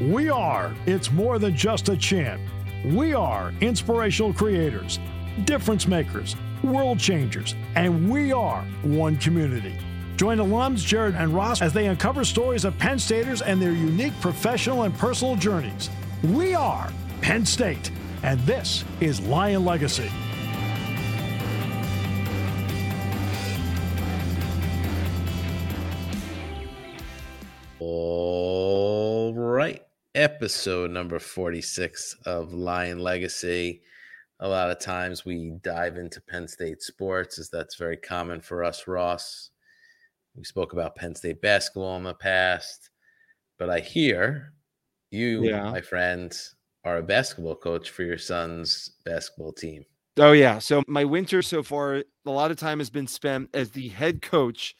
We 0.00 0.28
are, 0.28 0.74
it's 0.84 1.10
more 1.10 1.38
than 1.38 1.56
just 1.56 1.88
a 1.88 1.96
chant. 1.96 2.40
We 2.84 3.14
are 3.14 3.52
inspirational 3.62 4.34
creators, 4.34 4.98
difference 5.44 5.88
makers, 5.88 6.36
world 6.62 6.98
changers, 6.98 7.54
and 7.76 8.10
we 8.10 8.30
are 8.30 8.62
one 8.82 9.16
community. 9.16 9.78
Join 10.16 10.36
alums 10.36 10.84
Jared 10.84 11.14
and 11.14 11.34
Ross 11.34 11.62
as 11.62 11.72
they 11.72 11.86
uncover 11.86 12.24
stories 12.24 12.66
of 12.66 12.76
Penn 12.78 12.98
Staters 12.98 13.40
and 13.40 13.60
their 13.60 13.72
unique 13.72 14.18
professional 14.20 14.82
and 14.82 14.94
personal 14.98 15.34
journeys. 15.34 15.88
We 16.22 16.54
are 16.54 16.92
Penn 17.22 17.46
State, 17.46 17.90
and 18.22 18.38
this 18.40 18.84
is 19.00 19.20
Lion 19.20 19.64
Legacy. 19.64 20.10
Episode 30.16 30.90
number 30.92 31.18
46 31.18 32.16
of 32.24 32.54
Lion 32.54 33.00
Legacy. 33.00 33.82
A 34.40 34.48
lot 34.48 34.70
of 34.70 34.80
times 34.80 35.26
we 35.26 35.52
dive 35.62 35.98
into 35.98 36.22
Penn 36.22 36.48
State 36.48 36.80
sports, 36.80 37.38
as 37.38 37.50
that's 37.50 37.74
very 37.76 37.98
common 37.98 38.40
for 38.40 38.64
us, 38.64 38.88
Ross. 38.88 39.50
We 40.34 40.42
spoke 40.44 40.72
about 40.72 40.96
Penn 40.96 41.14
State 41.14 41.42
basketball 41.42 41.98
in 41.98 42.04
the 42.04 42.14
past, 42.14 42.88
but 43.58 43.68
I 43.68 43.80
hear 43.80 44.54
you, 45.10 45.44
Yeah. 45.44 45.70
my 45.70 45.82
friend, 45.82 46.34
are 46.84 46.96
a 46.96 47.02
basketball 47.02 47.56
coach 47.56 47.90
for 47.90 48.02
your 48.02 48.16
son's 48.16 48.92
basketball 49.04 49.52
team. 49.52 49.84
Oh 50.16 50.32
yeah. 50.32 50.60
So 50.60 50.82
my 50.86 51.04
winter 51.04 51.42
so 51.42 51.62
far, 51.62 51.96
a 51.96 52.04
lot 52.30 52.50
of 52.50 52.56
time 52.56 52.78
has 52.78 52.88
been 52.88 53.06
spent 53.06 53.50
as 53.52 53.72
the 53.72 53.88
head 53.88 54.22
coach 54.22 54.74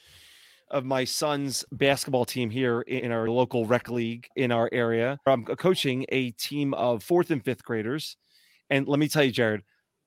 of 0.70 0.84
my 0.84 1.05
son's 1.05 1.65
basketball 1.73 2.25
team 2.25 2.51
here 2.51 2.80
in 2.83 3.12
our 3.12 3.29
local 3.29 3.66
rec 3.66 3.88
league 3.88 4.29
in 4.37 4.51
our 4.52 4.68
area. 4.73 5.18
I'm 5.27 5.45
coaching 5.45 6.07
a 6.10 6.32
team 6.32 6.74
of 6.74 7.02
fourth 7.02 7.30
and 7.30 7.45
fifth 7.45 7.65
graders. 7.65 8.16
And 8.68 8.88
let 8.88 8.99
me 8.99 9.09
tell 9.09 9.23
you, 9.23 9.30
Jared, 9.30 9.63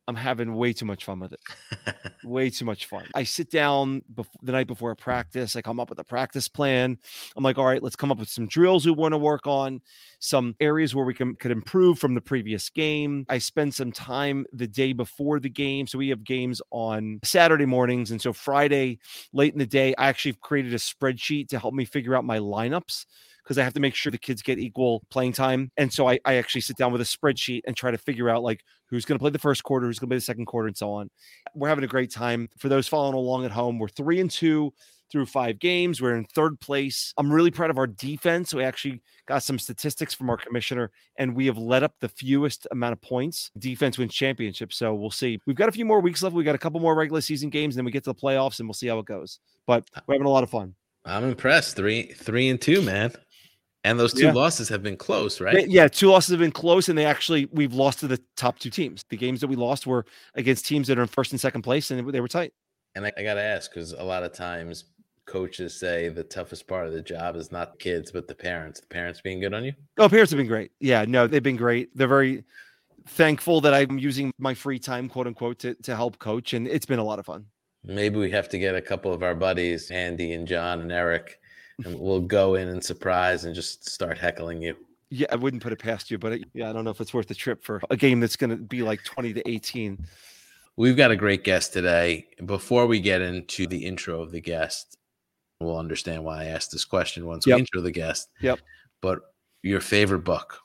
I'm 0.09 0.15
having 0.15 0.55
way 0.55 0.73
too 0.73 0.85
much 0.85 1.05
fun 1.05 1.19
with 1.19 1.33
it. 1.33 1.39
way 2.23 2.49
too 2.49 2.65
much 2.65 2.87
fun. 2.87 3.05
I 3.13 3.23
sit 3.23 3.51
down 3.51 4.01
bef- 4.11 4.25
the 4.41 4.51
night 4.51 4.65
before 4.65 4.89
a 4.89 4.95
practice. 4.95 5.55
I 5.55 5.61
come 5.61 5.79
up 5.79 5.91
with 5.91 5.99
a 5.99 6.03
practice 6.03 6.47
plan. 6.47 6.97
I'm 7.37 7.43
like, 7.43 7.59
all 7.59 7.65
right, 7.65 7.83
let's 7.83 7.95
come 7.95 8.11
up 8.11 8.17
with 8.17 8.27
some 8.27 8.47
drills 8.47 8.87
we 8.87 8.91
want 8.91 9.13
to 9.13 9.19
work 9.19 9.45
on, 9.45 9.81
some 10.17 10.55
areas 10.59 10.95
where 10.95 11.05
we 11.05 11.13
can 11.13 11.35
could 11.35 11.51
improve 11.51 11.99
from 11.99 12.15
the 12.15 12.21
previous 12.21 12.71
game. 12.71 13.23
I 13.29 13.37
spend 13.37 13.75
some 13.75 13.91
time 13.91 14.47
the 14.51 14.67
day 14.67 14.93
before 14.93 15.39
the 15.39 15.47
game. 15.47 15.85
So 15.85 15.99
we 15.99 16.09
have 16.09 16.23
games 16.23 16.59
on 16.71 17.19
Saturday 17.23 17.67
mornings. 17.67 18.09
And 18.09 18.19
so 18.19 18.33
Friday, 18.33 18.97
late 19.31 19.53
in 19.53 19.59
the 19.59 19.67
day, 19.67 19.93
I 19.95 20.07
actually 20.07 20.33
created 20.41 20.73
a 20.73 20.77
spreadsheet 20.77 21.49
to 21.49 21.59
help 21.59 21.75
me 21.75 21.85
figure 21.85 22.15
out 22.15 22.25
my 22.25 22.39
lineups 22.39 23.05
because 23.49 23.57
I 23.57 23.63
have 23.63 23.73
to 23.73 23.79
make 23.79 23.95
sure 23.95 24.11
the 24.11 24.19
kids 24.19 24.43
get 24.43 24.59
equal 24.59 25.01
playing 25.09 25.33
time. 25.33 25.71
And 25.75 25.91
so 25.91 26.07
I, 26.07 26.19
I 26.23 26.35
actually 26.35 26.61
sit 26.61 26.77
down 26.77 26.91
with 26.91 27.01
a 27.01 27.03
spreadsheet 27.03 27.61
and 27.65 27.75
try 27.75 27.89
to 27.89 27.97
figure 27.97 28.29
out 28.29 28.43
like 28.43 28.61
who's 28.85 29.05
going 29.05 29.17
to 29.17 29.19
play 29.19 29.31
the 29.31 29.39
first 29.39 29.63
quarter, 29.63 29.87
who's 29.87 29.97
going 29.97 30.07
to 30.07 30.11
play 30.11 30.17
the 30.17 30.21
second 30.21 30.45
quarter, 30.45 30.67
and 30.67 30.77
so 30.77 30.91
on. 30.91 31.09
We're 31.55 31.69
having 31.69 31.83
a 31.83 31.87
great 31.87 32.11
time. 32.11 32.49
For 32.59 32.69
those 32.69 32.87
following 32.87 33.15
along 33.15 33.45
at 33.45 33.51
home, 33.51 33.79
we're 33.79 33.87
three 33.87 34.19
and 34.19 34.29
two 34.29 34.71
through 35.11 35.25
five 35.25 35.57
games. 35.57 35.99
We're 35.99 36.15
in 36.15 36.25
third 36.25 36.59
place. 36.59 37.11
I'm 37.17 37.33
really 37.33 37.49
proud 37.49 37.71
of 37.71 37.79
our 37.79 37.87
defense. 37.87 38.53
We 38.53 38.63
actually 38.63 39.01
got 39.25 39.41
some 39.41 39.57
statistics 39.57 40.13
from 40.13 40.29
our 40.29 40.37
commissioner, 40.37 40.91
and 41.17 41.35
we 41.35 41.47
have 41.47 41.57
let 41.57 41.81
up 41.81 41.95
the 42.01 42.09
fewest 42.09 42.67
amount 42.69 42.93
of 42.93 43.01
points. 43.01 43.49
Defense 43.57 43.97
wins 43.97 44.13
championships. 44.13 44.77
So 44.77 44.93
we'll 44.93 45.09
see. 45.09 45.39
We've 45.47 45.55
got 45.55 45.69
a 45.69 45.71
few 45.71 45.85
more 45.85 46.01
weeks 46.01 46.21
left. 46.21 46.35
We 46.35 46.43
got 46.43 46.53
a 46.53 46.59
couple 46.59 46.79
more 46.81 46.93
regular 46.93 47.21
season 47.21 47.49
games, 47.49 47.73
and 47.73 47.79
then 47.79 47.85
we 47.85 47.91
get 47.91 48.03
to 48.03 48.11
the 48.11 48.19
playoffs, 48.19 48.59
and 48.59 48.69
we'll 48.69 48.75
see 48.75 48.87
how 48.87 48.99
it 48.99 49.07
goes. 49.07 49.39
But 49.65 49.89
we're 50.05 50.13
having 50.13 50.27
a 50.27 50.31
lot 50.31 50.43
of 50.43 50.51
fun. 50.51 50.75
I'm 51.05 51.23
impressed. 51.23 51.75
Three, 51.75 52.03
three 52.03 52.49
and 52.49 52.61
two, 52.61 52.81
man. 52.81 53.13
And 53.85 53.97
those 53.99 54.13
two 54.13 54.25
Yeah. 54.25 54.33
losses 54.33 54.67
have 54.69 54.83
been 54.83 54.97
close, 54.97 55.39
Yeah, 55.39 55.45
right? 55.45 55.69
Yeah, 55.69 55.87
two 55.87 56.09
losses 56.09 56.31
have 56.31 56.39
been 56.39 56.51
close, 56.51 56.89
and 56.89 56.97
they 56.97 57.05
actually 57.05 57.47
we've 57.51 57.73
lost 57.73 57.99
to 57.99 58.07
the 58.07 58.19
top 58.35 58.59
two 58.59 58.69
teams. 58.69 59.03
The 59.09 59.17
games 59.17 59.39
that 59.41 59.47
we 59.47 59.55
lost 59.55 59.87
were 59.87 60.05
against 60.35 60.65
teams 60.65 60.87
that 60.87 60.97
are 60.97 61.01
in 61.01 61.07
first 61.07 61.31
and 61.31 61.39
second 61.39 61.61
place, 61.61 61.89
and 61.91 62.07
they 62.13 62.19
were 62.19 62.27
tight. 62.27 62.53
And 62.95 63.05
I, 63.05 63.11
I 63.17 63.23
got 63.23 63.35
to 63.35 63.41
ask 63.41 63.71
because 63.73 63.93
a 63.93 64.03
lot 64.03 64.23
of 64.23 64.33
times 64.33 64.85
coaches 65.25 65.79
say 65.79 66.09
the 66.09 66.23
toughest 66.23 66.67
part 66.67 66.87
of 66.87 66.93
the 66.93 67.01
job 67.01 67.35
is 67.35 67.51
not 67.51 67.73
the 67.73 67.77
kids, 67.77 68.11
but 68.11 68.27
the 68.27 68.35
parents. 68.35 68.81
The 68.81 68.87
parents 68.87 69.21
being 69.21 69.39
good 69.39 69.53
on 69.53 69.63
you. 69.63 69.73
Oh, 69.97 70.09
parents 70.09 70.31
have 70.31 70.37
been 70.37 70.47
great. 70.47 70.71
Yeah, 70.79 71.05
no, 71.07 71.27
they've 71.27 71.43
been 71.43 71.55
great. 71.55 71.95
They're 71.95 72.07
very 72.07 72.43
thankful 73.07 73.61
that 73.61 73.73
I'm 73.73 73.97
using 73.97 74.31
my 74.39 74.53
free 74.53 74.79
time, 74.79 75.07
quote 75.07 75.27
unquote, 75.27 75.59
to, 75.59 75.75
to 75.75 75.95
help 75.95 76.19
coach. 76.19 76.53
And 76.53 76.67
it's 76.67 76.85
been 76.85 76.99
a 76.99 77.03
lot 77.03 77.19
of 77.19 77.25
fun. 77.25 77.45
Maybe 77.83 78.17
we 78.17 78.29
have 78.31 78.49
to 78.49 78.59
get 78.59 78.75
a 78.75 78.81
couple 78.81 79.13
of 79.13 79.23
our 79.23 79.35
buddies, 79.35 79.89
Andy 79.89 80.33
and 80.33 80.47
John 80.47 80.81
and 80.81 80.91
Eric, 80.91 81.39
and 81.85 81.99
we'll 81.99 82.21
go 82.21 82.55
in 82.55 82.67
and 82.67 82.83
surprise 82.83 83.45
and 83.45 83.55
just 83.55 83.89
start 83.89 84.17
heckling 84.17 84.61
you. 84.61 84.75
Yeah, 85.09 85.27
I 85.31 85.35
wouldn't 85.35 85.63
put 85.63 85.71
it 85.73 85.79
past 85.79 86.11
you, 86.11 86.17
but 86.19 86.33
it, 86.33 86.43
yeah, 86.53 86.69
I 86.69 86.73
don't 86.73 86.83
know 86.83 86.91
if 86.91 87.01
it's 87.01 87.13
worth 87.13 87.27
the 87.27 87.35
trip 87.35 87.63
for 87.63 87.81
a 87.89 87.97
game 87.97 88.19
that's 88.19 88.35
going 88.35 88.51
to 88.51 88.57
be 88.57 88.83
like 88.83 89.03
20 89.03 89.33
to 89.33 89.49
18. 89.49 90.05
We've 90.77 90.95
got 90.95 91.11
a 91.11 91.15
great 91.15 91.43
guest 91.43 91.73
today. 91.73 92.27
Before 92.45 92.85
we 92.85 92.99
get 92.99 93.21
into 93.21 93.65
the 93.67 93.85
intro 93.85 94.21
of 94.21 94.31
the 94.31 94.39
guest, 94.39 94.97
we'll 95.59 95.77
understand 95.77 96.23
why 96.23 96.43
I 96.43 96.45
asked 96.45 96.71
this 96.71 96.85
question 96.85 97.25
once 97.25 97.47
Yep. 97.47 97.55
we 97.55 97.59
intro 97.61 97.81
the 97.81 97.91
guest. 97.91 98.29
Yep. 98.41 98.59
But 99.01 99.19
your 99.63 99.81
favorite 99.81 100.23
book 100.23 100.59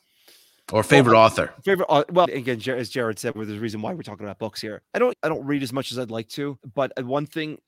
or 0.72 0.82
favorite 0.82 1.18
author? 1.18 1.52
Favorite, 1.64 1.88
well, 2.12 2.26
again, 2.30 2.60
as 2.68 2.90
Jared 2.90 3.18
said, 3.18 3.34
well, 3.34 3.44
there's 3.46 3.58
a 3.58 3.62
reason 3.62 3.82
why 3.82 3.92
we're 3.94 4.02
talking 4.02 4.24
about 4.24 4.38
books 4.38 4.60
here. 4.60 4.82
I 4.94 4.98
don't, 4.98 5.16
I 5.22 5.28
don't 5.28 5.44
read 5.44 5.62
as 5.62 5.72
much 5.72 5.90
as 5.90 5.98
I'd 5.98 6.10
like 6.10 6.28
to, 6.30 6.58
but 6.74 6.92
uh, 6.98 7.04
one 7.04 7.26
thing 7.26 7.58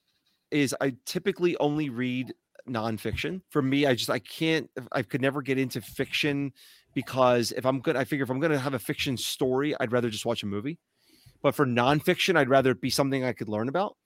is 0.50 0.74
I 0.80 0.94
typically 1.04 1.56
only 1.56 1.88
read 1.88 2.32
nonfiction. 2.68 3.42
For 3.50 3.62
me, 3.62 3.86
I 3.86 3.94
just, 3.94 4.10
I 4.10 4.18
can't, 4.18 4.70
I 4.92 5.02
could 5.02 5.20
never 5.20 5.42
get 5.42 5.58
into 5.58 5.80
fiction 5.80 6.52
because 6.94 7.52
if 7.52 7.66
I'm 7.66 7.80
good, 7.80 7.96
I 7.96 8.04
figure 8.04 8.24
if 8.24 8.30
I'm 8.30 8.40
to 8.40 8.58
have 8.58 8.74
a 8.74 8.78
fiction 8.78 9.16
story, 9.16 9.74
I'd 9.78 9.92
rather 9.92 10.10
just 10.10 10.26
watch 10.26 10.42
a 10.42 10.46
movie. 10.46 10.78
But 11.42 11.54
for 11.54 11.66
nonfiction, 11.66 12.36
I'd 12.36 12.48
rather 12.48 12.72
it 12.72 12.80
be 12.80 12.90
something 12.90 13.24
I 13.24 13.32
could 13.32 13.48
learn 13.48 13.68
about. 13.68 13.96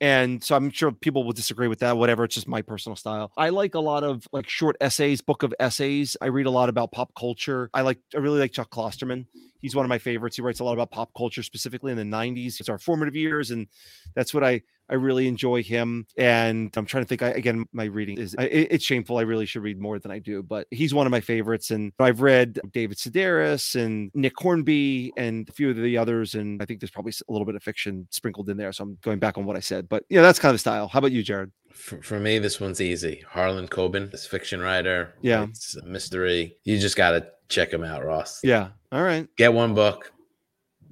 And 0.00 0.42
so 0.42 0.56
I'm 0.56 0.70
sure 0.70 0.90
people 0.90 1.22
will 1.22 1.32
disagree 1.32 1.68
with 1.68 1.78
that, 1.78 1.96
whatever. 1.96 2.24
It's 2.24 2.34
just 2.34 2.48
my 2.48 2.60
personal 2.60 2.96
style. 2.96 3.30
I 3.36 3.50
like 3.50 3.76
a 3.76 3.80
lot 3.80 4.02
of 4.02 4.26
like 4.32 4.48
short 4.48 4.76
essays, 4.80 5.20
book 5.20 5.44
of 5.44 5.54
essays. 5.60 6.16
I 6.20 6.26
read 6.26 6.46
a 6.46 6.50
lot 6.50 6.68
about 6.68 6.90
pop 6.90 7.14
culture. 7.16 7.70
I 7.72 7.82
like, 7.82 8.00
I 8.12 8.18
really 8.18 8.40
like 8.40 8.50
Chuck 8.50 8.68
Klosterman. 8.68 9.26
He's 9.60 9.76
one 9.76 9.84
of 9.84 9.88
my 9.88 9.98
favorites. 9.98 10.34
He 10.34 10.42
writes 10.42 10.58
a 10.58 10.64
lot 10.64 10.72
about 10.72 10.90
pop 10.90 11.10
culture, 11.16 11.44
specifically 11.44 11.92
in 11.92 11.98
the 11.98 12.16
90s. 12.16 12.58
It's 12.58 12.68
our 12.68 12.80
formative 12.80 13.14
years. 13.14 13.52
And 13.52 13.68
that's 14.16 14.34
what 14.34 14.42
I, 14.42 14.62
I 14.92 14.96
really 14.96 15.26
enjoy 15.26 15.62
him. 15.62 16.06
And 16.18 16.70
I'm 16.76 16.86
trying 16.86 17.02
to 17.04 17.08
think, 17.08 17.22
I, 17.22 17.28
again, 17.30 17.64
my 17.72 17.84
reading 17.84 18.18
is, 18.18 18.36
I- 18.38 18.44
it- 18.44 18.68
it's 18.70 18.84
shameful. 18.84 19.16
I 19.18 19.22
really 19.22 19.46
should 19.46 19.62
read 19.62 19.80
more 19.80 19.98
than 19.98 20.10
I 20.10 20.18
do, 20.18 20.42
but 20.42 20.66
he's 20.70 20.92
one 20.94 21.06
of 21.06 21.10
my 21.10 21.20
favorites. 21.20 21.70
And 21.70 21.92
I've 21.98 22.20
read 22.20 22.60
David 22.72 22.98
Sedaris 22.98 23.74
and 23.82 24.10
Nick 24.14 24.34
Hornby 24.38 25.12
and 25.16 25.48
a 25.48 25.52
few 25.52 25.70
of 25.70 25.76
the 25.76 25.96
others. 25.98 26.34
And 26.34 26.62
I 26.62 26.66
think 26.66 26.80
there's 26.80 26.90
probably 26.90 27.12
a 27.28 27.32
little 27.32 27.46
bit 27.46 27.54
of 27.54 27.62
fiction 27.62 28.06
sprinkled 28.10 28.48
in 28.50 28.56
there. 28.58 28.72
So 28.72 28.84
I'm 28.84 28.98
going 29.02 29.18
back 29.18 29.38
on 29.38 29.46
what 29.46 29.56
I 29.56 29.60
said, 29.60 29.88
but 29.88 30.04
yeah, 30.10 30.20
that's 30.22 30.38
kind 30.38 30.54
of 30.54 30.60
style. 30.60 30.88
How 30.88 30.98
about 30.98 31.12
you, 31.12 31.22
Jared? 31.22 31.50
For, 31.72 32.02
for 32.02 32.20
me, 32.20 32.38
this 32.38 32.60
one's 32.60 32.82
easy. 32.82 33.24
Harlan 33.26 33.66
Coben, 33.68 34.10
this 34.10 34.26
fiction 34.26 34.60
writer. 34.60 35.14
Yeah. 35.22 35.44
It's 35.44 35.74
a 35.76 35.86
mystery. 35.86 36.56
You 36.64 36.78
just 36.78 36.96
got 36.96 37.12
to 37.12 37.26
check 37.48 37.72
him 37.72 37.82
out, 37.82 38.04
Ross. 38.04 38.40
Yeah. 38.44 38.68
All 38.92 39.02
right. 39.02 39.26
Get 39.38 39.54
one 39.54 39.74
book, 39.74 40.12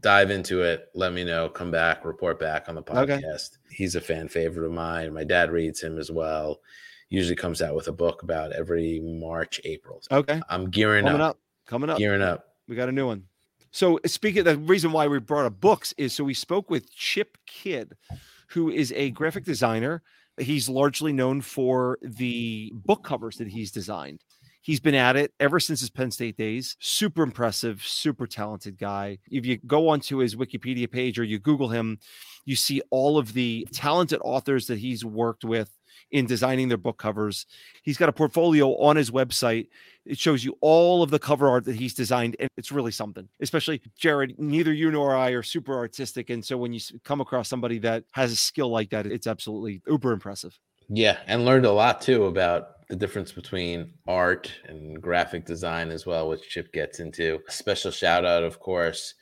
dive 0.01 0.31
into 0.31 0.63
it. 0.63 0.89
Let 0.95 1.13
me 1.13 1.25
know. 1.25 1.49
Come 1.49 1.71
back, 1.71 2.05
report 2.05 2.39
back 2.39 2.69
on 2.69 2.75
the 2.75 2.83
Okay. 2.83 3.21
podcast. 3.21 3.59
He's 3.71 3.95
a 3.95 4.01
fan 4.01 4.29
favorite 4.29 4.67
of 4.67 4.73
mine. 4.73 5.13
My 5.13 5.25
dad 5.25 5.51
reads 5.51 5.81
him 5.83 5.99
as 5.99 6.11
well. 6.11 6.61
Usually 7.09 7.37
comes 7.37 7.61
out 7.61 7.75
with 7.75 7.89
a 7.89 7.93
book 7.93 8.23
about 8.23 8.53
every 8.53 9.01
March, 9.01 9.61
April. 9.65 10.01
Okay. 10.11 10.41
I'm 10.49 10.71
gearing 10.71 11.05
Coming 11.05 11.21
up, 11.21 11.31
up. 11.31 11.39
Coming 11.67 11.91
up. 11.91 11.99
Gearing 11.99 12.23
up. 12.23 12.55
We 12.69 12.77
got 12.77 12.89
a 12.89 12.93
new 12.93 13.07
one. 13.07 13.25
So 13.73 14.01
speaking, 14.07 14.45
the 14.45 14.57
reason 14.59 14.93
why 14.93 15.07
we 15.09 15.19
brought 15.19 15.47
up 15.47 15.61
books 15.61 15.93
is 15.97 16.13
so 16.13 16.25
we 16.25 16.35
spoke 16.35 16.71
with 16.71 16.93
Chip 16.95 17.37
Kidd, 17.47 17.97
who 18.49 18.71
is 18.71 18.93
a 18.93 19.11
graphic 19.11 19.45
designer. 19.45 20.03
He's 20.39 20.69
largely 20.69 21.13
known 21.13 21.41
for 21.41 21.99
the 22.03 22.73
book 22.75 23.05
covers 23.05 23.37
that 23.37 23.49
he's 23.49 23.71
designed. 23.71 24.25
He's 24.63 24.81
been 24.81 24.95
at 24.95 25.17
it 25.17 25.33
ever 25.41 25.59
since 25.59 25.81
his 25.81 25.91
Penn 25.91 26.11
State 26.11 26.37
days. 26.37 26.77
Super 26.81 27.23
impressive, 27.23 27.83
super 27.83 28.27
talented 28.27 28.79
guy. 28.79 29.19
If 29.31 29.47
you 29.47 29.59
go 29.59 29.89
onto 29.89 30.19
his 30.19 30.37
Wikipedia 30.37 30.91
page 30.91 31.19
or 31.19 31.25
you 31.25 31.39
Google 31.39 31.69
him, 31.69 31.99
you 32.45 32.57
see 32.57 32.83
all 32.91 33.19
of 33.19 33.33
the 33.33 33.67
talented 33.73 34.21
authors 34.23 34.67
that 34.67 34.79
he's 34.79 35.05
worked 35.05 35.45
with 35.45 35.71
in 36.11 36.27
designing 36.27 36.69
their 36.69 36.77
book 36.77 36.99
covers. 36.99 37.47
He's 37.83 37.97
got 37.97 38.09
a 38.09 38.13
portfolio 38.13 38.77
on 38.77 38.97
his 38.97 39.11
website 39.11 39.69
it 40.07 40.19
shows 40.19 40.45
you 40.45 40.57
all 40.61 41.03
of 41.03 41.11
the 41.11 41.19
cover 41.19 41.49
art 41.49 41.65
that 41.65 41.77
he's 41.77 41.95
designed 41.95 42.37
and 42.41 42.49
it's 42.57 42.73
really 42.73 42.91
something 42.91 43.29
especially 43.41 43.81
jared 43.99 44.35
neither 44.39 44.73
you 44.73 44.91
nor 44.91 45.15
i 45.15 45.31
are 45.31 45.43
super 45.43 45.77
artistic 45.77 46.31
and 46.31 46.45
so 46.45 46.57
when 46.57 46.73
you 46.73 46.81
come 47.05 47.21
across 47.21 47.49
somebody 47.49 47.79
that 47.79 48.05
has 48.13 48.33
a 48.33 48.37
skill 48.37 48.71
like 48.71 48.91
that 48.91 49.07
it's 49.07 49.27
absolutely 49.27 49.83
uber 49.87 50.13
impressive 50.13 50.59
Yeah, 50.89 51.19
and 51.27 51.45
learned 51.45 51.67
a 51.67 51.73
lot 51.73 52.01
too 52.01 52.25
about 52.25 52.80
the 52.91 52.97
difference 52.97 53.31
between 53.31 53.93
art 54.09 54.53
and 54.67 55.01
graphic 55.01 55.47
design 55.47 55.91
as 55.91 56.05
well, 56.07 56.29
which 56.29 56.49
Chip 56.49 56.73
gets 56.73 56.99
into. 56.99 57.39
A 57.49 57.53
Special 57.53 57.93
shout 57.93 58.25
out, 58.25 58.43
of 58.43 58.59
course, 58.59 59.15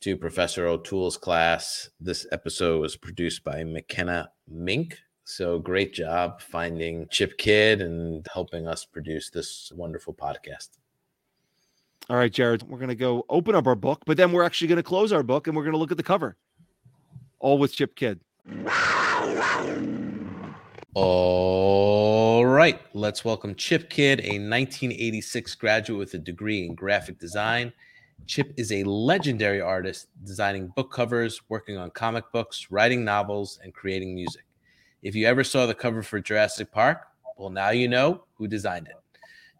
to 0.00 0.16
Professor 0.16 0.66
O'Toole's 0.66 1.16
class. 1.16 1.88
This 2.00 2.26
episode 2.32 2.80
was 2.80 2.96
produced 2.96 3.44
by 3.44 3.62
McKenna 3.62 4.28
Mink. 4.48 4.98
So 5.22 5.60
great 5.60 5.94
job 5.94 6.42
finding 6.42 7.06
Chip 7.10 7.38
Kidd 7.38 7.80
and 7.80 8.26
helping 8.34 8.66
us 8.66 8.84
produce 8.84 9.30
this 9.30 9.70
wonderful 9.72 10.12
podcast. 10.12 10.70
All 12.10 12.16
right, 12.16 12.32
Jared, 12.32 12.64
we're 12.64 12.78
going 12.78 12.88
to 12.88 12.96
go 12.96 13.24
open 13.28 13.54
up 13.54 13.68
our 13.68 13.76
book, 13.76 14.02
but 14.04 14.16
then 14.16 14.32
we're 14.32 14.42
actually 14.42 14.66
going 14.66 14.78
to 14.78 14.82
close 14.82 15.12
our 15.12 15.22
book 15.22 15.46
and 15.46 15.56
we're 15.56 15.62
going 15.62 15.74
to 15.74 15.78
look 15.78 15.92
at 15.92 15.96
the 15.96 16.02
cover. 16.02 16.36
All 17.38 17.56
with 17.56 17.72
Chip 17.72 17.94
Kidd. 17.94 18.20
All 20.94 22.44
right, 22.44 22.78
let's 22.92 23.24
welcome 23.24 23.54
Chip 23.54 23.88
Kidd, 23.88 24.20
a 24.20 24.36
1986 24.36 25.54
graduate 25.54 25.98
with 25.98 26.12
a 26.12 26.18
degree 26.18 26.66
in 26.66 26.74
graphic 26.74 27.18
design. 27.18 27.72
Chip 28.26 28.52
is 28.58 28.70
a 28.72 28.84
legendary 28.84 29.62
artist, 29.62 30.08
designing 30.22 30.68
book 30.76 30.92
covers, 30.92 31.40
working 31.48 31.78
on 31.78 31.90
comic 31.92 32.30
books, 32.30 32.66
writing 32.70 33.06
novels, 33.06 33.58
and 33.62 33.72
creating 33.72 34.14
music. 34.14 34.44
If 35.02 35.14
you 35.14 35.26
ever 35.26 35.42
saw 35.42 35.64
the 35.64 35.74
cover 35.74 36.02
for 36.02 36.20
Jurassic 36.20 36.70
Park, 36.70 37.06
well, 37.38 37.48
now 37.48 37.70
you 37.70 37.88
know 37.88 38.24
who 38.34 38.46
designed 38.46 38.88
it. 38.88 38.96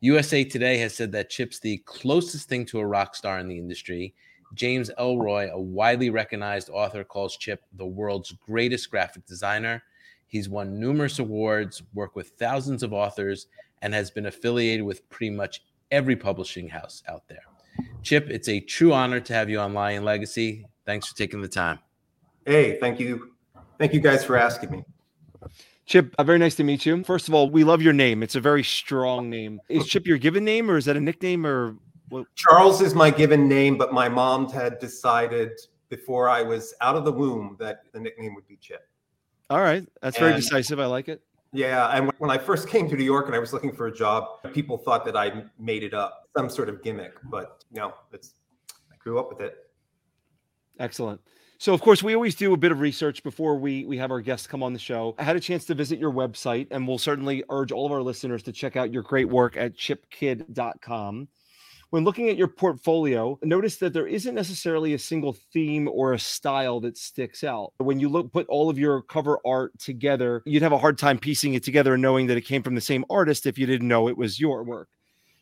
USA 0.00 0.44
Today 0.44 0.76
has 0.78 0.94
said 0.94 1.12
that 1.12 1.30
Chip's 1.30 1.60
the 1.60 1.78
closest 1.86 2.46
thing 2.50 2.66
to 2.66 2.78
a 2.78 2.86
rock 2.86 3.16
star 3.16 3.38
in 3.38 3.48
the 3.48 3.56
industry. 3.56 4.12
James 4.52 4.90
Ellroy, 5.00 5.50
a 5.50 5.58
widely 5.58 6.10
recognized 6.10 6.68
author, 6.68 7.04
calls 7.04 7.38
Chip 7.38 7.62
the 7.78 7.86
world's 7.86 8.32
greatest 8.32 8.90
graphic 8.90 9.24
designer. 9.24 9.82
He's 10.32 10.48
won 10.48 10.80
numerous 10.80 11.18
awards, 11.18 11.82
worked 11.92 12.16
with 12.16 12.30
thousands 12.38 12.82
of 12.82 12.94
authors, 12.94 13.48
and 13.82 13.92
has 13.92 14.10
been 14.10 14.24
affiliated 14.24 14.82
with 14.82 15.06
pretty 15.10 15.28
much 15.28 15.62
every 15.90 16.16
publishing 16.16 16.70
house 16.70 17.02
out 17.06 17.28
there. 17.28 17.42
Chip, 18.02 18.30
it's 18.30 18.48
a 18.48 18.58
true 18.58 18.94
honor 18.94 19.20
to 19.20 19.34
have 19.34 19.50
you 19.50 19.60
on 19.60 19.74
Lion 19.74 20.04
Legacy. 20.04 20.64
Thanks 20.86 21.06
for 21.06 21.14
taking 21.14 21.42
the 21.42 21.48
time. 21.48 21.80
Hey, 22.46 22.80
thank 22.80 22.98
you. 22.98 23.34
Thank 23.78 23.92
you 23.92 24.00
guys 24.00 24.24
for 24.24 24.38
asking 24.38 24.70
me. 24.70 24.84
Chip, 25.84 26.14
uh, 26.16 26.24
very 26.24 26.38
nice 26.38 26.54
to 26.54 26.64
meet 26.64 26.86
you. 26.86 27.04
First 27.04 27.28
of 27.28 27.34
all, 27.34 27.50
we 27.50 27.62
love 27.62 27.82
your 27.82 27.92
name. 27.92 28.22
It's 28.22 28.34
a 28.34 28.40
very 28.40 28.64
strong 28.64 29.28
name. 29.28 29.60
Is 29.68 29.86
Chip 29.86 30.06
your 30.06 30.16
given 30.16 30.46
name 30.46 30.70
or 30.70 30.78
is 30.78 30.86
that 30.86 30.96
a 30.96 31.00
nickname 31.00 31.44
or 31.44 31.76
what? 32.08 32.26
Charles 32.36 32.80
is 32.80 32.94
my 32.94 33.10
given 33.10 33.48
name, 33.48 33.76
but 33.76 33.92
my 33.92 34.08
mom 34.08 34.48
had 34.50 34.78
decided 34.78 35.50
before 35.90 36.30
I 36.30 36.40
was 36.40 36.72
out 36.80 36.96
of 36.96 37.04
the 37.04 37.12
womb 37.12 37.58
that 37.60 37.82
the 37.92 38.00
nickname 38.00 38.34
would 38.34 38.48
be 38.48 38.56
Chip. 38.56 38.88
All 39.52 39.60
right. 39.60 39.86
That's 40.00 40.18
very 40.18 40.32
and, 40.32 40.42
decisive. 40.42 40.80
I 40.80 40.86
like 40.86 41.08
it. 41.08 41.22
Yeah. 41.52 41.88
And 41.88 42.10
when 42.16 42.30
I 42.30 42.38
first 42.38 42.68
came 42.68 42.88
to 42.88 42.96
New 42.96 43.04
York 43.04 43.26
and 43.26 43.34
I 43.34 43.38
was 43.38 43.52
looking 43.52 43.70
for 43.70 43.86
a 43.86 43.92
job, 43.92 44.42
people 44.54 44.78
thought 44.78 45.04
that 45.04 45.14
I 45.14 45.44
made 45.58 45.82
it 45.82 45.92
up, 45.92 46.26
some 46.34 46.48
sort 46.48 46.70
of 46.70 46.82
gimmick, 46.82 47.12
but 47.24 47.62
no, 47.70 47.92
it's, 48.12 48.32
I 48.90 48.96
grew 48.96 49.18
up 49.18 49.28
with 49.28 49.42
it. 49.42 49.56
Excellent. 50.78 51.20
So, 51.58 51.74
of 51.74 51.82
course, 51.82 52.02
we 52.02 52.14
always 52.14 52.34
do 52.34 52.54
a 52.54 52.56
bit 52.56 52.72
of 52.72 52.80
research 52.80 53.22
before 53.22 53.56
we 53.56 53.84
we 53.84 53.98
have 53.98 54.10
our 54.10 54.20
guests 54.20 54.46
come 54.46 54.62
on 54.62 54.72
the 54.72 54.78
show. 54.78 55.14
I 55.18 55.22
had 55.22 55.36
a 55.36 55.40
chance 55.40 55.66
to 55.66 55.74
visit 55.74 55.98
your 55.98 56.10
website, 56.10 56.66
and 56.70 56.88
we'll 56.88 56.98
certainly 56.98 57.44
urge 57.50 57.70
all 57.70 57.86
of 57.86 57.92
our 57.92 58.02
listeners 58.02 58.42
to 58.44 58.52
check 58.52 58.76
out 58.76 58.92
your 58.92 59.02
great 59.02 59.28
work 59.28 59.56
at 59.56 59.76
chipkidd.com. 59.76 61.28
When 61.92 62.04
looking 62.04 62.30
at 62.30 62.38
your 62.38 62.48
portfolio, 62.48 63.38
notice 63.42 63.76
that 63.76 63.92
there 63.92 64.06
isn't 64.06 64.34
necessarily 64.34 64.94
a 64.94 64.98
single 64.98 65.34
theme 65.52 65.86
or 65.88 66.14
a 66.14 66.18
style 66.18 66.80
that 66.80 66.96
sticks 66.96 67.44
out. 67.44 67.74
When 67.76 68.00
you 68.00 68.08
look 68.08 68.32
put 68.32 68.46
all 68.48 68.70
of 68.70 68.78
your 68.78 69.02
cover 69.02 69.38
art 69.44 69.78
together, 69.78 70.42
you'd 70.46 70.62
have 70.62 70.72
a 70.72 70.78
hard 70.78 70.96
time 70.96 71.18
piecing 71.18 71.52
it 71.52 71.62
together 71.62 71.92
and 71.92 72.00
knowing 72.00 72.28
that 72.28 72.38
it 72.38 72.46
came 72.46 72.62
from 72.62 72.74
the 72.74 72.80
same 72.80 73.04
artist 73.10 73.44
if 73.44 73.58
you 73.58 73.66
didn't 73.66 73.88
know 73.88 74.08
it 74.08 74.16
was 74.16 74.40
your 74.40 74.64
work. 74.64 74.88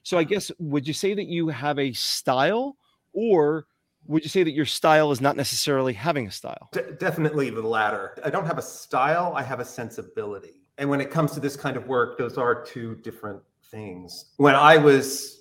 So 0.03 0.19
I 0.19 0.25
guess 0.25 0.51
would 0.59 0.89
you 0.89 0.93
say 0.93 1.15
that 1.15 1.29
you 1.29 1.47
have 1.47 1.79
a 1.79 1.93
style 1.93 2.77
or 3.13 3.67
would 4.09 4.25
you 4.25 4.29
say 4.29 4.43
that 4.43 4.51
your 4.51 4.67
style 4.67 5.13
is 5.13 5.21
not 5.21 5.37
necessarily 5.37 5.93
having 5.93 6.27
a 6.27 6.33
style? 6.33 6.71
De- 6.73 6.95
definitely 6.95 7.51
the 7.51 7.63
latter. 7.63 8.19
I 8.25 8.31
don't 8.31 8.47
have 8.47 8.59
a 8.59 8.63
style, 8.63 9.35
I 9.37 9.45
have 9.45 9.61
a 9.61 9.65
sensibility. 9.65 10.65
And 10.79 10.91
when 10.91 11.01
it 11.01 11.13
comes 11.13 11.31
to 11.35 11.39
this 11.39 11.55
kind 11.55 11.77
of 11.77 11.87
work, 11.87 12.19
those 12.19 12.37
are 12.39 12.65
two 12.65 12.97
different 12.97 13.41
things. 13.71 14.33
When 14.39 14.57
I 14.57 14.79
was 14.79 15.40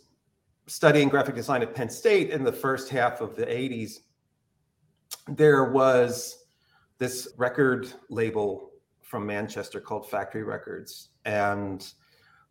studying 0.70 1.10
graphic 1.10 1.36
design 1.36 1.62
at 1.62 1.74
Penn 1.74 1.90
State 1.90 2.30
in 2.30 2.44
the 2.44 2.52
first 2.52 2.90
half 2.90 3.22
of 3.22 3.36
the 3.36 3.46
80s, 3.46 4.00
there 5.28 5.66
was 5.66 6.46
this 7.00 7.30
record 7.38 7.92
label 8.10 8.72
from 9.02 9.26
Manchester 9.26 9.82
called 9.82 10.10
Factory 10.10 10.44
Records. 10.44 11.10
And 11.26 11.92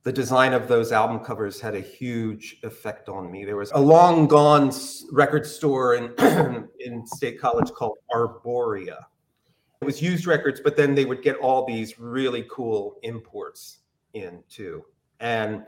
the 0.03 0.13
design 0.13 0.53
of 0.53 0.69
those 0.69 0.91
album 0.91 1.21
covers 1.21 1.61
had 1.61 1.75
a 1.75 1.81
huge 1.81 2.57
effect 2.65 3.09
on 3.09 3.31
me. 3.31 3.45
There 3.45 3.57
was 3.57 3.71
a 3.73 3.79
long 3.79 4.27
gone 4.27 4.73
record 5.13 5.47
store 5.47 5.95
in, 5.95 6.13
in 6.81 7.07
State 7.07 7.41
College 7.41 7.71
called 7.71 7.99
Arboria. 8.13 8.99
It 9.81 9.85
was 9.85 10.03
used 10.03 10.27
records, 10.27 10.61
but 10.61 10.77
then 10.77 10.95
they 10.95 11.05
would 11.05 11.23
get 11.23 11.37
all 11.37 11.65
these 11.65 12.01
really 12.01 12.45
cool 12.51 12.99
imports 13.03 13.79
in 14.15 14.43
too. 14.49 14.85
And 15.21 15.65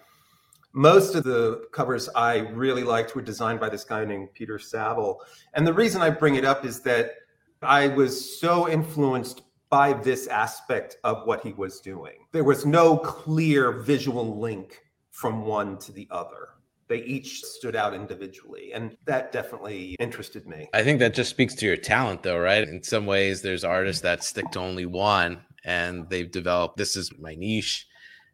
most 0.72 1.14
of 1.14 1.24
the 1.24 1.66
covers 1.72 2.08
I 2.14 2.38
really 2.38 2.84
liked 2.84 3.14
were 3.14 3.22
designed 3.22 3.60
by 3.60 3.68
this 3.68 3.84
guy 3.84 4.04
named 4.04 4.32
Peter 4.34 4.58
Saville. 4.58 5.20
And 5.54 5.66
the 5.66 5.72
reason 5.72 6.02
I 6.02 6.10
bring 6.10 6.36
it 6.36 6.44
up 6.44 6.64
is 6.64 6.80
that 6.82 7.12
I 7.62 7.88
was 7.88 8.40
so 8.40 8.68
influenced 8.68 9.42
by 9.68 9.92
this 9.92 10.26
aspect 10.26 10.96
of 11.04 11.26
what 11.26 11.42
he 11.42 11.52
was 11.52 11.80
doing. 11.80 12.26
There 12.32 12.44
was 12.44 12.66
no 12.66 12.96
clear 12.96 13.72
visual 13.72 14.38
link 14.38 14.80
from 15.10 15.44
one 15.44 15.78
to 15.78 15.92
the 15.92 16.08
other. 16.10 16.48
They 16.88 17.02
each 17.04 17.44
stood 17.44 17.76
out 17.76 17.94
individually, 17.94 18.72
and 18.72 18.96
that 19.04 19.30
definitely 19.30 19.94
interested 20.00 20.48
me. 20.48 20.68
I 20.74 20.82
think 20.82 20.98
that 20.98 21.14
just 21.14 21.30
speaks 21.30 21.54
to 21.56 21.66
your 21.66 21.76
talent, 21.76 22.24
though, 22.24 22.38
right? 22.38 22.66
In 22.66 22.82
some 22.82 23.06
ways, 23.06 23.42
there's 23.42 23.62
artists 23.62 24.02
that 24.02 24.24
stick 24.24 24.50
to 24.52 24.58
only 24.58 24.86
one 24.86 25.40
and 25.64 26.08
they've 26.08 26.30
developed 26.30 26.76
this 26.76 26.96
is 26.96 27.10
my 27.18 27.34
niche 27.34 27.86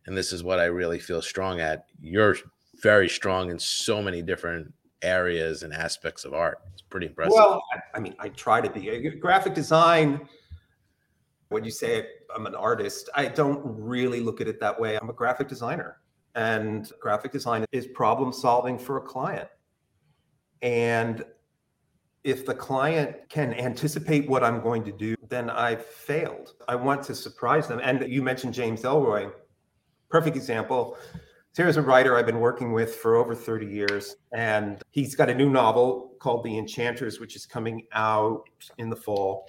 and 0.06 0.16
this 0.16 0.32
is 0.32 0.42
what 0.42 0.58
I 0.58 0.64
really 0.64 0.98
feel 0.98 1.22
strong 1.22 1.60
at. 1.60 1.86
You're 2.00 2.36
very 2.82 3.08
strong 3.08 3.50
in 3.50 3.58
so 3.58 4.02
many 4.02 4.22
different 4.22 4.72
areas 5.02 5.62
and 5.62 5.72
aspects 5.72 6.24
of 6.24 6.34
art. 6.34 6.58
It's 6.72 6.82
pretty 6.82 7.06
impressive. 7.06 7.34
Well, 7.34 7.62
I 7.94 8.00
mean, 8.00 8.14
I 8.18 8.28
try 8.30 8.60
to 8.60 8.70
be. 8.70 8.90
Uh, 8.90 9.10
graphic 9.20 9.54
design 9.54 10.28
when 11.48 11.64
you 11.64 11.70
say 11.70 12.06
I'm 12.34 12.46
an 12.46 12.54
artist, 12.54 13.08
I 13.14 13.26
don't 13.26 13.60
really 13.64 14.20
look 14.20 14.40
at 14.40 14.48
it 14.48 14.60
that 14.60 14.78
way. 14.78 14.96
I'm 14.96 15.10
a 15.10 15.12
graphic 15.12 15.48
designer, 15.48 16.00
and 16.34 16.90
graphic 17.00 17.32
design 17.32 17.64
is 17.72 17.86
problem 17.86 18.32
solving 18.32 18.78
for 18.78 18.96
a 18.96 19.00
client. 19.00 19.48
And 20.62 21.24
if 22.24 22.44
the 22.44 22.54
client 22.54 23.16
can 23.28 23.54
anticipate 23.54 24.28
what 24.28 24.42
I'm 24.42 24.60
going 24.60 24.82
to 24.84 24.92
do, 24.92 25.14
then 25.28 25.48
I've 25.48 25.84
failed. 25.84 26.54
I 26.66 26.74
want 26.74 27.04
to 27.04 27.14
surprise 27.14 27.68
them. 27.68 27.80
And 27.82 28.10
you 28.10 28.20
mentioned 28.22 28.52
James 28.52 28.82
Ellroy, 28.82 29.30
perfect 30.08 30.36
example. 30.36 30.96
Here's 31.56 31.78
a 31.78 31.82
writer 31.82 32.16
I've 32.16 32.26
been 32.26 32.40
working 32.40 32.72
with 32.72 32.96
for 32.96 33.16
over 33.16 33.34
30 33.34 33.66
years, 33.66 34.16
and 34.32 34.82
he's 34.90 35.14
got 35.14 35.30
a 35.30 35.34
new 35.34 35.48
novel 35.48 36.12
called 36.20 36.44
The 36.44 36.58
Enchanters, 36.58 37.18
which 37.18 37.34
is 37.34 37.46
coming 37.46 37.86
out 37.92 38.42
in 38.76 38.90
the 38.90 38.96
fall. 38.96 39.48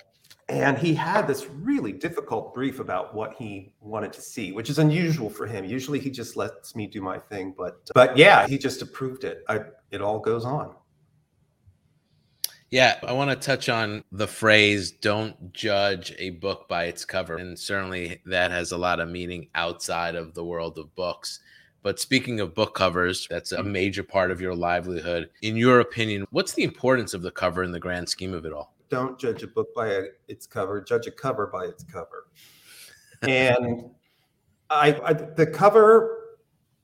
And 0.49 0.77
he 0.77 0.93
had 0.93 1.27
this 1.27 1.47
really 1.49 1.91
difficult 1.91 2.53
brief 2.53 2.79
about 2.79 3.13
what 3.13 3.33
he 3.33 3.73
wanted 3.81 4.13
to 4.13 4.21
see 4.21 4.53
which 4.53 4.69
is 4.69 4.79
unusual 4.79 5.29
for 5.29 5.45
him. 5.45 5.65
Usually 5.65 5.99
he 5.99 6.09
just 6.09 6.37
lets 6.37 6.73
me 6.73 6.87
do 6.87 7.01
my 7.01 7.19
thing 7.19 7.53
but 7.57 7.89
but 7.93 8.15
yeah 8.15 8.47
he 8.47 8.57
just 8.57 8.81
approved 8.81 9.25
it. 9.25 9.43
I, 9.49 9.61
it 9.91 10.01
all 10.01 10.19
goes 10.19 10.45
on 10.45 10.73
yeah 12.69 12.99
i 13.07 13.11
want 13.11 13.29
to 13.29 13.35
touch 13.35 13.69
on 13.69 14.03
the 14.11 14.27
phrase 14.27 14.91
don't 14.91 15.53
judge 15.53 16.13
a 16.17 16.31
book 16.31 16.67
by 16.67 16.85
its 16.85 17.05
cover 17.05 17.37
and 17.37 17.57
certainly 17.57 18.21
that 18.25 18.51
has 18.51 18.71
a 18.71 18.77
lot 18.77 18.99
of 18.99 19.09
meaning 19.09 19.47
outside 19.55 20.15
of 20.15 20.33
the 20.33 20.43
world 20.43 20.77
of 20.77 20.93
books 20.95 21.39
but 21.83 22.01
speaking 22.01 22.41
of 22.41 22.53
book 22.53 22.75
covers, 22.75 23.27
that's 23.29 23.53
a 23.53 23.63
major 23.63 24.03
part 24.03 24.29
of 24.29 24.41
your 24.41 24.53
livelihood. 24.53 25.29
In 25.41 25.55
your 25.55 25.79
opinion, 25.79 26.25
what's 26.31 26.51
the 26.51 26.63
importance 26.63 27.13
of 27.13 27.21
the 27.21 27.31
cover 27.31 27.63
in 27.63 27.71
the 27.71 27.79
grand 27.79 28.09
scheme 28.09 28.33
of 28.33 28.45
it 28.45 28.51
all? 28.51 28.75
don't 28.89 29.19
judge 29.19 29.43
a 29.43 29.47
book 29.47 29.73
by 29.75 30.07
its 30.27 30.45
cover, 30.45 30.81
judge 30.81 31.07
a 31.07 31.11
cover 31.11 31.47
by 31.47 31.65
its 31.65 31.83
cover. 31.83 32.27
and 33.21 33.89
I, 34.69 34.99
I, 35.03 35.13
the 35.13 35.47
cover 35.47 36.37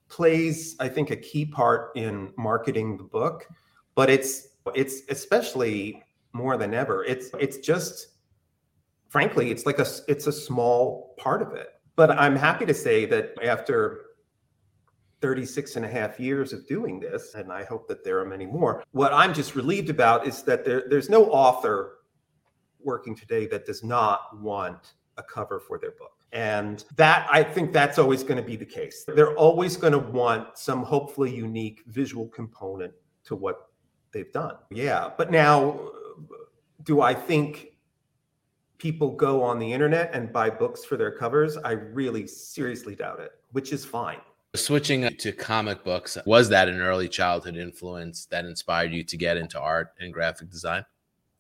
plays, 0.10 0.76
I 0.80 0.90
think, 0.90 1.12
a 1.12 1.16
key 1.16 1.46
part 1.46 1.92
in 1.96 2.32
marketing 2.38 2.98
the 2.98 3.04
book, 3.04 3.48
but 3.96 4.10
it's 4.10 4.48
it's 4.76 5.02
especially 5.10 6.04
more 6.34 6.58
than 6.58 6.74
ever. 6.74 7.04
It's 7.06 7.30
it's 7.40 7.58
just 7.58 8.08
frankly, 9.10 9.52
it's 9.52 9.66
like 9.66 9.80
a 9.80 9.86
it's 10.08 10.28
a 10.28 10.32
small 10.32 11.14
part 11.18 11.42
of 11.42 11.54
it. 11.54 11.70
But 11.96 12.12
I'm 12.12 12.36
happy 12.36 12.66
to 12.66 12.74
say 12.74 13.06
that 13.06 13.36
after 13.44 14.02
36 15.22 15.76
and 15.78 15.86
a 15.86 15.88
half 15.88 16.20
years 16.20 16.52
of 16.52 16.68
doing 16.68 17.00
this, 17.00 17.36
and 17.36 17.52
I 17.52 17.64
hope 17.64 17.88
that 17.88 18.04
there 18.04 18.20
are 18.20 18.26
many 18.26 18.46
more. 18.46 18.84
What 18.92 19.14
I'm 19.14 19.34
just 19.34 19.56
relieved 19.56 19.90
about 19.90 20.28
is 20.28 20.44
that 20.44 20.66
there, 20.66 20.84
there's 20.90 21.10
no 21.10 21.28
author 21.28 22.00
working 22.84 23.16
today 23.16 23.46
that 23.48 23.66
does 23.66 23.84
not 23.84 24.38
want 24.42 24.94
a 25.18 25.24
cover 25.24 25.60
for 25.60 25.78
their 25.78 25.92
book. 25.92 26.12
And 26.34 26.84
that, 26.96 27.28
I 27.32 27.44
think 27.44 27.72
that's 27.72 28.00
always 28.00 28.24
going 28.24 28.38
to 28.38 28.44
be 28.44 28.56
the 28.56 28.66
case. 28.66 29.06
They're 29.08 29.38
always 29.38 29.78
going 29.78 29.94
to 29.94 30.00
want 30.00 30.58
some 30.58 30.84
hopefully 30.84 31.34
unique 31.34 31.84
visual 31.88 32.28
component 32.28 32.92
to 33.26 33.36
what 33.36 33.70
they've 34.14 34.32
done. 34.32 34.56
Yeah. 34.72 35.10
But 35.18 35.32
now, 35.32 35.80
do 36.84 37.02
I 37.02 37.14
think 37.14 37.74
people 38.78 39.12
go 39.12 39.44
on 39.44 39.60
the 39.60 39.72
internet 39.72 40.12
and 40.14 40.32
buy 40.32 40.50
books 40.50 40.86
for 40.86 40.96
their 40.96 41.12
covers? 41.12 41.58
I 41.58 41.72
really 41.72 42.28
seriously 42.28 42.96
doubt 42.96 43.20
it, 43.20 43.32
which 43.52 43.74
is 43.74 43.84
fine 43.84 44.20
Switching 44.56 45.10
to 45.18 45.32
comic 45.32 45.84
books, 45.84 46.16
was 46.28 46.48
that 46.50 46.70
an 46.70 46.80
early 46.80 47.10
childhood 47.10 47.58
influence 47.58 48.28
that 48.28 48.46
inspired 48.46 48.94
you 48.94 49.04
to 49.04 49.18
get 49.18 49.36
into 49.36 49.60
art 49.60 49.94
and 50.00 50.14
graphic 50.14 50.52
design? 50.52 50.86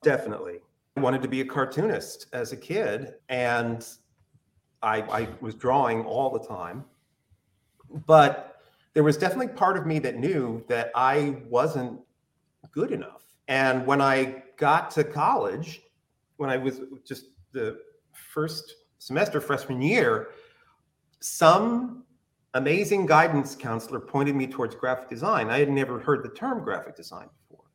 Definitely. 0.02 0.62
I 0.98 1.02
wanted 1.02 1.22
to 1.22 1.28
be 1.28 1.42
a 1.42 1.46
cartoonist 1.46 2.26
as 2.34 2.54
a 2.54 2.58
kid, 2.58 3.14
and 3.30 3.88
I, 4.82 5.02
I 5.02 5.30
was 5.42 5.54
drawing 5.54 6.04
all 6.06 6.32
the 6.32 6.40
time. 6.40 6.86
But 8.08 8.62
there 8.96 9.04
was 9.04 9.16
definitely 9.16 9.50
part 9.50 9.78
of 9.78 9.86
me 9.86 10.00
that 10.00 10.18
knew 10.18 10.64
that 10.68 10.90
I 10.96 11.38
wasn't 11.48 12.00
good 12.74 12.92
enough. 12.92 13.24
And 13.48 13.86
when 13.86 14.02
I 14.02 14.44
got 14.58 14.92
to 14.92 15.04
college, 15.04 15.82
when 16.38 16.50
I 16.50 16.58
was 16.58 16.82
just 17.06 17.26
the 17.52 17.80
first 18.12 18.76
semester 18.98 19.40
freshman 19.40 19.82
year, 19.82 20.30
some 21.20 22.04
amazing 22.54 23.06
guidance 23.06 23.56
counselor 23.56 24.00
pointed 24.00 24.36
me 24.36 24.48
towards 24.48 24.76
graphic 24.76 25.10
design. 25.10 25.50
I 25.50 25.60
had 25.60 25.70
never 25.70 26.00
heard 26.00 26.24
the 26.24 26.30
term 26.30 26.64
graphic 26.64 26.96
design 26.96 27.28
before. 27.42 27.66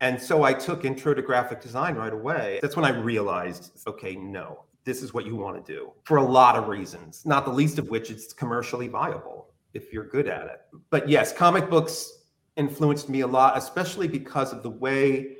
And 0.00 0.20
so 0.20 0.42
I 0.42 0.52
took 0.52 0.84
intro 0.84 1.14
to 1.14 1.22
graphic 1.22 1.60
design 1.60 1.94
right 1.94 2.12
away. 2.12 2.58
That's 2.62 2.76
when 2.76 2.84
I 2.84 2.90
realized, 2.90 3.72
okay, 3.86 4.14
no, 4.16 4.64
this 4.84 5.02
is 5.02 5.14
what 5.14 5.24
you 5.24 5.34
want 5.34 5.64
to 5.64 5.72
do 5.72 5.92
for 6.04 6.18
a 6.18 6.22
lot 6.22 6.56
of 6.56 6.68
reasons, 6.68 7.24
not 7.24 7.44
the 7.44 7.52
least 7.52 7.78
of 7.78 7.88
which 7.88 8.10
it's 8.10 8.32
commercially 8.32 8.88
viable 8.88 9.48
if 9.72 9.92
you're 9.92 10.06
good 10.06 10.28
at 10.28 10.46
it. 10.46 10.60
But 10.90 11.08
yes, 11.08 11.32
comic 11.32 11.70
books 11.70 12.23
influenced 12.56 13.08
me 13.08 13.20
a 13.20 13.26
lot, 13.26 13.56
especially 13.56 14.08
because 14.08 14.52
of 14.52 14.62
the 14.62 14.70
way, 14.70 15.36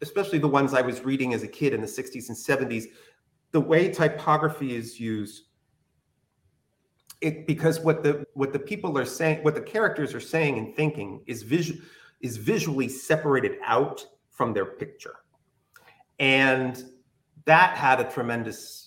especially 0.00 0.38
the 0.38 0.48
ones 0.48 0.74
I 0.74 0.82
was 0.82 1.04
reading 1.04 1.32
as 1.34 1.42
a 1.42 1.48
kid 1.48 1.72
in 1.72 1.80
the 1.80 1.86
60s 1.86 2.28
and 2.28 2.36
70s, 2.36 2.86
the 3.52 3.60
way 3.60 3.90
typography 3.90 4.74
is 4.74 4.98
used. 4.98 5.44
It, 7.20 7.46
because 7.46 7.78
what 7.78 8.02
the 8.02 8.26
what 8.34 8.52
the 8.52 8.58
people 8.58 8.98
are 8.98 9.04
saying, 9.04 9.44
what 9.44 9.54
the 9.54 9.60
characters 9.60 10.12
are 10.12 10.20
saying 10.20 10.58
and 10.58 10.74
thinking 10.74 11.22
is 11.26 11.44
visual 11.44 11.80
is 12.20 12.36
visually 12.36 12.88
separated 12.88 13.58
out 13.64 14.04
from 14.30 14.52
their 14.52 14.64
picture. 14.64 15.16
And 16.18 16.82
that 17.44 17.76
had 17.76 18.00
a 18.00 18.10
tremendous 18.10 18.81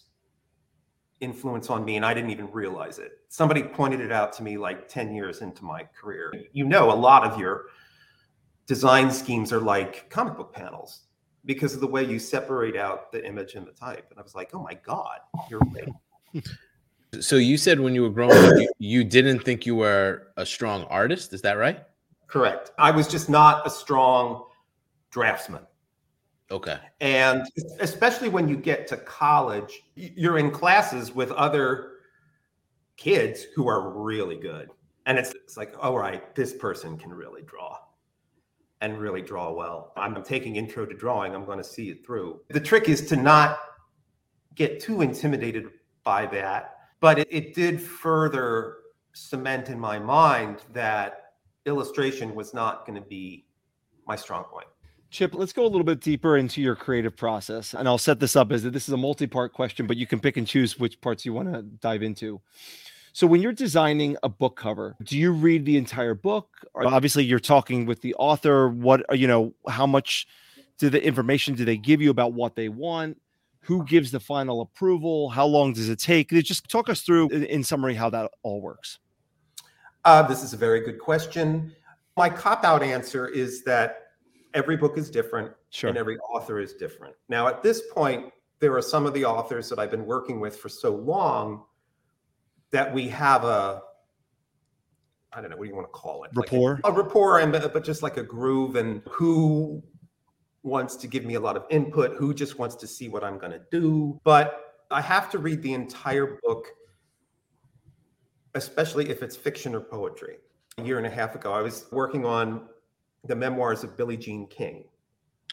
influence 1.22 1.70
on 1.70 1.86
me 1.86 1.96
and 1.96 2.06
I 2.06 2.14
didn't 2.14 2.32
even 2.32 2.52
realize 2.52 3.00
it. 3.00 3.20
Somebody 3.30 3.64
pointed 3.64 4.02
it 4.02 4.12
out 4.12 4.34
to 4.34 4.44
me 4.44 4.58
like 4.58 4.88
10 4.88 5.14
years 5.14 5.42
into 5.42 5.64
my 5.64 5.84
career. 6.00 6.34
You 6.54 6.66
know, 6.66 6.92
a 6.92 6.96
lot 6.96 7.24
of 7.24 7.40
your 7.40 7.66
design 8.68 9.12
schemes 9.12 9.54
are 9.54 9.60
like 9.60 10.10
comic 10.10 10.36
book 10.36 10.54
panels 10.54 11.02
because 11.46 11.74
of 11.74 11.80
the 11.80 11.88
way 11.88 12.04
you 12.04 12.20
separate 12.20 12.76
out 12.76 13.12
the 13.12 13.26
image 13.26 13.56
and 13.56 13.66
the 13.66 13.72
type. 13.72 14.08
And 14.10 14.20
I 14.20 14.24
was 14.24 14.36
like, 14.36 14.50
oh 14.54 14.62
my 14.62 14.74
God, 14.74 15.20
you're 15.50 15.60
right. 15.60 16.44
So 17.22 17.38
you 17.38 17.58
said 17.58 17.80
when 17.80 17.96
you 17.96 18.02
were 18.02 18.10
growing 18.10 18.38
up, 18.38 18.58
you, 18.58 18.70
you 18.78 19.04
didn't 19.06 19.40
think 19.40 19.66
you 19.66 19.74
were 19.74 20.34
a 20.36 20.46
strong 20.46 20.84
artist. 20.86 21.32
Is 21.32 21.42
that 21.44 21.54
right? 21.54 21.82
Correct. 22.28 22.72
I 22.78 22.92
was 22.92 23.08
just 23.08 23.30
not 23.30 23.66
a 23.66 23.70
strong 23.70 24.44
draftsman. 25.12 25.62
Okay. 26.52 26.78
And 27.02 27.48
especially 27.80 28.30
when 28.30 28.48
you 28.48 28.56
get 28.56 28.88
to 28.88 28.98
college, 28.98 29.82
you're 29.96 30.38
in 30.38 30.52
classes 30.52 31.14
with 31.14 31.32
other 31.32 31.94
kids 32.98 33.46
who 33.56 33.68
are 33.68 33.90
really 33.90 34.38
good. 34.38 34.70
And 35.08 35.18
it's, 35.18 35.32
it's 35.32 35.58
like, 35.58 35.76
all 35.80 35.98
right, 35.98 36.34
this 36.36 36.54
person 36.54 36.98
can 36.98 37.12
really 37.12 37.42
draw 37.42 37.78
and 38.82 39.00
really 39.00 39.22
draw 39.22 39.52
well. 39.52 39.94
I'm 39.96 40.22
taking 40.24 40.56
intro 40.56 40.86
to 40.86 40.94
drawing, 40.94 41.34
I'm 41.34 41.46
going 41.46 41.58
to 41.58 41.64
see 41.64 41.90
it 41.90 42.06
through. 42.06 42.42
The 42.50 42.60
trick 42.60 42.90
is 42.90 43.08
to 43.08 43.16
not 43.16 43.60
get 44.54 44.80
too 44.80 45.02
intimidated 45.02 45.70
by 46.04 46.26
that. 46.28 46.78
But 47.00 47.20
it, 47.20 47.28
it 47.30 47.54
did 47.54 47.82
further 47.82 48.78
cement 49.14 49.70
in 49.70 49.80
my 49.80 50.00
mind 50.00 50.60
that 50.74 51.34
illustration 51.66 52.36
was 52.36 52.54
not 52.54 52.86
going 52.86 53.02
to 53.02 53.08
be 53.08 53.46
my 54.08 54.16
strong 54.16 54.44
point. 54.44 54.68
Chip, 55.16 55.34
let's 55.34 55.54
go 55.54 55.64
a 55.64 55.68
little 55.68 55.86
bit 55.86 56.02
deeper 56.02 56.36
into 56.36 56.62
your 56.62 56.76
creative 56.76 57.16
process. 57.16 57.74
And 57.74 57.88
I'll 57.88 57.98
set 57.98 58.20
this 58.20 58.36
up 58.36 58.52
as 58.52 58.64
that 58.64 58.72
this 58.72 58.90
is 58.90 58.94
a 58.94 58.98
multi 58.98 59.28
part 59.28 59.54
question, 59.54 59.88
but 59.88 59.96
you 59.96 60.06
can 60.06 60.20
pick 60.20 60.36
and 60.36 60.46
choose 60.46 60.78
which 60.78 61.00
parts 61.00 61.26
you 61.26 61.32
want 61.32 61.54
to 61.54 61.62
dive 61.62 62.04
into. 62.04 62.42
So, 63.14 63.26
when 63.26 63.42
you're 63.42 63.54
designing 63.54 64.18
a 64.24 64.28
book 64.28 64.58
cover, 64.58 64.98
do 65.02 65.18
you 65.18 65.32
read 65.32 65.64
the 65.64 65.78
entire 65.78 66.16
book? 66.16 66.50
Obviously, 66.76 67.24
you're 67.24 67.40
talking 67.40 67.86
with 67.86 68.02
the 68.02 68.14
author. 68.16 68.68
What, 68.68 69.18
you 69.18 69.26
know, 69.26 69.54
how 69.70 69.88
much 69.88 70.28
do 70.80 70.90
the 70.90 71.02
information 71.02 71.56
do 71.56 71.64
they 71.64 71.78
give 71.78 72.02
you 72.02 72.12
about 72.12 72.34
what 72.34 72.58
they 72.58 72.68
want? 72.68 73.18
Who 73.62 73.86
gives 73.86 74.12
the 74.12 74.20
final 74.20 74.60
approval? 74.60 75.30
How 75.30 75.46
long 75.46 75.72
does 75.72 75.88
it 75.88 75.98
take? 75.98 76.28
Just 76.32 76.68
talk 76.68 76.90
us 76.90 77.04
through, 77.04 77.30
in 77.30 77.64
summary, 77.64 77.96
how 77.96 78.10
that 78.10 78.32
all 78.44 78.60
works. 78.60 79.00
Uh, 80.04 80.24
this 80.24 80.44
is 80.44 80.52
a 80.52 80.58
very 80.58 80.82
good 80.82 81.00
question. 81.00 81.74
My 82.18 82.30
cop 82.30 82.66
out 82.66 82.84
answer 82.84 83.30
is 83.30 83.64
that 83.64 84.05
every 84.56 84.78
book 84.78 84.98
is 84.98 85.12
different 85.12 85.52
sure. 85.70 85.90
and 85.90 85.98
every 85.98 86.18
author 86.18 86.60
is 86.60 86.74
different. 86.74 87.14
Now, 87.30 87.48
at 87.48 87.62
this 87.62 87.82
point, 87.94 88.32
there 88.60 88.76
are 88.76 88.82
some 88.82 89.06
of 89.06 89.14
the 89.14 89.26
authors 89.26 89.70
that 89.70 89.78
I've 89.78 89.92
been 89.92 90.06
working 90.06 90.40
with 90.40 90.58
for 90.58 90.70
so 90.70 90.96
long 90.96 91.66
that 92.72 92.92
we 92.92 93.08
have 93.10 93.44
a 93.44 93.84
I 95.34 95.42
don't 95.42 95.50
know 95.50 95.58
what 95.58 95.64
do 95.64 95.70
you 95.70 95.76
want 95.76 95.88
to 95.88 95.92
call 95.92 96.24
it 96.24 96.32
rapport 96.34 96.76
like 96.76 96.86
a, 96.86 96.88
a 96.88 97.04
rapport 97.04 97.40
and 97.40 97.52
but 97.52 97.84
just 97.84 98.02
like 98.02 98.16
a 98.16 98.24
groove 98.24 98.78
and 98.78 99.02
who 99.10 99.84
wants 100.64 100.96
to 100.96 101.08
give 101.08 101.26
me 101.26 101.36
a 101.36 101.40
lot 101.40 101.58
of 101.58 101.66
input 101.70 102.16
who 102.16 102.34
just 102.34 102.58
wants 102.58 102.76
to 102.78 102.88
see 102.88 103.10
what 103.10 103.24
I'm 103.24 103.38
going 103.38 103.52
to 103.52 103.62
do 103.70 104.20
but 104.24 104.78
I 104.92 105.02
have 105.02 105.30
to 105.32 105.40
read 105.40 105.62
the 105.62 105.74
entire 105.74 106.40
book 106.42 106.68
especially 108.56 109.10
if 109.10 109.22
it's 109.22 109.36
fiction 109.36 109.76
or 109.76 109.82
poetry 109.82 110.38
a 110.78 110.84
year 110.84 110.98
and 110.98 111.06
a 111.06 111.10
half 111.10 111.36
ago 111.36 111.52
I 111.52 111.62
was 111.62 111.86
working 111.92 112.26
on 112.26 112.70
the 113.28 113.36
memoirs 113.36 113.84
of 113.84 113.98
Billie 113.98 114.18
Jean 114.18 114.48
King. 114.48 114.86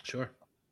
Sure. 0.03 0.31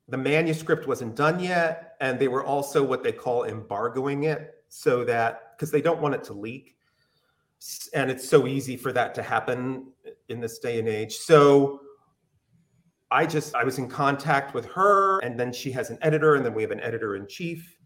The 0.09 0.16
manuscript 0.16 0.87
wasn't 0.87 1.14
done 1.14 1.40
yet, 1.40 1.95
and 2.00 2.19
they 2.19 2.28
were 2.28 2.45
also 2.45 2.83
what 2.83 3.02
they 3.02 3.12
call 3.12 3.45
embargoing 3.45 4.25
it 4.25 4.54
so 4.69 5.04
that 5.04 5.57
because 5.57 5.71
they 5.71 5.80
don't 5.80 6.00
want 6.00 6.14
it 6.14 6.25
to 6.25 6.33
leak. 6.33 6.76
And 7.95 8.11
it's 8.11 8.28
so 8.28 8.47
easy 8.47 8.76
for 8.76 8.92
that 8.92 9.14
to 9.14 9.23
happen 9.23 9.92
in 10.28 10.40
this 10.40 10.59
day 10.59 10.78
and 10.78 10.88
age. 10.88 11.16
So 11.16 11.80
I 13.11 13.26
just 13.26 13.54
I 13.54 13.64
was 13.64 13.78
in 13.78 13.88
contact 13.88 14.54
with 14.54 14.66
her, 14.66 15.21
and 15.21 15.38
then 15.38 15.52
she 15.52 15.71
has 15.73 15.90
an 15.90 15.99
editor, 16.02 16.35
and 16.35 16.45
then 16.45 16.54
we 16.54 16.62
have 16.62 16.71
an 16.71 16.80
editor 16.80 17.16
in 17.16 17.26
chief 17.26 17.76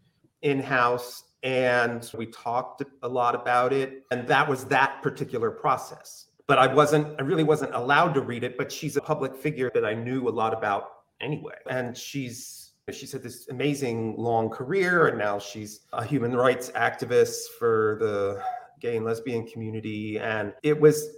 in 0.41 0.59
house. 0.61 1.23
And 1.43 2.09
we 2.17 2.25
talked 2.25 2.81
a 3.03 3.07
lot 3.07 3.35
about 3.35 3.71
it. 3.71 4.03
And 4.09 4.27
that 4.27 4.49
was 4.49 4.65
that 4.65 5.03
particular 5.03 5.51
process 5.51 6.25
but 6.47 6.57
I 6.57 6.73
wasn't, 6.73 7.19
I 7.19 7.23
really 7.23 7.43
wasn't 7.43 7.73
allowed 7.73 8.13
to 8.13 8.21
read 8.21 8.43
it. 8.43 8.57
But 8.57 8.71
she's 8.71 8.97
a 8.97 9.01
public 9.01 9.35
figure 9.35 9.71
that 9.73 9.85
I 9.85 9.93
knew 9.93 10.27
a 10.27 10.31
lot 10.31 10.53
about 10.53 10.89
anyway. 11.21 11.55
And 11.69 11.97
she's, 11.97 12.73
she's 12.91 13.11
had 13.11 13.23
this 13.23 13.49
amazing 13.49 14.15
long 14.17 14.49
career, 14.49 15.07
and 15.07 15.17
now 15.17 15.39
she's 15.39 15.81
a 15.93 16.03
human 16.03 16.35
rights 16.35 16.69
activist 16.71 17.49
for 17.57 17.97
the 17.99 18.41
gay 18.79 18.97
and 18.97 19.05
lesbian 19.05 19.47
community. 19.47 20.19
And 20.19 20.53
it 20.61 20.79
was 20.79 21.09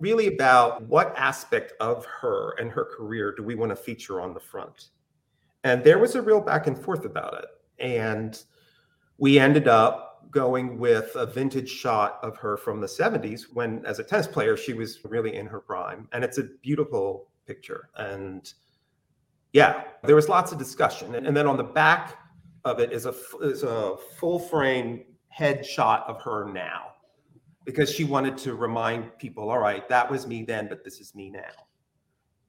really 0.00 0.28
about 0.28 0.82
what 0.88 1.14
aspect 1.16 1.74
of 1.80 2.04
her 2.06 2.54
and 2.58 2.70
her 2.70 2.84
career 2.84 3.34
do 3.36 3.42
we 3.42 3.54
want 3.54 3.70
to 3.70 3.76
feature 3.76 4.20
on 4.20 4.34
the 4.34 4.40
front. 4.40 4.88
And 5.62 5.84
there 5.84 5.98
was 5.98 6.14
a 6.14 6.22
real 6.22 6.40
back 6.40 6.66
and 6.66 6.76
forth 6.76 7.04
about 7.04 7.34
it. 7.34 7.46
And 7.78 8.42
we 9.18 9.38
ended 9.38 9.68
up 9.68 10.09
going 10.30 10.78
with 10.78 11.14
a 11.16 11.26
vintage 11.26 11.68
shot 11.68 12.18
of 12.22 12.36
her 12.36 12.56
from 12.56 12.80
the 12.80 12.86
70s 12.86 13.44
when, 13.52 13.84
as 13.84 13.98
a 13.98 14.04
tennis 14.04 14.26
player, 14.26 14.56
she 14.56 14.72
was 14.72 15.00
really 15.04 15.34
in 15.36 15.46
her 15.46 15.60
prime. 15.60 16.08
And 16.12 16.24
it's 16.24 16.38
a 16.38 16.44
beautiful 16.62 17.28
picture. 17.46 17.88
And 17.96 18.52
yeah, 19.52 19.84
there 20.04 20.14
was 20.14 20.28
lots 20.28 20.52
of 20.52 20.58
discussion. 20.58 21.14
And, 21.14 21.36
then 21.36 21.46
on 21.46 21.56
the 21.56 21.64
back 21.64 22.18
of 22.64 22.78
it 22.78 22.92
is 22.92 23.06
a, 23.06 23.14
is 23.40 23.62
a 23.62 23.96
full 24.18 24.38
frame 24.38 25.04
head 25.28 25.64
shot 25.64 26.08
of 26.08 26.20
her 26.22 26.50
now 26.52 26.92
because 27.64 27.90
she 27.90 28.04
wanted 28.04 28.36
to 28.38 28.54
remind 28.54 29.16
people 29.18 29.50
all 29.50 29.58
right, 29.58 29.88
that 29.88 30.10
was 30.10 30.26
me 30.26 30.42
then, 30.44 30.68
but 30.68 30.84
this 30.84 31.00
is 31.00 31.14
me 31.14 31.30
now 31.30 31.50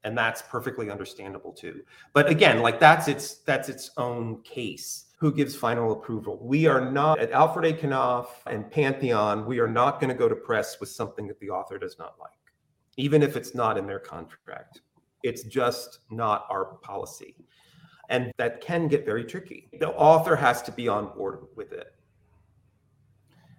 and 0.04 0.18
that's 0.18 0.42
perfectly 0.42 0.90
understandable 0.90 1.52
too 1.52 1.82
but 2.14 2.30
again 2.30 2.62
like 2.62 2.80
that's 2.80 3.08
its 3.08 3.36
that's 3.46 3.70
its 3.70 3.92
own 3.98 4.42
case 4.42 5.06
who 5.22 5.32
gives 5.32 5.56
final 5.56 5.92
approval. 5.92 6.40
We 6.42 6.66
are 6.66 6.90
not 6.92 7.20
at 7.20 7.32
Alfred 7.32 7.84
A. 7.84 7.88
Knopf 7.88 8.42
and 8.48 8.70
Pantheon, 8.72 9.46
we 9.46 9.60
are 9.60 9.68
not 9.68 10.02
going 10.02 10.10
to 10.10 10.16
go 10.18 10.28
to 10.28 10.36
press 10.36 10.80
with 10.80 10.90
something 10.90 11.28
that 11.28 11.40
the 11.40 11.52
author 11.52 11.78
does 11.78 12.00
not 12.00 12.16
like, 12.20 12.32
even 12.98 13.22
if 13.22 13.36
it's 13.38 13.54
not 13.54 13.78
in 13.78 13.86
their 13.86 14.00
contract. 14.00 14.82
It's 15.22 15.44
just 15.44 16.00
not 16.10 16.48
our 16.50 16.66
policy. 16.82 17.36
And 18.10 18.32
that 18.40 18.62
can 18.62 18.88
get 18.88 19.06
very 19.06 19.24
tricky. 19.24 19.70
The 19.80 19.90
author 19.90 20.36
has 20.36 20.64
to 20.64 20.72
be 20.72 20.88
on 20.88 21.16
board 21.16 21.46
with 21.56 21.72
it. 21.72 21.94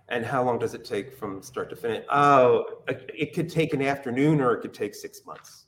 And 0.09 0.27
how 0.27 0.43
long 0.43 0.59
does 0.59 0.75
it 0.75 0.85
take 0.85 1.17
from 1.17 1.43
start 1.43 1.71
to 1.71 1.77
finish? 1.77 2.05
Oh, 2.11 2.83
it 2.89 3.35
could 3.35 3.49
take 3.49 3.73
an 3.73 3.83
afternoon 3.83 4.41
or 4.41 4.53
it 4.55 4.63
could 4.63 4.75
take 4.75 4.97
six 4.97 5.25
months. 5.25 5.67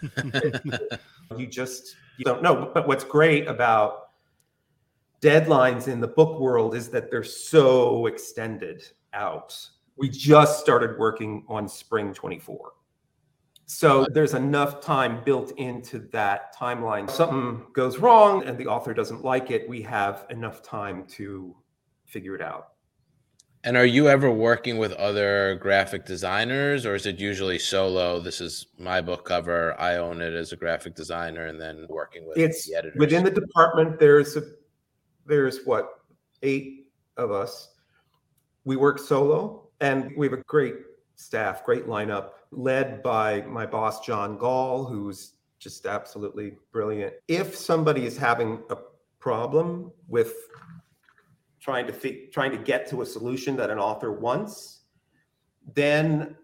you 1.36 1.46
just 1.46 1.96
you 2.16 2.24
don't 2.24 2.42
know. 2.42 2.70
But 2.72 2.88
what's 2.88 3.04
great 3.04 3.46
about 3.46 4.03
deadlines 5.24 5.88
in 5.88 6.00
the 6.00 6.08
book 6.08 6.38
world 6.38 6.74
is 6.74 6.90
that 6.90 7.10
they're 7.10 7.24
so 7.24 8.06
extended 8.06 8.84
out 9.14 9.58
We 9.96 10.10
just 10.10 10.60
started 10.60 10.98
working 10.98 11.44
on 11.48 11.68
spring 11.68 12.12
24. 12.12 12.72
So 13.66 14.06
there's 14.12 14.34
enough 14.34 14.80
time 14.82 15.22
built 15.24 15.52
into 15.52 16.00
that 16.12 16.54
timeline. 16.54 17.08
Something 17.08 17.64
goes 17.72 17.98
wrong 17.98 18.44
and 18.44 18.58
the 18.58 18.66
author 18.66 18.92
doesn't 18.92 19.24
like 19.24 19.50
it, 19.50 19.66
we 19.68 19.80
have 19.82 20.26
enough 20.28 20.62
time 20.62 21.06
to 21.16 21.56
figure 22.04 22.34
it 22.34 22.42
out. 22.42 22.68
And 23.62 23.78
are 23.78 23.86
you 23.86 24.08
ever 24.08 24.30
working 24.30 24.76
with 24.76 24.92
other 24.92 25.54
graphic 25.54 26.04
designers 26.04 26.84
or 26.84 26.94
is 26.94 27.06
it 27.06 27.18
usually 27.18 27.58
solo? 27.58 28.20
This 28.20 28.42
is 28.42 28.66
my 28.78 29.00
book 29.00 29.24
cover. 29.24 29.80
I 29.80 29.96
own 29.96 30.20
it 30.20 30.34
as 30.34 30.52
a 30.52 30.56
graphic 30.56 30.94
designer 30.94 31.46
and 31.46 31.58
then 31.58 31.86
working 31.88 32.28
with 32.28 32.36
It's 32.36 32.66
the 32.66 32.74
editors. 32.74 32.98
within 32.98 33.24
the 33.24 33.30
department, 33.30 33.98
there's 33.98 34.36
a, 34.36 34.42
there's 35.26 35.64
what, 35.64 36.00
eight 36.42 36.88
of 37.16 37.30
us. 37.30 37.70
We 38.64 38.76
work 38.76 38.98
solo 38.98 39.68
and 39.80 40.12
we 40.16 40.26
have 40.26 40.32
a 40.32 40.42
great 40.44 40.74
staff, 41.16 41.64
great 41.64 41.86
lineup, 41.86 42.30
led 42.50 43.02
by 43.02 43.42
my 43.42 43.66
boss, 43.66 44.04
John 44.04 44.38
Gall, 44.38 44.84
who's 44.84 45.34
just 45.58 45.86
absolutely 45.86 46.56
brilliant. 46.72 47.14
If 47.28 47.56
somebody 47.56 48.06
is 48.06 48.16
having 48.16 48.62
a 48.70 48.76
problem 49.18 49.92
with 50.08 50.34
trying 51.60 51.86
to 51.86 51.92
fi- 51.92 52.26
trying 52.32 52.50
to 52.50 52.58
get 52.58 52.86
to 52.90 53.02
a 53.02 53.06
solution 53.06 53.56
that 53.56 53.70
an 53.70 53.78
author 53.78 54.12
wants, 54.12 54.82
then 55.74 56.36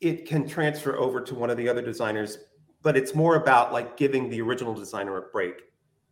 it 0.00 0.26
can 0.26 0.46
transfer 0.46 0.96
over 0.98 1.20
to 1.20 1.34
one 1.34 1.50
of 1.50 1.56
the 1.56 1.68
other 1.68 1.82
designers. 1.82 2.38
But 2.82 2.96
it's 2.96 3.14
more 3.14 3.36
about 3.36 3.72
like 3.72 3.96
giving 3.96 4.28
the 4.28 4.40
original 4.40 4.74
designer 4.74 5.16
a 5.16 5.22
break 5.22 5.62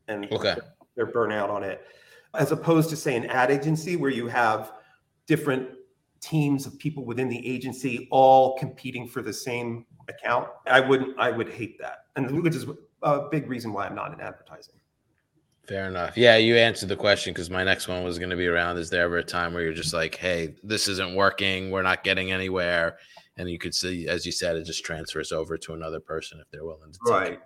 and 0.09 0.31
Okay. 0.33 0.57
Their 0.99 1.07
burnout 1.07 1.49
on 1.49 1.63
it, 1.63 1.87
as 2.35 2.53
opposed 2.53 2.91
to 2.91 2.97
say 2.97 3.17
an 3.17 3.25
ad 3.27 3.51
agency 3.51 3.97
where 3.97 4.11
you 4.11 4.27
have 4.27 4.73
different 5.27 5.71
teams 6.21 6.67
of 6.67 6.79
people 6.79 7.05
within 7.05 7.29
the 7.29 7.49
agency 7.49 8.09
all 8.11 8.59
competing 8.59 9.09
for 9.09 9.23
the 9.23 9.33
same 9.33 9.87
account. 10.09 10.49
I 10.67 10.81
wouldn't. 10.81 11.19
I 11.19 11.31
would 11.31 11.49
hate 11.49 11.79
that, 11.81 12.07
and 12.17 12.43
which 12.43 12.55
is 12.55 12.67
a 13.03 13.29
big 13.31 13.49
reason 13.49 13.73
why 13.73 13.87
I'm 13.87 13.95
not 13.95 14.13
in 14.13 14.21
advertising. 14.21 14.75
Fair 15.69 15.87
enough. 15.87 16.17
Yeah, 16.17 16.37
you 16.37 16.57
answered 16.57 16.89
the 16.89 16.97
question 16.97 17.33
because 17.33 17.51
my 17.51 17.63
next 17.63 17.89
one 17.89 18.03
was 18.03 18.19
going 18.19 18.31
to 18.31 18.37
be 18.37 18.47
around. 18.47 18.79
Is 18.79 18.91
there 18.91 19.05
ever 19.05 19.19
a 19.19 19.25
time 19.25 19.55
where 19.55 19.63
you're 19.63 19.73
just 19.73 19.95
like, 19.95 20.17
"Hey, 20.17 20.57
this 20.65 20.89
isn't 20.89 21.15
working. 21.15 21.71
We're 21.71 21.83
not 21.83 22.03
getting 22.03 22.33
anywhere," 22.33 22.99
and 23.37 23.49
you 23.49 23.59
could 23.59 23.75
see, 23.75 24.09
as 24.09 24.27
you 24.27 24.33
said, 24.33 24.57
it 24.57 24.65
just 24.65 24.85
transfers 24.85 25.31
over 25.31 25.57
to 25.59 25.75
another 25.75 26.01
person 26.01 26.41
if 26.41 26.51
they're 26.51 26.65
willing 26.65 26.93
to. 26.93 26.99
Take 27.07 27.33
it. 27.35 27.41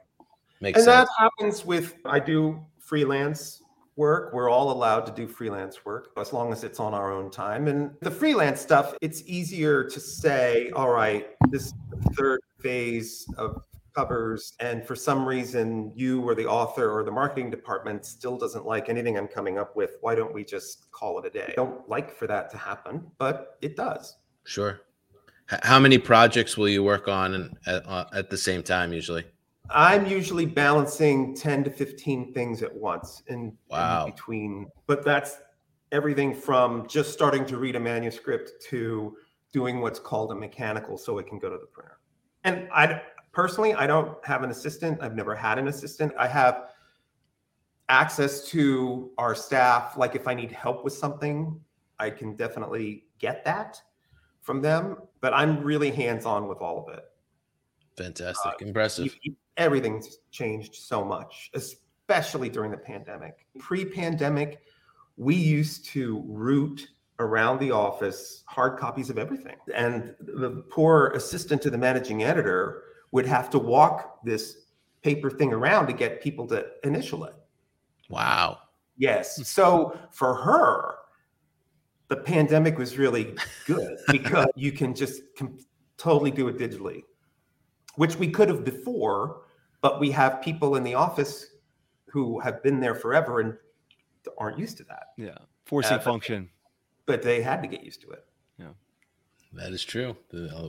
Makes 0.62 0.78
and 0.78 0.84
sense. 0.84 1.10
that 1.10 1.22
happens 1.22 1.64
with 1.66 1.96
I 2.04 2.20
do 2.20 2.64
freelance 2.92 3.62
work. 3.96 4.34
We're 4.34 4.50
all 4.50 4.70
allowed 4.70 5.06
to 5.06 5.12
do 5.12 5.26
freelance 5.26 5.82
work 5.82 6.10
as 6.18 6.34
long 6.34 6.52
as 6.52 6.62
it's 6.62 6.78
on 6.78 6.92
our 6.92 7.10
own 7.10 7.30
time. 7.30 7.66
And 7.66 7.94
the 8.02 8.10
freelance 8.10 8.60
stuff, 8.60 8.94
it's 9.00 9.22
easier 9.24 9.82
to 9.82 9.98
say, 9.98 10.68
all 10.76 10.90
right, 10.90 11.28
this 11.48 11.68
is 11.68 11.74
the 11.88 12.10
third 12.10 12.40
phase 12.60 13.26
of 13.38 13.62
covers. 13.94 14.52
And 14.60 14.86
for 14.86 14.94
some 14.94 15.24
reason, 15.24 15.90
you 15.96 16.20
or 16.20 16.34
the 16.34 16.44
author 16.46 16.90
or 16.90 17.02
the 17.02 17.10
marketing 17.10 17.50
department 17.50 18.04
still 18.04 18.36
doesn't 18.36 18.66
like 18.66 18.90
anything 18.90 19.16
I'm 19.16 19.26
coming 19.26 19.56
up 19.56 19.74
with. 19.74 19.96
Why 20.02 20.14
don't 20.14 20.34
we 20.34 20.44
just 20.44 20.90
call 20.90 21.18
it 21.18 21.24
a 21.24 21.30
day? 21.30 21.46
I 21.48 21.52
don't 21.52 21.88
like 21.88 22.14
for 22.14 22.26
that 22.26 22.50
to 22.50 22.58
happen, 22.58 23.10
but 23.16 23.56
it 23.62 23.74
does. 23.74 24.18
Sure. 24.44 24.82
How 25.46 25.80
many 25.80 25.96
projects 25.96 26.58
will 26.58 26.68
you 26.68 26.84
work 26.84 27.08
on 27.08 27.56
at, 27.64 27.86
uh, 27.86 28.04
at 28.12 28.28
the 28.28 28.36
same 28.36 28.62
time 28.62 28.92
usually? 28.92 29.24
I'm 29.74 30.06
usually 30.06 30.46
balancing 30.46 31.34
10 31.34 31.64
to 31.64 31.70
15 31.70 32.32
things 32.32 32.62
at 32.62 32.74
once 32.74 33.22
in, 33.28 33.38
in 33.38 33.56
Wow. 33.68 34.06
between, 34.06 34.70
but 34.86 35.04
that's 35.04 35.38
everything 35.92 36.34
from 36.34 36.86
just 36.88 37.12
starting 37.12 37.44
to 37.46 37.56
read 37.58 37.76
a 37.76 37.80
manuscript 37.80 38.62
to 38.70 39.16
doing 39.52 39.80
what's 39.80 39.98
called 39.98 40.32
a 40.32 40.34
mechanical 40.34 40.96
so 40.96 41.18
it 41.18 41.26
can 41.26 41.38
go 41.38 41.50
to 41.50 41.58
the 41.58 41.66
printer. 41.66 41.98
And 42.44 42.68
I 42.72 43.02
personally, 43.32 43.74
I 43.74 43.86
don't 43.86 44.16
have 44.24 44.42
an 44.42 44.50
assistant. 44.50 45.02
I've 45.02 45.14
never 45.14 45.34
had 45.34 45.58
an 45.58 45.68
assistant. 45.68 46.12
I 46.18 46.26
have 46.28 46.70
access 47.88 48.46
to 48.48 49.10
our 49.18 49.34
staff. 49.34 49.96
Like 49.98 50.14
if 50.14 50.26
I 50.26 50.34
need 50.34 50.50
help 50.52 50.84
with 50.84 50.94
something, 50.94 51.60
I 51.98 52.10
can 52.10 52.34
definitely 52.36 53.04
get 53.18 53.44
that 53.44 53.80
from 54.40 54.60
them, 54.62 54.96
but 55.20 55.32
I'm 55.34 55.62
really 55.62 55.90
hands 55.90 56.26
on 56.26 56.48
with 56.48 56.58
all 56.58 56.84
of 56.86 56.94
it 56.94 57.04
Fantastic. 57.96 58.52
Uh, 58.54 58.64
Impressive. 58.66 59.04
you- 59.06 59.12
you- 59.22 59.36
everything's 59.56 60.18
changed 60.30 60.74
so 60.74 61.04
much, 61.04 61.50
especially 61.54 62.48
during 62.48 62.70
the 62.70 62.76
pandemic. 62.76 63.46
Pre 63.58 63.84
pandemic, 63.84 64.62
we 65.16 65.34
used 65.34 65.84
to 65.86 66.22
route 66.26 66.86
around 67.18 67.58
the 67.60 67.70
office 67.70 68.42
hard 68.46 68.78
copies 68.78 69.10
of 69.10 69.18
everything. 69.18 69.56
And 69.74 70.14
the 70.20 70.64
poor 70.70 71.08
assistant 71.08 71.62
to 71.62 71.70
the 71.70 71.78
managing 71.78 72.24
editor 72.24 72.82
would 73.12 73.26
have 73.26 73.50
to 73.50 73.58
walk 73.58 74.24
this 74.24 74.66
paper 75.02 75.30
thing 75.30 75.52
around 75.52 75.86
to 75.86 75.92
get 75.92 76.22
people 76.22 76.46
to 76.48 76.66
initial 76.84 77.24
it. 77.24 77.34
Wow. 78.08 78.58
Yes. 78.96 79.48
So 79.48 79.98
for 80.10 80.34
her, 80.34 80.96
the 82.08 82.16
pandemic 82.16 82.78
was 82.78 82.98
really 82.98 83.34
good 83.66 83.98
because 84.10 84.48
you 84.54 84.72
can 84.72 84.94
just 84.94 85.22
com- 85.36 85.58
totally 85.96 86.30
do 86.30 86.48
it 86.48 86.58
digitally, 86.58 87.02
which 87.96 88.16
we 88.16 88.28
could 88.28 88.48
have 88.48 88.64
before, 88.64 89.41
but 89.82 90.00
we 90.00 90.10
have 90.12 90.40
people 90.40 90.76
in 90.76 90.82
the 90.84 90.94
office 90.94 91.46
who 92.06 92.40
have 92.40 92.62
been 92.62 92.80
there 92.80 92.94
forever 92.94 93.40
and 93.40 93.54
aren't 94.38 94.58
used 94.58 94.78
to 94.78 94.84
that. 94.84 95.08
Yeah. 95.18 95.36
Forcing 95.66 95.94
Uh, 95.94 95.98
but- 95.98 96.04
function. 96.04 96.48
But 97.04 97.22
they 97.22 97.42
had 97.42 97.60
to 97.62 97.68
get 97.68 97.82
used 97.82 98.00
to 98.02 98.10
it. 98.12 98.24
Yeah. 98.58 98.70
That 99.54 99.72
is 99.72 99.84
true. 99.84 100.16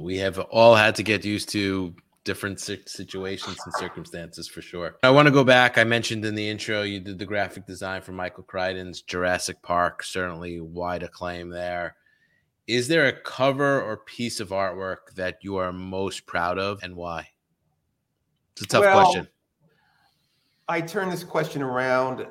We 0.01 0.17
have 0.17 0.39
all 0.39 0.75
had 0.75 0.95
to 0.95 1.03
get 1.03 1.23
used 1.23 1.49
to 1.49 1.95
different 2.23 2.59
situations 2.59 3.57
and 3.65 3.73
circumstances 3.75 4.47
for 4.47 4.61
sure. 4.61 4.97
I 5.03 5.09
want 5.11 5.27
to 5.27 5.31
go 5.31 5.43
back. 5.43 5.77
I 5.77 5.83
mentioned 5.83 6.25
in 6.25 6.35
the 6.35 6.49
intro 6.49 6.81
you 6.81 6.99
did 7.01 7.19
the 7.19 7.25
graphic 7.25 7.67
design 7.67 8.01
for 8.01 8.13
Michael 8.13 8.43
Crichton's 8.43 9.01
Jurassic 9.01 9.61
Park, 9.61 10.03
certainly 10.03 10.59
wide 10.61 11.03
acclaim 11.03 11.49
there. 11.49 11.95
Is 12.65 12.87
there 12.87 13.07
a 13.07 13.13
cover 13.21 13.81
or 13.81 13.97
piece 13.97 14.39
of 14.39 14.49
artwork 14.49 15.13
that 15.15 15.37
you 15.41 15.57
are 15.57 15.73
most 15.73 16.25
proud 16.25 16.57
of 16.57 16.81
and 16.81 16.95
why? 16.95 17.27
It's 18.53 18.61
a 18.63 18.67
tough 18.67 18.81
Well, 18.81 19.01
question. 19.03 19.27
I 20.67 20.81
turn 20.81 21.09
this 21.09 21.23
question 21.23 21.61
around, 21.61 22.25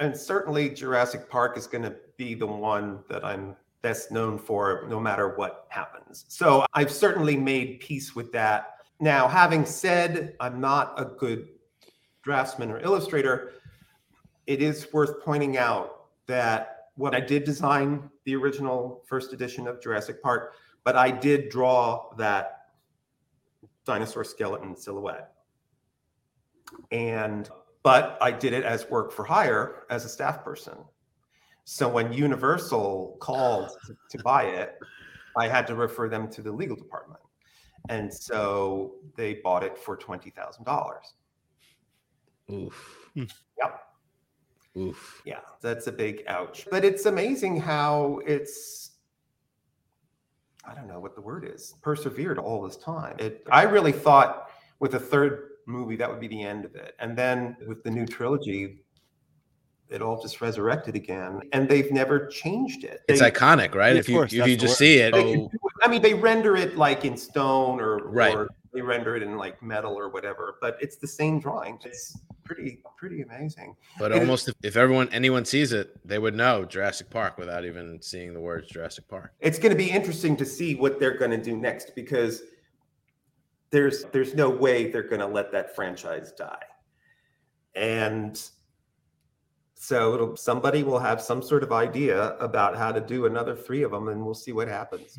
and 0.00 0.16
certainly 0.16 0.68
Jurassic 0.70 1.30
Park 1.30 1.56
is 1.56 1.66
going 1.66 1.84
to 1.84 1.96
be 2.16 2.34
the 2.34 2.46
one 2.46 3.00
that 3.08 3.24
I'm 3.24 3.56
best 3.82 4.10
known 4.10 4.38
for, 4.38 4.84
no 4.88 4.98
matter 4.98 5.36
what 5.36 5.66
happens. 5.68 6.24
So 6.28 6.66
I've 6.74 6.90
certainly 6.90 7.36
made 7.36 7.80
peace 7.80 8.16
with 8.16 8.32
that. 8.32 8.78
Now, 8.98 9.28
having 9.28 9.64
said 9.64 10.34
I'm 10.40 10.60
not 10.60 10.94
a 11.00 11.04
good 11.04 11.48
draftsman 12.22 12.70
or 12.70 12.80
illustrator, 12.80 13.52
it 14.46 14.60
is 14.60 14.92
worth 14.92 15.22
pointing 15.24 15.56
out 15.56 16.06
that 16.26 16.88
what 16.96 17.14
I 17.14 17.20
did 17.20 17.44
design 17.44 18.10
the 18.24 18.34
original 18.34 19.04
first 19.06 19.32
edition 19.32 19.68
of 19.68 19.80
Jurassic 19.80 20.22
Park, 20.22 20.54
but 20.82 20.96
I 20.96 21.10
did 21.10 21.48
draw 21.48 22.14
that 22.16 22.55
dinosaur 23.86 24.24
skeleton 24.24 24.76
silhouette 24.76 25.32
and 26.90 27.48
but 27.82 28.18
I 28.20 28.32
did 28.32 28.52
it 28.52 28.64
as 28.64 28.88
work 28.90 29.12
for 29.12 29.24
hire 29.24 29.84
as 29.90 30.04
a 30.04 30.08
staff 30.08 30.42
person. 30.42 30.74
So 31.64 31.88
when 31.88 32.12
Universal 32.12 33.16
called 33.20 33.70
to, 33.86 33.96
to 34.10 34.24
buy 34.24 34.44
it, 34.44 34.76
I 35.36 35.46
had 35.48 35.66
to 35.68 35.74
refer 35.76 36.08
them 36.08 36.28
to 36.32 36.42
the 36.42 36.50
legal 36.50 36.76
department, 36.76 37.20
and 37.88 38.12
so 38.12 38.94
they 39.16 39.34
bought 39.34 39.62
it 39.62 39.78
for 39.78 39.96
twenty 39.96 40.30
thousand 40.30 40.64
dollars. 40.64 41.14
Oof. 42.52 43.10
Hmm. 43.14 43.24
Yep. 43.58 43.80
Oof. 44.78 45.22
Yeah, 45.24 45.40
that's 45.60 45.86
a 45.86 45.92
big 45.92 46.22
ouch. 46.26 46.66
But 46.70 46.84
it's 46.84 47.06
amazing 47.06 47.60
how 47.60 48.20
it's 48.26 48.92
I 50.68 50.74
don't 50.74 50.88
know 50.88 50.98
what 51.00 51.14
the 51.14 51.20
word 51.20 51.48
is. 51.52 51.74
Persevered 51.82 52.38
all 52.38 52.62
this 52.62 52.76
time. 52.76 53.16
It 53.18 53.46
I 53.50 53.62
really 53.62 53.92
thought 53.92 54.50
with 54.80 54.94
a 54.94 54.98
third 55.00 55.50
movie 55.66 55.96
that 55.96 56.10
would 56.10 56.20
be 56.20 56.28
the 56.28 56.42
end 56.42 56.64
of 56.64 56.74
it. 56.74 56.94
And 56.98 57.16
then 57.16 57.56
with 57.66 57.82
the 57.82 57.90
new 57.90 58.06
trilogy 58.06 58.82
it 59.88 60.02
all 60.02 60.20
just 60.20 60.40
resurrected 60.40 60.96
again 60.96 61.40
and 61.52 61.68
they've 61.68 61.92
never 61.92 62.26
changed 62.26 62.82
it. 62.82 63.02
It's 63.08 63.22
iconic, 63.22 63.72
right? 63.74 63.92
Yeah, 63.94 64.00
if 64.00 64.08
you 64.08 64.16
course, 64.16 64.32
if 64.32 64.46
you 64.48 64.56
just 64.56 64.72
word. 64.72 64.76
see 64.78 64.98
it, 64.98 65.14
oh, 65.14 65.18
it- 65.18 65.50
I 65.84 65.88
mean, 65.88 66.02
they 66.02 66.14
render 66.14 66.56
it 66.56 66.76
like 66.76 67.04
in 67.04 67.16
stone 67.16 67.80
or, 67.80 67.98
Right. 68.08 68.34
or 68.34 68.48
they 68.76 68.82
render 68.82 69.16
it 69.16 69.22
in 69.22 69.36
like 69.36 69.62
metal 69.62 69.94
or 69.98 70.08
whatever, 70.10 70.56
but 70.60 70.76
it's 70.80 70.96
the 70.96 71.06
same 71.08 71.40
drawing. 71.40 71.78
It's 71.84 72.18
pretty, 72.44 72.80
pretty 72.96 73.22
amazing. 73.22 73.74
but 73.98 74.12
it 74.12 74.18
almost 74.18 74.48
if, 74.48 74.54
if 74.62 74.76
everyone 74.76 75.08
anyone 75.12 75.44
sees 75.44 75.72
it, 75.72 75.98
they 76.06 76.18
would 76.18 76.34
know 76.34 76.64
Jurassic 76.64 77.08
Park 77.10 77.38
without 77.38 77.64
even 77.64 78.00
seeing 78.02 78.34
the 78.34 78.40
words 78.40 78.68
Jurassic 78.68 79.08
Park. 79.08 79.32
it's 79.40 79.58
going 79.58 79.72
to 79.72 79.76
be 79.76 79.90
interesting 79.90 80.36
to 80.36 80.44
see 80.44 80.74
what 80.74 81.00
they're 81.00 81.16
going 81.16 81.30
to 81.30 81.42
do 81.42 81.56
next 81.56 81.94
because 81.94 82.42
there's 83.70 84.04
there's 84.12 84.34
no 84.34 84.50
way 84.50 84.90
they're 84.90 85.02
going 85.02 85.20
to 85.20 85.26
let 85.26 85.50
that 85.52 85.74
franchise 85.74 86.32
die 86.32 86.62
and 87.74 88.50
So 89.74 90.34
somebody 90.34 90.82
will 90.82 90.98
have 90.98 91.20
some 91.20 91.42
sort 91.42 91.62
of 91.62 91.72
idea 91.72 92.36
about 92.38 92.76
how 92.76 92.90
to 92.92 93.00
do 93.00 93.26
another 93.26 93.54
three 93.54 93.82
of 93.82 93.90
them, 93.90 94.08
and 94.08 94.24
we'll 94.24 94.34
see 94.34 94.52
what 94.52 94.68
happens. 94.68 95.18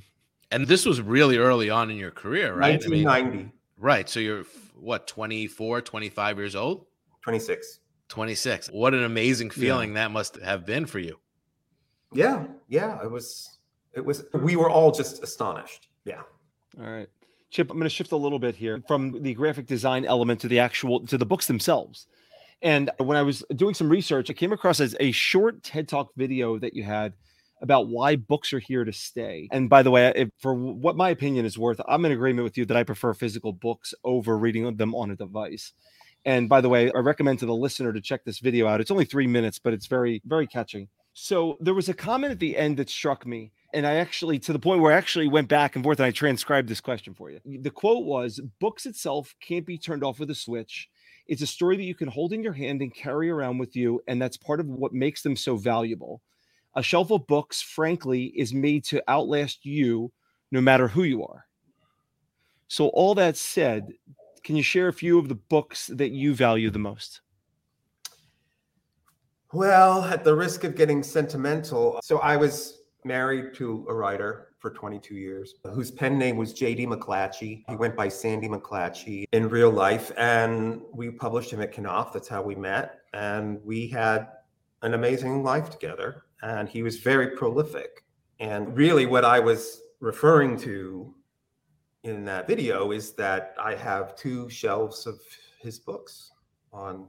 And 0.52 0.68
this 0.68 0.86
was 0.86 1.02
really 1.02 1.38
early 1.38 1.70
on 1.70 1.90
in 1.90 1.98
your 1.98 2.12
career, 2.12 2.54
right? 2.54 2.80
1990. 2.80 3.08
I 3.10 3.30
mean, 3.30 3.52
right. 3.78 4.10
So 4.10 4.20
you're 4.20 4.46
what, 4.76 5.08
24, 5.08 5.82
25 5.82 6.38
years 6.38 6.56
old? 6.56 6.86
26. 7.22 7.80
26. 8.10 8.68
What 8.70 8.94
an 8.94 9.04
amazing 9.04 9.50
feeling 9.50 9.90
yeah. 9.90 9.96
that 9.96 10.12
must 10.12 10.38
have 10.38 10.66
been 10.66 10.86
for 10.86 11.00
you. 11.00 11.20
Yeah. 12.14 12.46
Yeah. 12.70 13.04
It 13.04 13.12
was, 13.12 13.58
it 13.94 14.06
was, 14.06 14.24
we 14.34 14.56
were 14.56 14.70
all 14.70 14.92
just 14.92 15.22
astonished. 15.22 15.90
Yeah. 16.06 16.22
All 16.80 16.90
right. 16.90 17.10
Chip, 17.50 17.70
I'm 17.70 17.78
going 17.78 17.84
to 17.86 17.90
shift 17.90 18.12
a 18.12 18.18
little 18.18 18.40
bit 18.40 18.56
here 18.56 18.82
from 18.88 19.22
the 19.24 19.34
graphic 19.34 19.66
design 19.66 20.06
element 20.06 20.40
to 20.42 20.48
the 20.48 20.60
actual, 20.60 21.06
to 21.08 21.18
the 21.18 21.26
books 21.26 21.48
themselves. 21.48 22.08
And 22.62 22.90
when 22.98 23.18
I 23.18 23.22
was 23.22 23.44
doing 23.56 23.74
some 23.74 23.90
research, 23.90 24.30
I 24.30 24.34
came 24.34 24.52
across 24.52 24.80
as 24.80 24.96
a 25.00 25.12
short 25.12 25.64
TED 25.64 25.88
Talk 25.88 26.12
video 26.16 26.58
that 26.60 26.74
you 26.74 26.84
had 26.84 27.14
about 27.62 27.88
why 27.88 28.15
books 28.15 28.54
are 28.54 28.60
here 28.60 28.84
to 28.86 28.93
stay. 28.93 29.48
And 29.52 29.70
by 29.70 29.84
the 29.84 29.91
way, 29.91 30.12
if, 30.15 30.30
for 30.39 30.54
what 30.54 30.96
my 30.96 31.10
opinion 31.10 31.46
is 31.46 31.58
worth, 31.58 31.82
I'm 31.88 32.06
in 32.06 32.12
agreement 32.12 32.43
with 32.43 32.58
you 32.58 32.65
that 32.65 32.78
I 32.78 32.84
prefer 32.84 33.13
physical 33.13 33.52
books 33.52 33.93
over 34.04 34.38
reading 34.38 34.78
them 34.78 34.93
on 34.93 35.12
a 35.12 35.15
device. 35.15 35.74
And 36.26 36.50
by 36.50 36.62
the 36.62 36.70
way, 36.70 36.91
I 36.91 37.00
recommend 37.00 37.39
to 37.39 37.46
the 37.46 37.56
listener 37.56 37.93
to 37.93 38.02
check 38.02 38.26
this 38.26 38.39
video 38.39 38.67
out. 38.67 38.82
It's 38.82 38.91
only 38.91 39.06
three 39.06 39.28
minutes, 39.28 39.60
but 39.60 39.74
it's 39.74 39.88
very, 39.88 40.22
very 40.26 40.46
catching. 40.46 40.89
So 41.13 41.58
there 41.60 41.74
was 41.74 41.89
a 41.89 41.93
comment 41.93 42.32
at 42.32 42.39
the 42.39 42.58
end 42.58 42.78
that 42.78 42.89
struck 42.89 43.26
me. 43.26 43.52
And 43.74 43.88
I 43.88 43.96
actually, 43.96 44.38
to 44.39 44.54
the 44.54 44.60
point 44.60 44.82
where 44.82 44.93
I 44.93 44.98
actually 44.98 45.28
went 45.28 45.48
back 45.48 45.76
and 45.76 45.84
forth 45.84 46.00
and 46.00 46.06
I 46.06 46.12
transcribed 46.12 46.70
this 46.70 46.82
question 46.82 47.13
for 47.13 47.32
you. 47.32 47.39
The 47.43 47.72
quote 47.72 48.06
was 48.06 48.39
Books 48.60 48.86
itself 48.86 49.36
can't 49.41 49.65
be 49.65 49.78
turned 49.78 50.04
off 50.04 50.20
with 50.20 50.30
a 50.30 50.36
switch. 50.36 50.89
It's 51.28 51.41
a 51.41 51.48
story 51.48 51.76
that 51.78 51.84
you 51.84 51.96
can 51.96 52.08
hold 52.08 52.34
in 52.34 52.43
your 52.43 52.54
hand 52.54 52.82
and 52.82 52.93
carry 52.93 53.30
around 53.30 53.58
with 53.58 53.76
you. 53.76 54.02
And 54.08 54.22
that's 54.22 54.38
part 54.38 54.60
of 54.60 54.67
what 54.67 54.93
makes 54.93 55.22
them 55.22 55.36
so 55.36 55.58
valuable. 55.58 56.22
A 56.78 56.84
shelf 56.84 57.10
of 57.10 57.26
books, 57.26 57.60
frankly, 57.60 58.26
is 58.26 58.54
made 58.54 58.86
to 58.86 59.02
outlast 59.10 59.66
you 59.66 60.12
no 60.52 60.62
matter 60.62 60.88
who 60.88 61.02
you 61.02 61.26
are. 61.26 61.48
So, 62.68 62.90
all 62.90 63.16
that 63.16 63.36
said, 63.36 63.94
can 64.44 64.56
you 64.56 64.62
share 64.62 64.88
a 64.88 64.94
few 64.94 65.18
of 65.18 65.28
the 65.28 65.36
books 65.36 65.88
that 65.88 66.12
you 66.12 66.36
value 66.36 66.70
the 66.70 66.78
most? 66.78 67.22
Well, 69.54 70.04
at 70.04 70.24
the 70.24 70.36
risk 70.36 70.66
of 70.66 70.76
getting 70.76 71.02
sentimental, 71.02 72.00
so 72.04 72.20
I 72.20 72.38
was 72.38 72.82
married 73.04 73.56
to 73.56 73.88
a 73.90 73.94
writer 73.96 74.50
for 74.60 74.70
22 74.70 75.16
years 75.16 75.56
whose 75.74 75.90
pen 75.90 76.20
name 76.20 76.38
was 76.38 76.54
J.D. 76.54 76.86
McClatchy. 76.86 77.63
He 77.68 77.76
went 77.76 77.96
by 77.96 78.08
Sandy 78.08 78.48
McClatchy 78.48 79.26
in 79.32 79.50
real 79.50 79.72
life, 79.72 80.12
and 80.16 80.82
we 80.94 81.10
published 81.10 81.50
him 81.50 81.60
at 81.60 81.74
Knopf. 81.74 82.13
That's 82.13 82.28
how 82.28 82.44
we 82.44 82.54
met. 82.54 83.00
And 83.13 83.60
we 83.66 83.88
had 83.88 84.28
an 84.84 84.94
amazing 84.94 85.42
life 85.42 85.72
together 85.72 86.26
and 86.41 86.69
he 86.69 86.84
was 86.84 86.97
very 86.97 87.28
prolific. 87.36 88.04
And 88.39 88.76
really, 88.76 89.06
what 89.06 89.26
I 89.26 89.39
was 89.39 89.82
referring 90.00 90.58
to 90.60 91.13
in 92.04 92.23
that 92.26 92.47
video 92.47 92.91
is 92.91 93.13
that 93.13 93.56
I 93.60 93.76
have 93.76 94.15
two 94.15 94.50
shelves 94.50 95.08
of 95.08 95.19
his 95.60 95.80
books 95.80 96.32
on, 96.71 97.08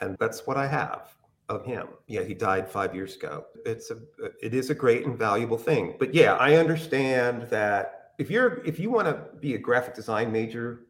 and 0.00 0.16
that's 0.20 0.46
what 0.46 0.56
I 0.56 0.66
have 0.66 1.16
of 1.48 1.64
him. 1.64 1.88
Yeah, 2.06 2.22
he 2.22 2.34
died 2.34 2.70
five 2.70 2.94
years 2.94 3.16
ago. 3.16 3.46
It's 3.66 3.90
a, 3.90 3.98
it 4.42 4.54
is 4.54 4.70
a 4.70 4.74
great 4.74 5.04
and 5.06 5.18
valuable 5.18 5.58
thing. 5.58 5.96
But 5.98 6.14
yeah, 6.14 6.34
I 6.34 6.54
understand 6.54 7.42
that 7.50 8.12
if 8.18 8.30
you're, 8.30 8.64
if 8.64 8.78
you 8.78 8.90
want 8.90 9.08
to 9.08 9.36
be 9.40 9.54
a 9.54 9.58
graphic 9.58 9.94
design 9.94 10.32
major, 10.32 10.86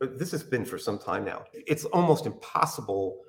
this 0.00 0.30
has 0.32 0.42
been 0.42 0.64
for 0.64 0.78
some 0.78 0.98
time 0.98 1.24
now. 1.24 1.44
It's 1.52 1.84
almost 1.86 2.26
impossible 2.26 3.20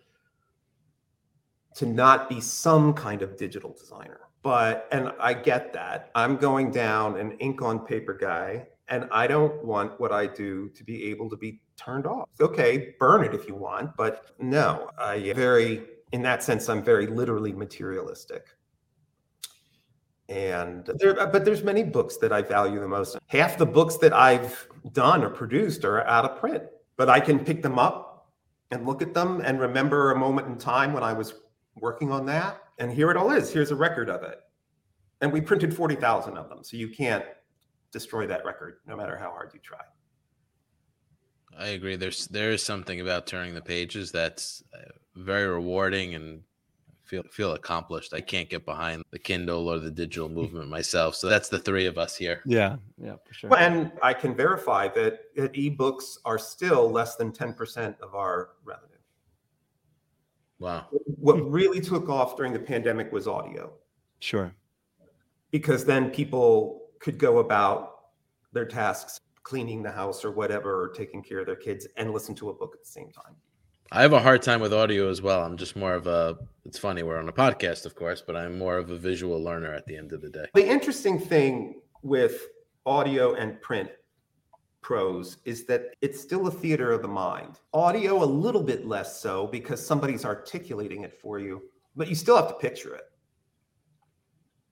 to 1.76 1.86
not 1.86 2.30
be 2.30 2.42
some 2.42 2.94
kind 2.94 3.22
of 3.22 3.38
digital 3.38 3.74
designer. 3.74 4.20
But, 4.44 4.88
and 4.92 5.12
I 5.20 5.34
get 5.34 5.72
that. 5.74 6.10
I'm 6.16 6.36
going 6.38 6.72
down 6.72 7.20
an 7.20 7.34
ink 7.34 7.62
on 7.62 7.86
paper 7.86 8.14
guy, 8.14 8.68
and 8.88 9.08
I 9.12 9.28
don't 9.28 9.64
want 9.64 10.00
what 10.00 10.12
I 10.12 10.26
do 10.28 10.70
to 10.70 10.84
be 10.84 11.06
able 11.06 11.30
to 11.30 11.38
be 11.38 11.62
turned 11.78 12.08
off. 12.08 12.30
Okay, 12.40 12.96
burn 13.00 13.24
it 13.24 13.34
if 13.34 13.48
you 13.48 13.56
want, 13.56 13.96
but 13.96 14.32
no, 14.40 14.90
I 14.98 15.34
very, 15.34 15.84
in 16.12 16.22
that 16.24 16.44
sense, 16.44 16.70
I'm 16.70 16.84
very 16.84 17.08
literally 17.08 17.54
materialistic. 17.54 18.48
And 20.28 20.90
there, 20.96 21.14
but 21.28 21.46
there's 21.46 21.64
many 21.64 21.84
books 21.84 22.18
that 22.18 22.32
I 22.32 22.42
value 22.42 22.80
the 22.80 22.88
most. 22.88 23.18
Half 23.28 23.58
the 23.58 23.66
books 23.66 23.98
that 23.98 24.14
I've 24.14 24.68
done 24.94 25.24
or 25.24 25.30
produced 25.30 25.84
are 25.84 26.08
out 26.08 26.26
of 26.26 26.40
print, 26.40 26.64
but 26.96 27.10
I 27.10 27.20
can 27.20 27.38
pick 27.44 27.62
them 27.62 27.78
up 27.78 28.32
and 28.72 28.86
look 28.86 29.02
at 29.02 29.14
them 29.14 29.42
and 29.44 29.60
remember 29.60 30.12
a 30.12 30.18
moment 30.18 30.48
in 30.48 30.58
time 30.58 30.94
when 30.94 31.04
I 31.04 31.14
was 31.14 31.34
working 31.76 32.12
on 32.12 32.26
that. 32.28 32.62
And 32.80 32.92
here 32.92 33.12
it 33.12 33.18
all 33.18 33.32
is. 33.32 33.52
Here's 33.52 33.72
a 33.72 33.76
record 33.76 34.10
of 34.10 34.24
it. 34.24 34.40
And 35.22 35.32
we 35.32 35.42
printed 35.42 35.76
40,000 35.76 36.38
of 36.38 36.50
them. 36.50 36.64
So 36.64 36.78
you 36.78 36.90
can't 36.90 37.26
destroy 37.92 38.26
that 38.28 38.46
record 38.46 38.78
no 38.88 38.96
matter 38.96 39.18
how 39.18 39.32
hard 39.32 39.52
you 39.54 39.60
try. 39.62 39.80
I 41.58 41.68
agree. 41.68 41.96
There's 41.98 42.28
there 42.28 42.52
is 42.52 42.64
something 42.64 43.02
about 43.02 43.28
turning 43.28 43.54
the 43.54 43.62
pages 43.62 44.12
that's 44.12 44.64
uh, 44.74 44.92
very 45.16 45.48
rewarding 45.48 46.16
and 46.16 46.42
feel 47.04 47.24
feel 47.30 47.54
accomplished. 47.54 48.14
I 48.14 48.22
can't 48.22 48.50
get 48.50 48.66
behind 48.66 49.04
the 49.12 49.20
Kindle 49.20 49.68
or 49.68 49.80
the 49.80 49.92
digital 49.92 50.30
movement 50.40 50.70
myself. 50.70 51.16
So 51.16 51.28
that's 51.28 51.50
the 51.50 51.60
three 51.60 51.86
of 51.86 51.98
us 51.98 52.16
here. 52.16 52.42
Yeah, 52.46 52.78
yeah, 52.98 53.16
for 53.26 53.34
sure. 53.34 53.50
Well, 53.50 53.60
And 53.60 53.92
I 54.02 54.14
can 54.14 54.34
verify 54.34 54.88
that, 54.90 55.20
that 55.36 55.54
ebooks 55.54 56.18
are 56.24 56.40
still 56.40 56.90
less 56.90 57.18
than 57.18 57.32
10% 57.32 58.00
of 58.00 58.16
our 58.16 58.52
revenue. 58.64 58.88
Wow. 60.62 60.86
What 60.92 61.38
really 61.52 61.82
took 61.82 62.08
off 62.08 62.38
during 62.38 62.54
the 62.54 62.60
pandemic 62.60 63.12
was 63.12 63.28
audio. 63.28 63.74
Sure. 64.20 64.54
Because 65.50 65.84
then 65.86 66.12
people 66.12 66.84
could 67.00 67.18
go 67.18 67.40
about 67.40 67.96
their 68.54 68.66
tasks, 68.66 69.20
cleaning 69.42 69.82
the 69.82 69.92
house 69.92 70.24
or 70.24 70.30
whatever, 70.30 70.84
or 70.84 70.90
taking 70.90 71.24
care 71.24 71.40
of 71.40 71.48
their 71.48 71.56
kids 71.56 71.88
and 71.98 72.14
listen 72.14 72.36
to 72.36 72.52
a 72.52 72.54
book 72.54 72.76
at 72.76 72.84
the 72.84 72.92
same 72.92 73.10
time. 73.10 73.34
I 73.92 74.04
have 74.04 74.14
a 74.14 74.20
hard 74.20 74.44
time 74.44 74.62
with 74.62 74.72
audio 74.72 75.10
as 75.10 75.20
well. 75.20 75.44
I'm 75.44 75.58
just 75.58 75.76
more 75.76 75.96
of 75.96 76.06
a, 76.06 76.38
it's 76.64 76.78
funny, 76.78 77.02
we're 77.02 77.18
on 77.18 77.28
a 77.28 77.34
podcast, 77.34 77.88
of 77.88 77.96
course, 77.96 78.22
but 78.26 78.38
I'm 78.38 78.60
more 78.60 78.78
of 78.78 78.92
a 78.92 78.98
visual 78.98 79.44
learner 79.44 79.74
at 79.74 79.88
the 79.88 79.98
end 79.98 80.14
of 80.14 80.22
the 80.22 80.30
day. 80.30 80.46
The 80.54 80.70
interesting 80.70 81.20
thing 81.20 81.82
with 82.04 82.40
audio 82.86 83.34
and 83.34 83.60
print 83.62 83.90
prose 84.82 85.38
is 85.46 85.66
that 85.66 85.96
it's 86.02 86.20
still 86.20 86.48
a 86.48 86.52
theater 86.52 86.92
of 86.92 87.02
the 87.02 87.08
mind. 87.08 87.60
Audio, 87.74 88.24
a 88.24 88.26
little 88.26 88.64
bit 88.64 88.86
less 88.86 89.22
so 89.22 89.48
because 89.48 89.86
somebody's 89.86 90.26
articulating 90.26 91.04
it 91.04 91.20
for 91.20 91.40
you, 91.40 91.62
but 91.96 92.08
you 92.08 92.16
still 92.16 92.36
have 92.36 92.48
to 92.48 92.56
picture 92.56 92.96
it. 92.96 93.06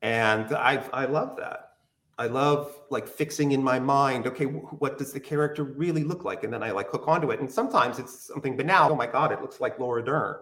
And 0.02 0.54
I, 0.54 0.84
I 0.94 1.06
love 1.06 1.36
that. 1.38 1.70
I 2.18 2.28
love 2.28 2.76
like 2.90 3.08
fixing 3.08 3.54
in 3.54 3.64
my 3.64 3.80
mind, 3.80 4.28
okay, 4.28 4.44
what 4.46 4.98
does 4.98 5.14
the 5.14 5.20
character 5.22 5.64
really 5.64 6.04
look 6.04 6.26
like? 6.26 6.44
And 6.44 6.52
then 6.52 6.62
I 6.62 6.72
like 6.72 6.90
hook 6.90 7.08
onto 7.08 7.32
it. 7.32 7.40
And 7.40 7.50
sometimes 7.50 7.98
it's 7.98 8.28
something 8.28 8.58
banal. 8.58 8.92
Oh 8.92 8.96
my 8.96 9.08
God, 9.08 9.32
it 9.32 9.42
looks 9.42 9.62
like 9.62 9.80
Laura 9.80 10.04
Dern. 10.04 10.36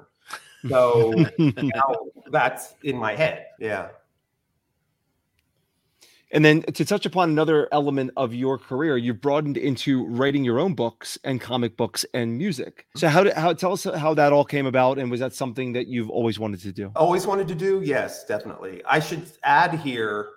So 0.68 1.12
now 1.40 1.96
that's 2.32 2.74
in 2.82 2.98
my 2.98 3.16
head. 3.16 3.46
Yeah. 3.60 3.90
And 6.32 6.44
then 6.44 6.62
to 6.64 6.84
touch 6.84 7.06
upon 7.06 7.30
another 7.30 7.70
element 7.72 8.12
of 8.18 8.34
your 8.34 8.58
career, 8.58 8.98
you've 8.98 9.22
broadened 9.22 9.56
into 9.56 10.06
writing 10.08 10.44
your 10.44 10.60
own 10.60 10.74
books 10.74 11.18
and 11.24 11.40
comic 11.40 11.78
books 11.78 12.06
and 12.14 12.38
music. 12.38 12.86
So 12.96 13.08
how 13.08 13.24
did 13.24 13.34
how 13.34 13.54
tell 13.54 13.74
us 13.74 13.86
how 13.86 14.14
that 14.16 14.34
all 14.34 14.44
came 14.44 14.66
about 14.66 14.98
and 14.98 15.10
was 15.10 15.22
that 15.22 15.34
something 15.34 15.74
that 15.74 15.88
you've 15.88 16.10
always 16.10 16.38
wanted 16.38 16.60
to 16.62 16.74
do? 16.74 16.92
Always 16.96 17.26
wanted 17.26 17.48
to 17.48 17.56
do? 17.56 17.82
Yes, 17.82 18.26
definitely. 18.26 18.82
I 18.86 19.00
should 19.00 19.26
add 19.44 19.80
here 19.80 20.30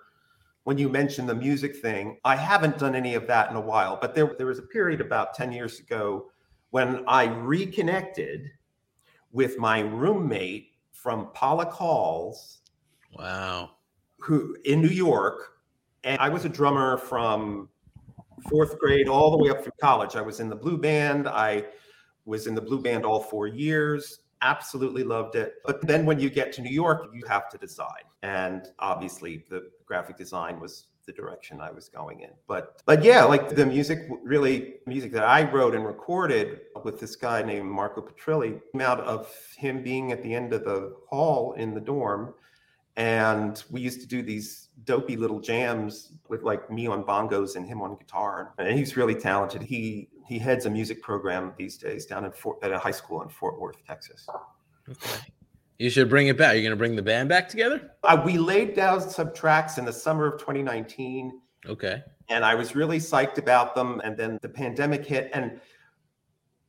when 0.63 0.77
you 0.77 0.87
mentioned 0.87 1.27
the 1.27 1.35
music 1.35 1.75
thing, 1.75 2.17
I 2.23 2.35
haven't 2.35 2.77
done 2.77 2.95
any 2.95 3.15
of 3.15 3.27
that 3.27 3.49
in 3.49 3.57
a 3.57 3.61
while, 3.61 3.97
but 3.99 4.15
there 4.15 4.33
there 4.37 4.47
was 4.47 4.59
a 4.59 4.63
period 4.63 5.01
about 5.01 5.33
10 5.33 5.51
years 5.51 5.79
ago 5.79 6.27
when 6.69 7.03
I 7.05 7.25
reconnected 7.25 8.49
with 9.33 9.57
my 9.57 9.79
roommate 9.79 10.69
from 10.93 11.31
Pollock 11.33 11.71
Halls. 11.71 12.59
Wow. 13.13 13.71
Who 14.19 14.55
in 14.63 14.81
New 14.81 14.87
York 14.87 15.51
and 16.03 16.19
I 16.19 16.29
was 16.29 16.45
a 16.45 16.49
drummer 16.49 16.97
from 16.97 17.69
fourth 18.49 18.79
grade 18.79 19.07
all 19.07 19.31
the 19.31 19.37
way 19.37 19.49
up 19.49 19.63
through 19.63 19.73
college. 19.79 20.15
I 20.15 20.21
was 20.21 20.39
in 20.39 20.49
the 20.49 20.55
blue 20.55 20.77
band. 20.77 21.27
I 21.27 21.65
was 22.25 22.47
in 22.47 22.55
the 22.55 22.61
blue 22.61 22.81
band 22.81 23.05
all 23.05 23.19
four 23.19 23.47
years. 23.47 24.19
Absolutely 24.41 25.03
loved 25.03 25.35
it. 25.35 25.55
But 25.65 25.85
then 25.85 26.05
when 26.05 26.19
you 26.19 26.29
get 26.29 26.51
to 26.53 26.61
New 26.61 26.71
York, 26.71 27.09
you 27.13 27.23
have 27.27 27.49
to 27.49 27.57
decide. 27.57 28.03
And 28.23 28.67
obviously, 28.79 29.45
the 29.49 29.69
graphic 29.85 30.17
design 30.17 30.59
was 30.59 30.87
the 31.05 31.11
direction 31.11 31.61
I 31.61 31.71
was 31.71 31.89
going 31.89 32.21
in. 32.21 32.29
But 32.47 32.81
but 32.85 33.03
yeah, 33.03 33.23
like 33.23 33.49
the 33.55 33.65
music 33.65 34.07
really 34.23 34.75
music 34.85 35.11
that 35.13 35.23
I 35.23 35.49
wrote 35.51 35.75
and 35.75 35.85
recorded 35.85 36.61
with 36.83 36.99
this 36.99 37.15
guy 37.15 37.41
named 37.41 37.67
Marco 37.67 38.01
Petrilli 38.01 38.59
came 38.71 38.81
out 38.81 38.99
of 39.01 39.33
him 39.57 39.83
being 39.83 40.11
at 40.11 40.21
the 40.23 40.33
end 40.33 40.53
of 40.53 40.63
the 40.63 40.95
hall 41.09 41.53
in 41.53 41.73
the 41.73 41.81
dorm 41.81 42.33
and 43.01 43.63
we 43.69 43.81
used 43.81 43.99
to 44.01 44.07
do 44.07 44.21
these 44.21 44.69
dopey 44.83 45.15
little 45.15 45.39
jams 45.39 46.13
with 46.27 46.43
like 46.43 46.69
me 46.71 46.87
on 46.87 47.03
bongos 47.03 47.55
and 47.55 47.65
him 47.67 47.81
on 47.81 47.95
guitar 47.97 48.53
and 48.57 48.77
he's 48.77 48.97
really 48.97 49.15
talented 49.15 49.61
he 49.61 50.09
he 50.27 50.39
heads 50.39 50.65
a 50.65 50.69
music 50.69 51.01
program 51.01 51.53
these 51.57 51.77
days 51.77 52.05
down 52.05 52.25
in 52.25 52.31
Fort, 52.31 52.57
at 52.63 52.71
a 52.71 52.79
high 52.79 52.91
school 52.91 53.21
in 53.21 53.29
fort 53.29 53.59
worth 53.59 53.83
texas 53.85 54.27
okay 54.89 55.19
You 55.81 55.89
should 55.89 56.09
bring 56.09 56.27
it 56.27 56.37
back. 56.37 56.53
You're 56.53 56.61
going 56.61 56.69
to 56.69 56.75
bring 56.75 56.95
the 56.95 57.01
band 57.01 57.27
back 57.27 57.49
together? 57.49 57.93
Uh, 58.03 58.21
we 58.23 58.37
laid 58.37 58.75
down 58.75 59.01
some 59.01 59.33
tracks 59.33 59.79
in 59.79 59.85
the 59.85 59.91
summer 59.91 60.27
of 60.27 60.39
2019. 60.39 61.41
Okay. 61.67 62.03
And 62.29 62.45
I 62.45 62.53
was 62.53 62.75
really 62.75 62.99
psyched 62.99 63.39
about 63.39 63.73
them. 63.73 63.99
And 64.03 64.15
then 64.15 64.37
the 64.43 64.49
pandemic 64.49 65.03
hit. 65.03 65.31
And 65.33 65.59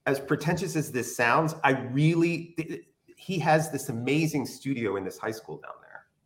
as 0.06 0.18
pretentious 0.18 0.76
as 0.76 0.90
this 0.90 1.14
sounds, 1.14 1.54
I 1.62 1.72
really, 1.72 2.86
he 3.14 3.38
has 3.40 3.70
this 3.70 3.90
amazing 3.90 4.46
studio 4.46 4.96
in 4.96 5.04
this 5.04 5.18
high 5.18 5.30
school 5.30 5.58
down 5.58 5.74
there. 5.81 5.81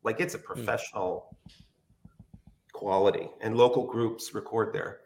Like 0.07 0.21
it's 0.21 0.35
a 0.35 0.39
hmm. 0.39 0.45
professional 0.45 1.37
mm. 1.47 1.53
quality, 2.73 3.29
and 3.43 3.57
local 3.57 3.85
groups 3.85 4.33
record 4.33 4.73
there. 4.73 5.01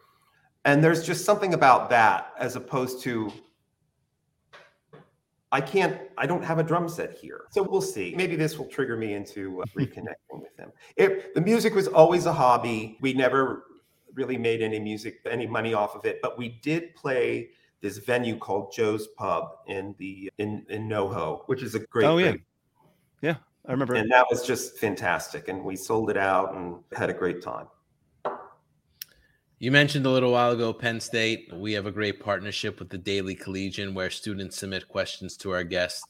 And 0.67 0.85
there's 0.85 1.05
just 1.05 1.25
something 1.25 1.55
about 1.55 1.89
that 1.91 2.35
as 2.39 2.55
opposed 2.55 3.03
to 3.05 3.33
I 5.53 5.61
can't, 5.61 5.99
I 6.17 6.27
don't 6.27 6.45
have 6.45 6.59
a 6.61 6.63
drum 6.63 6.89
set 6.89 7.13
here. 7.13 7.47
So 7.51 7.63
we'll 7.63 7.81
see. 7.81 8.15
Maybe 8.17 8.37
this 8.37 8.57
will 8.57 8.67
trigger 8.67 8.97
me 8.97 9.15
into 9.15 9.63
uh, 9.63 9.65
reconnecting 9.77 10.41
with 10.41 10.57
him. 10.57 10.71
If 10.97 11.35
the 11.35 11.41
music 11.41 11.75
was 11.75 11.89
always 11.89 12.27
a 12.27 12.33
hobby, 12.33 12.99
we 13.01 13.15
never 13.15 13.65
really 14.15 14.37
made 14.37 14.63
any 14.63 14.79
music, 14.79 15.21
any 15.29 15.47
money 15.47 15.75
off 15.75 15.97
of 15.97 16.05
it, 16.05 16.21
but 16.23 16.39
we 16.39 16.61
did 16.63 16.95
play 16.95 17.51
this 17.81 17.99
venue 17.99 18.37
called 18.37 18.73
Joe's 18.73 19.09
Pub 19.17 19.57
in 19.67 19.95
the 19.99 20.31
in 20.39 20.67
in 20.69 20.89
NoHo, 20.89 21.43
which 21.47 21.63
is 21.63 21.75
a 21.75 21.81
great. 21.81 22.07
Oh 22.07 22.19
yeah, 22.19 22.35
yeah, 23.23 23.37
I 23.67 23.73
remember. 23.73 23.95
And 23.95 24.11
that 24.11 24.27
was 24.31 24.47
just 24.47 24.79
fantastic, 24.79 25.49
and 25.49 25.65
we 25.65 25.77
sold 25.77 26.11
it 26.11 26.17
out 26.17 26.55
and 26.55 26.77
had 26.93 27.11
a 27.11 27.15
great 27.15 27.43
time. 27.43 27.67
You 29.59 29.71
mentioned 29.71 30.07
a 30.07 30.11
little 30.11 30.33
while 30.33 30.53
ago 30.53 30.73
Penn 30.73 31.01
State. 31.01 31.53
We 31.53 31.75
have 31.75 31.85
a 31.85 31.91
great 31.91 32.19
partnership 32.19 32.79
with 32.79 32.89
the 32.89 32.97
Daily 32.97 33.35
Collegian 33.35 33.93
where 33.93 34.09
students 34.09 34.57
submit 34.57 34.89
questions 34.89 35.37
to 35.39 35.51
our 35.51 35.65
guests. 35.65 36.03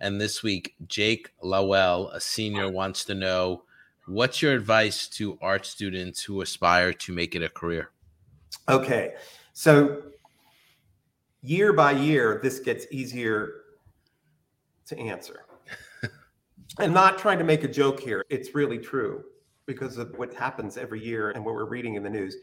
And 0.00 0.20
this 0.20 0.42
week, 0.42 0.74
Jake 0.86 1.30
Lowell, 1.42 2.10
a 2.10 2.20
senior, 2.20 2.70
wants 2.70 3.06
to 3.06 3.14
know 3.14 3.62
what's 4.06 4.42
your 4.42 4.52
advice 4.52 5.08
to 5.08 5.38
art 5.40 5.64
students 5.64 6.22
who 6.22 6.42
aspire 6.42 6.92
to 6.92 7.12
make 7.14 7.34
it 7.34 7.42
a 7.42 7.48
career? 7.48 7.90
Okay. 8.68 9.14
So, 9.54 10.02
year 11.40 11.72
by 11.72 11.92
year, 11.92 12.38
this 12.42 12.58
gets 12.58 12.86
easier 12.90 13.62
to 14.86 14.98
answer. 14.98 15.44
I'm 16.78 16.92
not 16.92 17.18
trying 17.18 17.38
to 17.38 17.44
make 17.44 17.64
a 17.64 17.68
joke 17.68 18.00
here. 18.00 18.24
It's 18.30 18.54
really 18.54 18.78
true 18.78 19.24
because 19.66 19.98
of 19.98 20.16
what 20.16 20.34
happens 20.34 20.76
every 20.76 21.04
year 21.04 21.30
and 21.30 21.44
what 21.44 21.54
we're 21.54 21.68
reading 21.68 21.94
in 21.94 22.02
the 22.02 22.10
news 22.10 22.36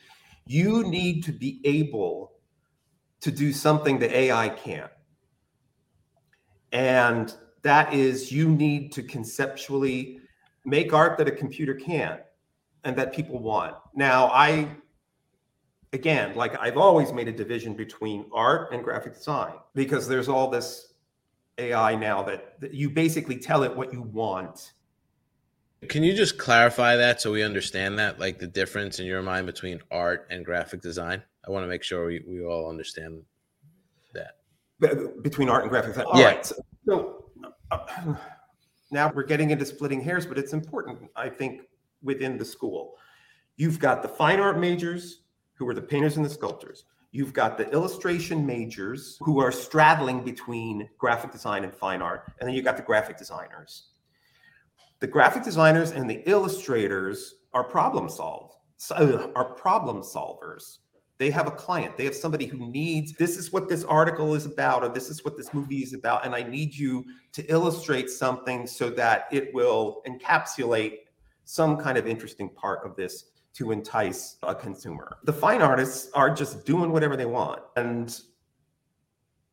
you 0.48 0.84
need 0.84 1.24
to 1.26 1.32
be 1.32 1.60
able 1.66 2.32
to 3.20 3.32
do 3.32 3.52
something 3.52 4.00
that 4.00 4.12
AI 4.12 4.50
can't. 4.50 4.92
And 6.72 7.34
that 7.64 7.94
is, 7.94 8.32
you 8.32 8.50
need 8.50 8.92
to 8.94 9.04
conceptually 9.04 10.20
make 10.66 10.94
art 10.94 11.18
that 11.18 11.28
a 11.28 11.32
computer 11.32 11.74
can't 11.74 12.22
and 12.84 12.96
that 12.96 13.14
people 13.14 13.40
want. 13.40 13.76
Now, 13.96 14.28
I, 14.28 14.70
again, 15.94 16.36
like 16.36 16.58
I've 16.60 16.78
always 16.78 17.12
made 17.12 17.28
a 17.28 17.34
division 17.34 17.74
between 17.74 18.26
art 18.34 18.74
and 18.74 18.84
graphic 18.84 19.16
design 19.16 19.54
because 19.74 20.08
there's 20.08 20.30
all 20.30 20.50
this 20.50 20.94
AI 21.58 21.96
now 21.96 22.24
that, 22.24 22.60
that 22.62 22.74
you 22.74 22.90
basically 22.90 23.38
tell 23.38 23.64
it 23.64 23.76
what 23.76 23.92
you 23.92 24.02
want 24.02 24.74
can 25.88 26.04
you 26.04 26.14
just 26.16 26.38
clarify 26.38 26.96
that 26.96 27.22
so 27.22 27.32
we 27.32 27.44
understand 27.44 28.00
that, 28.00 28.20
like 28.20 28.40
the 28.40 28.48
difference 28.48 29.00
in 29.00 29.06
your 29.06 29.22
mind 29.22 29.46
between 29.46 29.80
art 29.92 30.28
and 30.32 30.44
graphic 30.44 30.82
design? 30.82 31.22
I 31.48 31.52
want 31.52 31.64
to 31.64 31.68
make 31.68 31.84
sure 31.84 32.08
we, 32.08 32.24
we 32.28 32.44
all 32.44 32.70
understand 32.70 33.22
that. 34.14 34.38
Between 35.22 35.50
art 35.50 35.64
and 35.64 35.70
graphic 35.70 35.92
design. 35.92 36.06
All 36.08 36.20
yeah. 36.20 36.26
Right, 36.26 36.46
so, 36.46 36.56
so 36.86 37.26
uh, 37.70 38.16
now 38.92 39.12
we're 39.14 39.24
getting 39.24 39.52
into 39.52 39.66
splitting 39.66 40.02
hairs, 40.02 40.26
but 40.26 40.40
it's 40.40 40.54
important, 40.54 41.00
I 41.16 41.30
think, 41.30 41.62
within 42.02 42.38
the 42.40 42.46
school. 42.46 42.96
You've 43.56 43.80
got 43.80 44.02
the 44.02 44.08
fine 44.08 44.40
art 44.40 44.60
majors, 44.60 45.22
who 45.54 45.68
are 45.68 45.74
the 45.76 45.82
painters 45.82 46.18
and 46.18 46.26
the 46.26 46.30
sculptors. 46.30 46.86
You've 47.12 47.34
got 47.34 47.58
the 47.58 47.70
illustration 47.72 48.46
majors, 48.46 49.18
who 49.22 49.40
are 49.40 49.52
straddling 49.52 50.24
between 50.24 50.90
graphic 50.98 51.32
design 51.32 51.64
and 51.64 51.74
fine 51.74 52.02
art. 52.02 52.32
And 52.40 52.48
then 52.48 52.56
you've 52.56 52.66
got 52.66 52.78
the 52.78 52.84
graphic 52.84 53.18
designers 53.18 53.90
the 55.00 55.08
graphic 55.08 55.44
designers 55.44 55.92
and 55.92 56.10
the 56.10 56.28
illustrators 56.30 57.36
are 57.54 57.64
problem 57.64 58.10
solve 58.10 58.56
uh, 58.92 59.28
are 59.36 59.54
problem 59.54 60.02
solvers 60.02 60.80
they 61.18 61.30
have 61.30 61.48
a 61.48 61.52
client 61.52 61.96
they 61.98 62.06
have 62.06 62.16
somebody 62.16 62.46
who 62.46 62.58
needs 62.70 63.14
this 63.14 63.38
is 63.38 63.52
what 63.52 63.70
this 63.70 63.84
article 63.84 64.36
is 64.36 64.46
about 64.46 64.84
or 64.84 64.90
this 64.90 65.10
is 65.10 65.24
what 65.24 65.38
this 65.38 65.54
movie 65.54 65.84
is 65.84 65.94
about 65.94 66.26
and 66.26 66.36
i 66.36 66.42
need 66.44 66.76
you 66.76 67.04
to 67.32 67.44
illustrate 67.52 68.10
something 68.10 68.66
so 68.68 68.90
that 68.90 69.26
it 69.32 69.54
will 69.54 70.02
encapsulate 70.08 70.98
some 71.46 71.78
kind 71.78 71.98
of 71.98 72.08
interesting 72.08 72.50
part 72.50 72.86
of 72.86 72.96
this 72.96 73.26
to 73.58 73.72
entice 73.72 74.38
a 74.44 74.54
consumer. 74.54 75.18
The 75.24 75.34
fine 75.34 75.62
artists 75.62 76.12
are 76.14 76.30
just 76.30 76.66
doing 76.66 76.92
whatever 76.92 77.18
they 77.18 77.26
want 77.26 77.62
and 77.76 78.20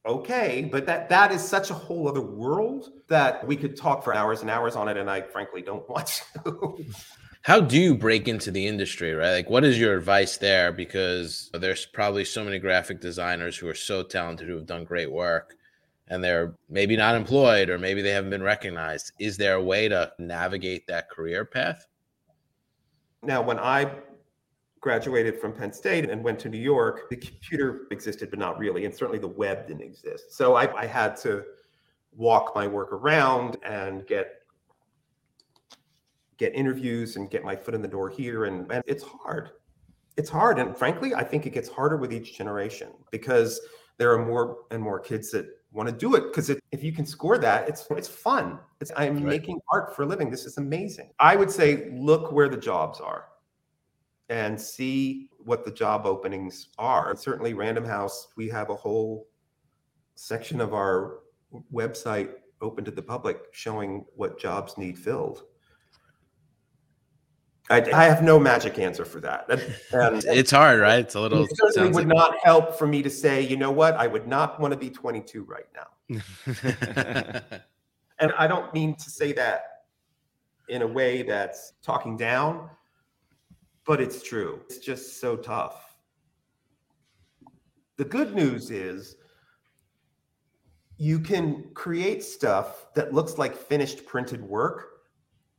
okay 0.07 0.69
but 0.71 0.85
that 0.85 1.09
that 1.09 1.33
is 1.33 1.43
such 1.43 1.71
a 1.71 1.75
whole 1.75 2.07
other 2.07 2.21
world 2.21 2.91
that 3.09 3.47
we 3.47 3.57
could 3.57 3.75
talk 3.75 4.05
for 4.05 4.15
hours 4.15 4.43
and 4.43 4.51
hours 4.51 4.77
on 4.77 4.87
it 4.87 4.99
and 4.99 5.09
i 5.09 5.19
frankly 5.19 5.63
don't 5.63 5.89
want 5.89 6.23
to. 6.45 6.85
How 7.41 7.61
do 7.61 7.79
you 7.79 7.95
break 7.95 8.29
into 8.29 8.51
the 8.51 8.67
industry 8.67 9.13
right? 9.13 9.33
Like 9.33 9.51
what 9.51 9.65
is 9.65 9.79
your 9.79 9.97
advice 9.97 10.39
there? 10.39 10.73
Because 10.73 11.51
there's 11.53 11.87
probably 11.87 12.25
so 12.25 12.45
many 12.45 12.59
graphic 12.59 13.01
designers 13.01 13.57
who 13.57 13.69
are 13.69 13.75
so 13.75 14.03
talented 14.03 14.49
who 14.49 14.57
have 14.57 14.67
done 14.67 14.85
great 14.85 15.13
work 15.13 15.57
and 16.09 16.23
they're 16.23 16.55
maybe 16.69 16.97
not 16.97 17.15
employed 17.15 17.69
or 17.69 17.79
maybe 17.79 18.01
they 18.01 18.11
haven't 18.11 18.31
been 18.31 18.43
recognized. 18.43 19.13
Is 19.19 19.37
there 19.37 19.55
a 19.55 19.63
way 19.63 19.89
to 19.89 20.13
navigate 20.19 20.87
that 20.87 21.11
career 21.11 21.45
path 21.45 21.87
now 23.27 23.43
when 23.43 23.59
i 23.59 23.91
graduated 24.85 25.41
from 25.41 25.51
Penn 25.51 25.73
State 25.73 26.11
and 26.11 26.23
went 26.23 26.39
to 26.41 26.51
New 26.51 26.59
York, 26.59 27.09
the 27.09 27.17
computer 27.17 27.87
existed, 27.91 28.29
but 28.29 28.39
not 28.39 28.59
really. 28.59 28.85
And 28.85 28.95
certainly 28.95 29.19
the 29.19 29.27
web 29.27 29.67
didn't 29.67 29.81
exist. 29.81 30.35
So 30.35 30.57
I, 30.57 30.79
I 30.79 30.85
had 30.85 31.17
to 31.23 31.43
walk 32.15 32.55
my 32.55 32.67
work 32.67 32.93
around 32.93 33.57
and 33.65 34.07
get 34.07 34.43
get 36.37 36.55
interviews 36.55 37.17
and 37.17 37.31
get 37.31 37.45
my 37.45 37.57
foot 37.57 37.75
in 37.75 37.81
the 37.81 37.89
door 37.89 38.11
here. 38.11 38.45
And, 38.45 38.71
and 38.71 38.85
it's 38.87 39.05
hard. 39.05 39.53
It's 40.19 40.29
hard. 40.29 40.59
And 40.59 40.77
frankly, 40.77 41.15
I 41.15 41.25
think 41.25 41.47
it 41.47 41.55
gets 41.55 41.69
harder 41.69 41.97
with 41.97 42.13
each 42.13 42.37
generation 42.37 42.89
because 43.11 43.61
there 43.97 44.13
are 44.13 44.27
more 44.27 44.59
and 44.71 44.83
more 44.83 45.01
kids 45.01 45.31
that 45.31 45.47
want 45.75 45.89
to 45.89 45.95
do 45.95 46.15
it 46.15 46.23
because 46.23 46.49
if 46.49 46.83
you 46.83 46.93
can 46.93 47.05
score 47.05 47.37
that 47.37 47.69
it's 47.69 47.87
it's 47.91 48.09
fun 48.09 48.59
it's 48.81 48.93
i'm 48.97 49.17
right. 49.17 49.25
making 49.25 49.61
art 49.71 49.95
for 49.95 50.05
a 50.05 50.07
living 50.07 50.31
this 50.31 50.47
is 50.47 50.57
amazing 50.57 51.11
i 51.19 51.35
would 51.37 51.51
say 51.51 51.91
look 51.93 52.33
where 52.33 52.49
the 52.49 52.57
jobs 52.57 53.01
are 53.01 53.27
and 54.29 54.61
see 54.61 55.29
what 55.39 55.65
the 55.65 55.71
job 55.71 56.07
openings 56.07 56.69
are. 56.79 57.11
And 57.11 57.19
certainly, 57.19 57.55
Random 57.55 57.85
House, 57.85 58.29
we 58.37 58.49
have 58.49 58.71
a 58.71 58.75
whole 58.75 59.29
section 60.15 60.61
of 60.61 60.73
our 60.73 61.21
website 61.73 62.31
open 62.61 62.85
to 62.85 62.91
the 62.91 63.03
public 63.03 63.39
showing 63.53 64.05
what 64.17 64.39
jobs 64.39 64.79
need 64.79 64.99
filled. 64.99 65.45
I, 67.71 67.81
I 67.81 68.05
have 68.05 68.23
no 68.23 68.39
magic 68.39 68.79
answer 68.79 69.05
for 69.05 69.21
that. 69.21 69.49
And, 69.93 70.23
it's 70.25 70.51
hard, 70.51 70.81
right? 70.81 71.01
It's 71.01 71.15
a 71.15 71.21
little. 71.21 71.45
It 71.45 71.51
certainly 71.57 71.89
would 71.93 72.09
like... 72.09 72.17
not 72.17 72.37
help 72.43 72.79
for 72.79 72.87
me 72.87 73.03
to 73.03 73.11
say, 73.11 73.41
you 73.41 73.57
know 73.57 73.71
what, 73.71 73.95
I 73.95 74.07
would 74.07 74.27
not 74.27 74.61
want 74.61 74.73
to 74.73 74.79
be 74.79 74.91
22 74.91 75.45
right 75.45 75.67
now. 75.75 76.21
and 78.19 78.33
I 78.39 78.47
don't 78.47 78.73
mean 78.75 78.95
to 78.97 79.11
say 79.11 79.33
that 79.33 79.63
in 80.69 80.83
a 80.83 80.87
way 80.87 81.23
that's 81.23 81.73
talking 81.83 82.17
down 82.17 82.69
but 83.85 84.01
it's 84.01 84.23
true. 84.23 84.61
It's 84.65 84.79
just 84.79 85.21
so 85.21 85.37
tough. 85.37 85.97
The 87.97 88.05
good 88.05 88.35
news 88.35 88.71
is 88.71 89.17
you 90.97 91.19
can 91.21 91.71
create 91.75 92.23
stuff 92.23 92.87
that 92.95 93.13
looks 93.13 93.39
like 93.39 93.57
finished 93.57 94.07
printed 94.07 94.43
work 94.43 94.94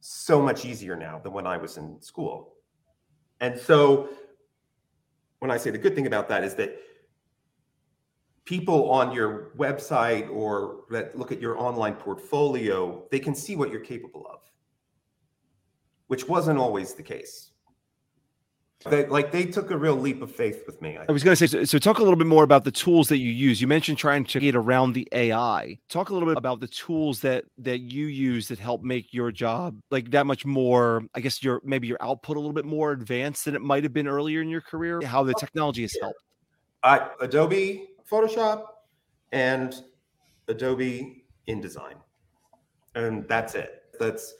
so 0.07 0.39
much 0.39 0.65
easier 0.65 0.95
now 0.95 1.17
than 1.17 1.33
when 1.33 1.47
I 1.47 1.57
was 1.57 1.77
in 1.77 1.99
school. 1.99 2.53
And 3.41 3.59
so 3.59 4.09
when 5.39 5.49
I 5.49 5.57
say 5.57 5.71
the 5.71 5.79
good 5.79 5.95
thing 5.95 6.05
about 6.05 6.29
that 6.29 6.43
is 6.43 6.53
that 6.55 6.77
people 8.45 8.91
on 8.91 9.11
your 9.11 9.51
website 9.57 10.31
or 10.31 10.83
that 10.91 11.17
look 11.17 11.31
at 11.31 11.41
your 11.41 11.57
online 11.57 11.95
portfolio, 11.95 13.03
they 13.09 13.17
can 13.17 13.33
see 13.33 13.55
what 13.55 13.71
you're 13.71 13.79
capable 13.79 14.27
of, 14.31 14.41
which 16.05 16.27
wasn't 16.27 16.59
always 16.59 16.93
the 16.93 17.03
case. 17.03 17.51
They, 18.87 19.07
like 19.07 19.31
they 19.31 19.45
took 19.45 19.71
a 19.71 19.77
real 19.77 19.95
leap 19.95 20.21
of 20.21 20.31
faith 20.33 20.63
with 20.67 20.79
me. 20.79 20.95
I, 20.95 21.05
I 21.09 21.11
was 21.11 21.23
going 21.23 21.35
to 21.35 21.47
say, 21.47 21.47
so, 21.47 21.63
so, 21.63 21.79
talk 21.79 21.97
a 21.97 22.03
little 22.03 22.17
bit 22.17 22.27
more 22.27 22.43
about 22.43 22.63
the 22.63 22.71
tools 22.71 23.09
that 23.09 23.17
you 23.17 23.31
use. 23.31 23.59
You 23.59 23.67
mentioned 23.67 23.97
trying 23.97 24.25
to 24.25 24.39
get 24.39 24.55
around 24.55 24.93
the 24.93 25.07
AI. 25.11 25.79
Talk 25.89 26.09
a 26.09 26.13
little 26.13 26.29
bit 26.29 26.37
about 26.37 26.59
the 26.59 26.67
tools 26.67 27.19
that 27.21 27.45
that 27.57 27.79
you 27.79 28.05
use 28.05 28.47
that 28.49 28.59
help 28.59 28.83
make 28.83 29.11
your 29.11 29.31
job 29.31 29.79
like 29.89 30.11
that 30.11 30.27
much 30.27 30.45
more. 30.45 31.03
I 31.15 31.19
guess 31.19 31.43
your 31.43 31.61
maybe 31.63 31.87
your 31.87 31.97
output 31.99 32.37
a 32.37 32.39
little 32.39 32.53
bit 32.53 32.65
more 32.65 32.91
advanced 32.91 33.45
than 33.45 33.55
it 33.55 33.61
might 33.61 33.83
have 33.83 33.93
been 33.93 34.07
earlier 34.07 34.41
in 34.41 34.49
your 34.49 34.61
career. 34.61 35.01
How 35.01 35.23
the 35.23 35.33
technology 35.33 35.81
has 35.81 35.97
helped. 35.99 36.19
I, 36.83 37.09
Adobe 37.21 37.87
Photoshop 38.09 38.65
and 39.31 39.75
Adobe 40.47 41.25
InDesign. 41.47 41.95
and 42.93 43.27
that's 43.27 43.55
it. 43.55 43.83
That's 43.99 44.35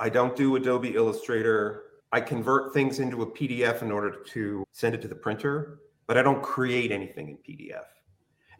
I 0.00 0.08
don't 0.08 0.36
do 0.36 0.56
Adobe 0.56 0.94
Illustrator. 0.94 1.85
I 2.16 2.20
convert 2.22 2.72
things 2.72 2.98
into 2.98 3.20
a 3.20 3.26
PDF 3.26 3.82
in 3.82 3.92
order 3.92 4.10
to 4.10 4.64
send 4.72 4.94
it 4.94 5.02
to 5.02 5.08
the 5.08 5.14
printer, 5.14 5.80
but 6.06 6.16
I 6.16 6.22
don't 6.22 6.42
create 6.42 6.90
anything 6.90 7.28
in 7.28 7.36
PDF. 7.36 7.84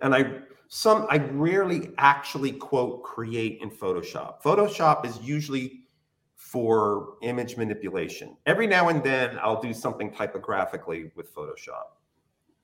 And 0.02 0.14
I 0.14 0.40
some 0.68 1.06
I 1.08 1.16
rarely 1.16 1.92
actually 1.96 2.52
quote 2.52 3.02
create 3.02 3.60
in 3.62 3.70
Photoshop. 3.70 4.42
Photoshop 4.42 5.06
is 5.06 5.18
usually 5.22 5.84
for 6.34 7.14
image 7.22 7.56
manipulation. 7.56 8.36
Every 8.44 8.66
now 8.66 8.90
and 8.90 9.02
then 9.02 9.38
I'll 9.40 9.62
do 9.62 9.72
something 9.72 10.12
typographically 10.12 11.10
with 11.16 11.34
Photoshop. 11.34 11.96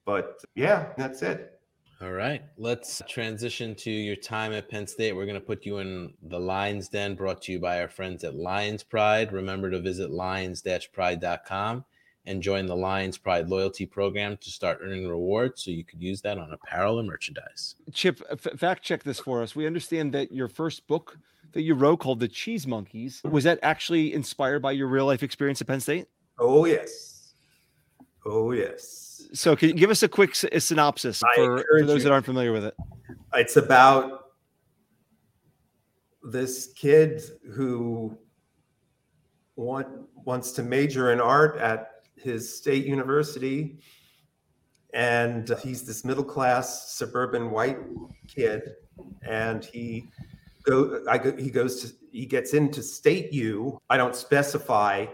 But 0.05 0.45
yeah, 0.55 0.93
that's 0.99 1.23
it. 1.23 1.59
All 2.03 2.11
right, 2.11 2.43
let's 2.59 3.01
transition 3.09 3.77
to 3.77 3.91
your 3.91 4.17
time 4.17 4.53
at 4.53 4.69
Penn 4.69 4.89
State. 4.89 5.15
We're 5.15 5.25
going 5.25 5.35
to 5.35 5.41
put 5.41 5.65
you 5.65 5.79
in 5.79 6.13
the 6.23 6.39
Lions 6.41 6.89
Den, 6.89 7.15
brought 7.15 7.41
to 7.43 7.53
you 7.53 7.61
by 7.61 7.81
our 7.81 7.87
friends 7.87 8.25
at 8.25 8.35
Lions 8.35 8.83
Pride. 8.83 9.33
Remember 9.33 9.71
to 9.71 9.81
visit 9.81 10.11
lions-pride.com 10.11 11.85
and 12.27 12.43
join 12.43 12.67
the 12.67 12.75
Lions 12.75 13.19
Pride 13.19 13.49
loyalty 13.49 13.87
program 13.87 14.37
to 14.39 14.51
start 14.51 14.81
earning 14.83 15.09
rewards 15.09 15.63
so 15.63 15.71
you 15.71 15.85
could 15.85 16.03
use 16.03 16.21
that 16.23 16.39
on 16.39 16.53
apparel 16.53 16.99
and 16.99 17.07
merchandise. 17.07 17.77
Chip, 17.93 18.21
f- 18.31 18.59
fact 18.59 18.83
check 18.83 19.05
this 19.05 19.21
for 19.21 19.41
us. 19.41 19.55
We 19.55 19.69
understand 19.69 20.13
that 20.15 20.33
your 20.33 20.49
first 20.49 20.89
book 20.89 21.17
that 21.53 21.63
you 21.63 21.75
wrote 21.75 21.99
called 21.99 22.19
The 22.19 22.27
Cheese 22.27 22.67
Monkeys 22.67 23.23
was 23.23 23.45
that 23.45 23.61
actually 23.63 24.13
inspired 24.13 24.61
by 24.61 24.73
your 24.73 24.89
real 24.89 25.07
life 25.07 25.23
experience 25.23 25.61
at 25.61 25.69
Penn 25.69 25.79
State? 25.79 26.09
Oh, 26.37 26.65
yes. 26.65 27.12
Oh, 28.25 28.53
yes 28.53 29.13
so 29.33 29.57
can 29.57 29.69
you 29.69 29.75
give 29.75 29.91
us 29.91 30.03
a 30.03 30.09
quick 30.09 30.37
a 30.53 30.61
synopsis 30.61 31.23
for, 31.35 31.65
for 31.71 31.87
those 31.87 31.99
you. 31.99 32.05
that 32.05 32.13
aren't 32.13 32.27
familiar 32.27 32.53
with 32.53 32.65
it? 32.65 32.75
It's 33.35 33.57
about 33.57 34.27
this 36.23 36.73
kid 36.75 37.23
who 37.53 38.17
want, 39.57 39.89
wants 40.15 40.53
to 40.53 40.63
major 40.63 41.13
in 41.13 41.21
art 41.21 41.59
at 41.59 42.05
his 42.17 42.55
state 42.55 42.85
university 42.85 43.79
and 44.95 45.51
he's 45.63 45.85
this 45.85 46.05
middle 46.05 46.25
class 46.25 46.93
suburban 46.93 47.51
white 47.51 47.79
kid 48.29 48.75
and 49.27 49.65
he 49.65 50.05
go 50.65 51.03
I 51.09 51.19
go, 51.19 51.35
he 51.35 51.51
goes 51.51 51.83
to 51.83 51.95
he 52.13 52.27
gets 52.27 52.53
into 52.53 52.83
state 52.83 53.33
U. 53.33 53.81
I 53.89 53.97
don't 53.97 54.15
specify 54.15 55.07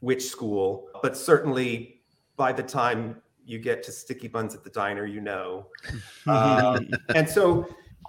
which 0.00 0.24
school, 0.24 0.88
but 1.02 1.16
certainly 1.16 1.97
by 2.38 2.52
the 2.52 2.62
time 2.62 3.20
you 3.44 3.58
get 3.58 3.82
to 3.82 3.92
sticky 3.92 4.28
buns 4.28 4.54
at 4.54 4.64
the 4.64 4.70
diner, 4.70 5.04
you 5.04 5.20
know. 5.20 5.66
Um, 6.26 6.88
and 7.14 7.28
so 7.28 7.66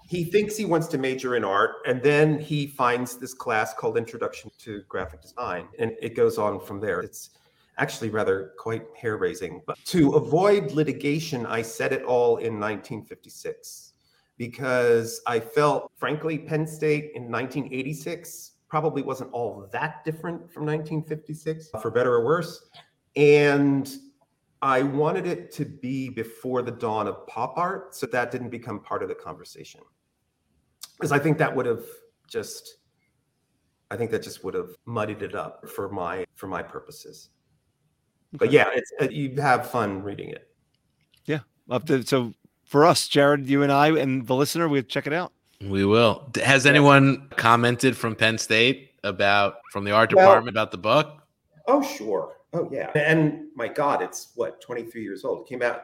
he 0.08 0.24
thinks 0.24 0.56
he 0.56 0.66
wants 0.66 0.88
to 0.88 0.98
major 0.98 1.36
in 1.36 1.44
art, 1.44 1.78
and 1.86 2.02
then 2.02 2.40
he 2.40 2.68
finds 2.68 3.18
this 3.18 3.34
class 3.34 3.74
called 3.74 3.98
Introduction 3.98 4.50
to 4.60 4.84
Graphic 4.88 5.22
Design, 5.22 5.68
and 5.78 5.92
it 6.02 6.16
goes 6.16 6.38
on 6.38 6.60
from 6.60 6.80
there. 6.80 7.02
It's 7.02 7.32
actually 7.78 8.10
rather 8.10 8.54
quite 8.58 8.84
hair 8.96 9.18
raising. 9.18 9.62
But 9.66 9.78
to 9.86 10.12
avoid 10.12 10.72
litigation, 10.72 11.46
I 11.46 11.62
said 11.62 11.94
it 11.94 12.04
all 12.04 12.38
in 12.38 12.60
1956 12.60 13.94
because 14.38 15.22
I 15.28 15.40
felt, 15.40 15.92
frankly, 15.98 16.38
Penn 16.38 16.66
State 16.68 17.12
in 17.16 17.32
1986 17.32 18.54
probably 18.68 19.02
wasn't 19.02 19.32
all 19.32 19.68
that 19.72 20.04
different 20.04 20.52
from 20.52 20.66
1956, 20.66 21.70
for 21.82 21.92
better 21.92 22.14
or 22.14 22.26
worse. 22.26 22.70
And 23.16 23.92
I 24.62 24.84
wanted 24.84 25.26
it 25.26 25.52
to 25.54 25.66
be 25.66 26.10
before 26.10 26.62
the 26.62 26.72
dawn 26.72 27.08
of 27.08 27.26
pop 27.28 27.58
art, 27.58 27.96
so 27.96 28.06
that 28.08 28.32
didn't 28.32 28.50
become 28.50 28.80
part 28.80 29.02
of 29.02 29.10
the 29.10 29.16
conversation. 29.16 29.82
Because 30.98 31.12
I 31.12 31.20
think 31.20 31.38
that 31.38 31.56
would 31.56 31.66
have 31.66 31.86
just, 32.28 32.78
I 33.90 33.96
think 33.96 34.12
that 34.12 34.22
just 34.22 34.44
would 34.44 34.54
have 34.54 34.72
muddied 34.86 35.22
it 35.22 35.34
up 35.34 35.68
for 35.70 35.90
my 35.90 36.26
for 36.36 36.48
my 36.48 36.62
purposes. 36.62 37.30
Okay. 38.36 38.46
But 38.46 38.52
yeah, 38.52 38.70
it's 38.74 38.92
uh, 39.02 39.08
you 39.10 39.40
have 39.42 39.72
fun 39.72 40.04
reading 40.04 40.30
it. 40.30 40.50
Yeah, 41.26 41.40
love 41.68 41.86
to. 41.86 42.06
So 42.06 42.34
for 42.66 42.86
us, 42.86 43.08
Jared, 43.08 43.48
you 43.48 43.64
and 43.64 43.72
I, 43.72 43.98
and 43.98 44.28
the 44.28 44.36
listener, 44.36 44.68
we 44.68 44.84
check 44.84 45.08
it 45.08 45.14
out. 45.14 45.32
We 45.62 45.86
will. 45.86 46.30
Has 46.44 46.66
anyone 46.66 47.30
commented 47.32 47.96
from 47.96 48.16
Penn 48.16 48.38
State 48.38 48.92
about 49.04 49.56
from 49.72 49.86
the 49.86 49.92
art 49.92 50.10
department 50.10 50.46
well, 50.46 50.50
about 50.50 50.72
the 50.72 50.78
book? 50.78 51.22
Oh, 51.68 51.82
sure. 51.82 52.39
Oh 52.54 52.68
yeah, 52.72 52.92
and 52.96 53.48
my 53.56 53.68
God, 53.68 54.02
it's 54.02 54.32
what 54.36 54.60
23 54.62 55.04
years 55.04 55.24
old. 55.24 55.42
It 55.42 55.50
came 55.50 55.62
out, 55.62 55.84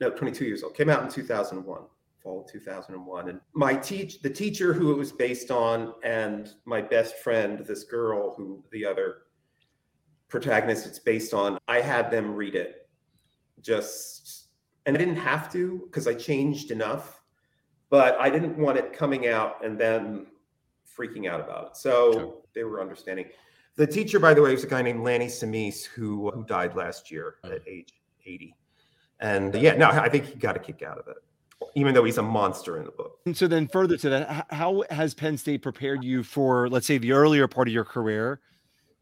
no, 0.00 0.10
22 0.10 0.44
years 0.44 0.62
old. 0.62 0.74
Came 0.74 0.88
out 0.88 1.02
in 1.02 1.10
2001, 1.10 1.82
fall 2.22 2.40
of 2.40 2.50
2001. 2.50 3.28
And 3.28 3.40
my 3.52 3.74
teach, 3.74 4.22
the 4.22 4.30
teacher 4.30 4.72
who 4.72 4.90
it 4.92 4.96
was 4.96 5.12
based 5.12 5.50
on, 5.50 5.92
and 6.02 6.48
my 6.64 6.80
best 6.80 7.18
friend, 7.18 7.58
this 7.66 7.84
girl 7.84 8.34
who 8.36 8.64
the 8.72 8.86
other 8.86 9.18
protagonist 10.28 10.86
it's 10.86 10.98
based 10.98 11.34
on, 11.34 11.58
I 11.68 11.80
had 11.80 12.10
them 12.10 12.34
read 12.34 12.54
it. 12.54 12.88
Just, 13.60 14.48
and 14.86 14.96
I 14.96 14.98
didn't 14.98 15.16
have 15.16 15.52
to 15.52 15.82
because 15.86 16.06
I 16.06 16.14
changed 16.14 16.70
enough, 16.70 17.22
but 17.90 18.18
I 18.18 18.30
didn't 18.30 18.56
want 18.56 18.78
it 18.78 18.92
coming 18.92 19.28
out 19.28 19.64
and 19.64 19.78
then 19.78 20.26
freaking 20.98 21.28
out 21.28 21.40
about 21.40 21.66
it. 21.66 21.76
So 21.76 22.12
sure. 22.12 22.34
they 22.54 22.64
were 22.64 22.80
understanding. 22.80 23.26
The 23.76 23.86
teacher, 23.86 24.18
by 24.18 24.32
the 24.32 24.42
way, 24.42 24.52
was 24.52 24.64
a 24.64 24.66
guy 24.66 24.82
named 24.82 25.00
Lanny 25.00 25.26
Sommese 25.26 25.84
who 25.84 26.30
who 26.30 26.44
died 26.44 26.74
last 26.74 27.10
year 27.10 27.36
at 27.44 27.60
age 27.66 27.92
80. 28.24 28.54
And 29.20 29.54
yeah, 29.54 29.76
no, 29.76 29.88
I 29.88 30.08
think 30.08 30.26
he 30.26 30.34
got 30.34 30.56
a 30.56 30.58
kick 30.58 30.82
out 30.82 30.98
of 30.98 31.08
it, 31.08 31.16
even 31.74 31.94
though 31.94 32.04
he's 32.04 32.18
a 32.18 32.22
monster 32.22 32.78
in 32.78 32.84
the 32.84 32.90
book. 32.90 33.18
And 33.26 33.36
so 33.36 33.46
then 33.46 33.68
further 33.68 33.96
to 33.98 34.08
that, 34.10 34.46
how 34.50 34.84
has 34.90 35.14
Penn 35.14 35.36
State 35.38 35.62
prepared 35.62 36.04
you 36.04 36.22
for, 36.22 36.68
let's 36.68 36.86
say, 36.86 36.98
the 36.98 37.12
earlier 37.12 37.48
part 37.48 37.68
of 37.68 37.74
your 37.74 37.84
career, 37.84 38.40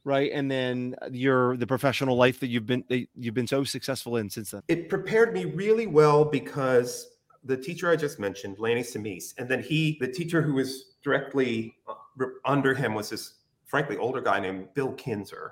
right? 0.04 0.30
And 0.32 0.50
then 0.50 0.96
your 1.10 1.56
the 1.56 1.66
professional 1.66 2.16
life 2.16 2.40
that 2.40 2.48
you've 2.48 2.66
been 2.66 2.84
that 2.88 3.06
you've 3.16 3.34
been 3.34 3.46
so 3.46 3.64
successful 3.64 4.16
in 4.16 4.28
since 4.28 4.50
then? 4.50 4.62
It 4.68 4.88
prepared 4.88 5.32
me 5.32 5.44
really 5.44 5.86
well 5.86 6.24
because 6.24 7.10
the 7.44 7.56
teacher 7.56 7.90
I 7.90 7.96
just 7.96 8.18
mentioned, 8.18 8.58
Lanny 8.58 8.82
Sommese, 8.82 9.34
and 9.38 9.48
then 9.48 9.62
he, 9.62 9.98
the 10.00 10.08
teacher 10.08 10.42
who 10.42 10.54
was 10.54 10.94
directly 11.02 11.76
uh, 11.86 12.24
under 12.44 12.74
him 12.74 12.94
was 12.94 13.10
this 13.10 13.34
frankly 13.74 13.96
older 13.96 14.20
guy 14.20 14.38
named 14.38 14.72
Bill 14.74 14.92
Kinser. 14.92 15.50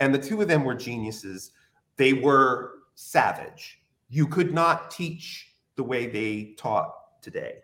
And 0.00 0.12
the 0.12 0.18
two 0.18 0.42
of 0.42 0.48
them 0.48 0.64
were 0.64 0.74
geniuses. 0.74 1.52
They 1.94 2.14
were 2.14 2.80
savage. 2.96 3.80
You 4.08 4.26
could 4.26 4.52
not 4.52 4.90
teach 4.90 5.54
the 5.76 5.84
way 5.84 6.08
they 6.08 6.56
taught 6.58 7.22
today. 7.22 7.58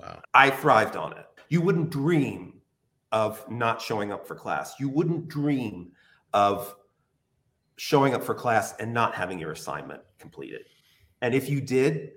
Wow. 0.00 0.22
I 0.32 0.48
thrived 0.48 0.96
on 0.96 1.12
it. 1.12 1.26
You 1.50 1.60
wouldn't 1.60 1.90
dream 1.90 2.62
of 3.12 3.46
not 3.50 3.78
showing 3.82 4.10
up 4.10 4.26
for 4.26 4.34
class. 4.34 4.80
You 4.80 4.88
wouldn't 4.88 5.28
dream 5.28 5.92
of 6.32 6.74
showing 7.76 8.14
up 8.14 8.24
for 8.24 8.34
class 8.34 8.74
and 8.80 8.94
not 8.94 9.14
having 9.14 9.38
your 9.38 9.52
assignment 9.52 10.00
completed. 10.18 10.62
And 11.20 11.34
if 11.34 11.50
you 11.50 11.60
did, 11.60 12.12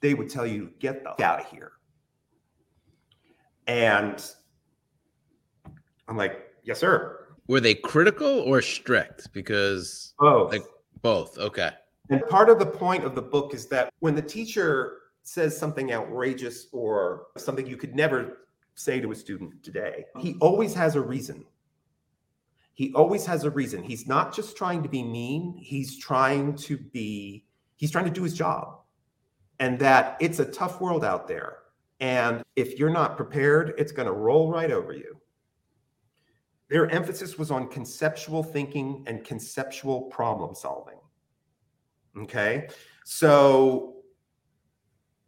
they 0.00 0.14
would 0.14 0.28
tell 0.28 0.48
you, 0.48 0.72
get 0.80 1.04
the 1.04 1.24
out 1.24 1.38
of 1.38 1.46
here. 1.52 1.70
And 3.68 4.20
I'm 6.12 6.18
like, 6.18 6.52
yes, 6.62 6.78
sir. 6.78 7.26
Were 7.48 7.58
they 7.58 7.74
critical 7.74 8.40
or 8.40 8.60
strict? 8.60 9.32
Because 9.32 10.12
both. 10.18 10.52
Like 10.52 10.62
both. 11.00 11.38
Okay. 11.38 11.70
And 12.10 12.20
part 12.28 12.50
of 12.50 12.58
the 12.58 12.66
point 12.66 13.04
of 13.04 13.14
the 13.14 13.22
book 13.22 13.54
is 13.54 13.66
that 13.68 13.90
when 14.00 14.14
the 14.14 14.20
teacher 14.20 14.98
says 15.22 15.56
something 15.56 15.90
outrageous 15.90 16.66
or 16.70 17.28
something 17.38 17.66
you 17.66 17.78
could 17.78 17.96
never 17.96 18.40
say 18.74 19.00
to 19.00 19.10
a 19.10 19.14
student 19.14 19.62
today, 19.62 20.04
he 20.18 20.36
always 20.42 20.74
has 20.74 20.96
a 20.96 21.00
reason. 21.00 21.46
He 22.74 22.92
always 22.92 23.24
has 23.24 23.44
a 23.44 23.50
reason. 23.50 23.82
He's 23.82 24.06
not 24.06 24.36
just 24.36 24.54
trying 24.54 24.82
to 24.82 24.90
be 24.90 25.02
mean, 25.02 25.56
he's 25.56 25.96
trying 25.96 26.56
to 26.56 26.76
be, 26.76 27.46
he's 27.76 27.90
trying 27.90 28.04
to 28.04 28.10
do 28.10 28.22
his 28.22 28.34
job. 28.34 28.80
And 29.60 29.78
that 29.78 30.18
it's 30.20 30.40
a 30.40 30.44
tough 30.44 30.78
world 30.78 31.06
out 31.06 31.26
there. 31.26 31.60
And 32.00 32.42
if 32.54 32.78
you're 32.78 32.90
not 32.90 33.16
prepared, 33.16 33.72
it's 33.78 33.92
going 33.92 34.08
to 34.08 34.12
roll 34.12 34.50
right 34.50 34.70
over 34.70 34.92
you. 34.92 35.16
Their 36.72 36.90
emphasis 36.90 37.36
was 37.36 37.50
on 37.50 37.68
conceptual 37.68 38.42
thinking 38.42 39.04
and 39.06 39.22
conceptual 39.22 40.04
problem 40.04 40.54
solving. 40.54 40.96
Okay. 42.16 42.70
So 43.04 43.96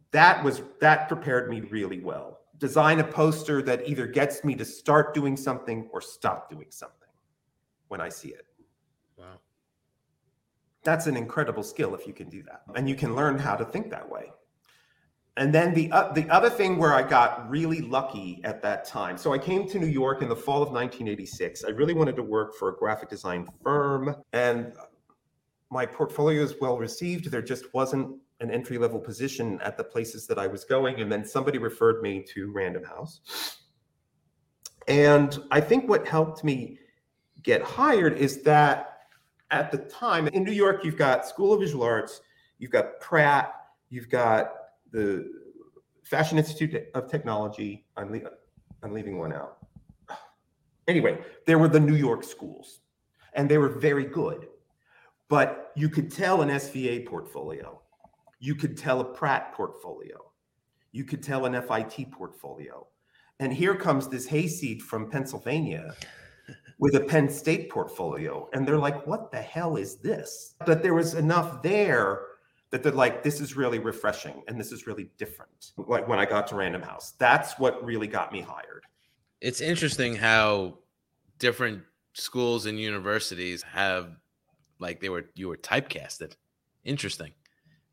that 0.09 0.43
was 0.43 0.63
that 0.81 1.07
prepared 1.07 1.51
me 1.51 1.61
really 1.61 1.99
well. 1.99 2.39
Design 2.57 2.99
a 2.99 3.03
poster 3.03 3.61
that 3.61 3.87
either 3.87 4.07
gets 4.07 4.43
me 4.43 4.55
to 4.55 4.65
start 4.65 5.13
doing 5.13 5.37
something 5.37 5.87
or 5.93 6.01
stop 6.01 6.49
doing 6.49 6.71
something 6.71 7.09
when 7.89 8.01
I 8.01 8.09
see 8.09 8.29
it. 8.29 8.47
Wow. 9.15 9.39
That's 10.83 11.05
an 11.05 11.15
incredible 11.15 11.61
skill 11.61 11.93
if 11.93 12.07
you 12.07 12.13
can 12.13 12.27
do 12.27 12.41
that. 12.41 12.63
And 12.73 12.89
you 12.89 12.95
can 12.95 13.15
learn 13.15 13.37
how 13.37 13.55
to 13.55 13.65
think 13.65 13.91
that 13.91 14.09
way 14.09 14.31
and 15.37 15.53
then 15.53 15.73
the 15.73 15.91
uh, 15.91 16.13
the 16.13 16.29
other 16.29 16.49
thing 16.49 16.77
where 16.77 16.93
I 16.93 17.01
got 17.01 17.49
really 17.49 17.81
lucky 17.81 18.41
at 18.43 18.61
that 18.61 18.85
time. 18.85 19.17
So 19.17 19.33
I 19.33 19.37
came 19.37 19.67
to 19.69 19.79
New 19.79 19.87
York 19.87 20.21
in 20.21 20.29
the 20.29 20.35
fall 20.35 20.61
of 20.61 20.69
1986. 20.69 21.65
I 21.65 21.69
really 21.69 21.93
wanted 21.93 22.15
to 22.15 22.23
work 22.23 22.55
for 22.55 22.69
a 22.69 22.75
graphic 22.75 23.09
design 23.09 23.47
firm, 23.61 24.15
and 24.31 24.73
my 25.69 25.85
portfolio 25.85 26.41
is 26.41 26.55
well 26.61 26.77
received. 26.77 27.29
There 27.29 27.41
just 27.41 27.73
wasn't 27.73 28.17
an 28.39 28.51
entry 28.51 28.77
level 28.77 28.99
position 28.99 29.59
at 29.61 29.77
the 29.77 29.83
places 29.83 30.27
that 30.27 30.37
I 30.37 30.47
was 30.47 30.63
going, 30.63 30.99
and 31.01 31.11
then 31.11 31.25
somebody 31.25 31.57
referred 31.57 32.01
me 32.01 32.23
to 32.33 32.51
Random 32.51 32.83
House, 32.83 33.59
And 34.87 35.37
I 35.51 35.61
think 35.61 35.89
what 35.89 36.07
helped 36.07 36.43
me 36.43 36.79
get 37.43 37.61
hired 37.61 38.17
is 38.17 38.41
that 38.43 38.99
at 39.51 39.71
the 39.71 39.77
time 39.77 40.27
in 40.27 40.43
New 40.43 40.51
York, 40.51 40.83
you've 40.83 40.97
got 40.97 41.25
School 41.25 41.53
of 41.53 41.61
Visual 41.61 41.83
Arts, 41.83 42.21
you've 42.59 42.71
got 42.71 42.99
Pratt, 42.99 43.53
you've 43.89 44.09
got 44.09 44.53
the 44.95 45.29
Fashion 46.03 46.37
Institute 46.37 46.87
of 46.93 47.11
Technology. 47.11 47.85
I'm, 47.97 48.11
le- 48.11 48.31
I'm 48.81 48.93
leaving 48.93 49.19
one 49.19 49.33
out. 49.33 49.57
Anyway, 50.87 51.19
there 51.45 51.59
were 51.59 51.67
the 51.67 51.79
New 51.79 51.95
York 51.95 52.23
schools, 52.23 52.79
and 53.33 53.49
they 53.49 53.57
were 53.57 53.69
very 53.69 54.05
good. 54.05 54.47
But 55.27 55.71
you 55.75 55.89
could 55.89 56.11
tell 56.11 56.41
an 56.41 56.49
SVA 56.49 57.05
portfolio, 57.05 57.81
you 58.39 58.55
could 58.55 58.77
tell 58.77 59.01
a 59.01 59.03
Pratt 59.03 59.53
portfolio, 59.53 60.17
you 60.91 61.03
could 61.03 61.21
tell 61.21 61.45
an 61.45 61.61
FIT 61.61 62.11
portfolio. 62.11 62.87
And 63.41 63.51
here 63.51 63.75
comes 63.75 64.07
this 64.07 64.25
hayseed 64.27 64.81
from 64.81 65.09
Pennsylvania 65.09 65.93
with 66.79 66.95
a 66.95 67.01
Penn 67.01 67.27
State 67.27 67.69
portfolio. 67.69 68.47
And 68.53 68.65
they're 68.65 68.77
like, 68.77 69.05
what 69.05 69.29
the 69.29 69.41
hell 69.41 69.75
is 69.75 69.97
this? 69.97 70.55
But 70.65 70.83
there 70.83 70.93
was 70.93 71.15
enough 71.15 71.61
there 71.61 72.21
that 72.75 72.83
they're 72.83 72.91
like, 72.91 73.23
this 73.23 73.39
is 73.39 73.55
really 73.55 73.79
refreshing 73.79 74.43
and 74.49 74.59
this 74.59 74.73
is 74.73 74.85
really 74.85 75.09
different. 75.17 75.71
Like 75.77 76.09
when 76.09 76.19
I 76.19 76.25
got 76.25 76.45
to 76.47 76.55
Random 76.55 76.81
House, 76.81 77.13
that's 77.17 77.57
what 77.57 77.81
really 77.85 78.05
got 78.05 78.33
me 78.33 78.41
hired. 78.41 78.83
It's 79.39 79.61
interesting 79.61 80.13
how 80.13 80.79
different 81.39 81.83
schools 82.11 82.65
and 82.65 82.77
universities 82.77 83.63
have 83.63 84.17
like 84.79 84.99
they 84.99 85.07
were 85.07 85.23
you 85.35 85.47
were 85.47 85.55
typecasted. 85.55 86.33
Interesting. 86.83 87.31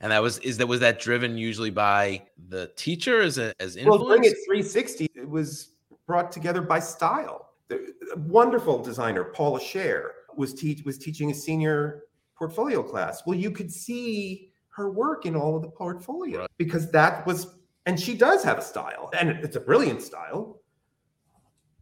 And 0.00 0.10
that 0.10 0.20
was 0.20 0.38
is 0.38 0.58
that 0.58 0.66
was 0.66 0.80
that 0.80 0.98
driven 0.98 1.38
usually 1.38 1.70
by 1.70 2.22
the 2.48 2.72
teacher 2.74 3.20
as 3.22 3.38
a 3.38 3.54
as 3.60 3.76
influence? 3.76 4.00
Well, 4.00 4.08
Bring 4.08 4.24
It 4.24 4.36
360 4.46 5.06
it 5.14 5.28
was 5.28 5.74
brought 6.08 6.32
together 6.32 6.60
by 6.60 6.80
style. 6.80 7.50
The 7.68 7.94
wonderful 8.16 8.82
designer 8.82 9.22
Paula 9.22 9.60
Scher 9.60 10.08
was 10.36 10.54
teach 10.54 10.84
was 10.84 10.98
teaching 10.98 11.30
a 11.30 11.34
senior 11.34 12.02
portfolio 12.36 12.82
class. 12.82 13.22
Well, 13.24 13.38
you 13.38 13.52
could 13.52 13.70
see 13.70 14.51
her 14.72 14.90
work 14.90 15.26
in 15.26 15.36
all 15.36 15.56
of 15.56 15.62
the 15.62 15.68
portfolio 15.68 16.40
right. 16.40 16.50
because 16.58 16.90
that 16.90 17.26
was 17.26 17.58
and 17.86 17.98
she 17.98 18.14
does 18.14 18.42
have 18.44 18.58
a 18.58 18.62
style 18.62 19.10
and 19.18 19.30
it's 19.30 19.56
a 19.56 19.60
brilliant 19.60 20.02
style 20.02 20.62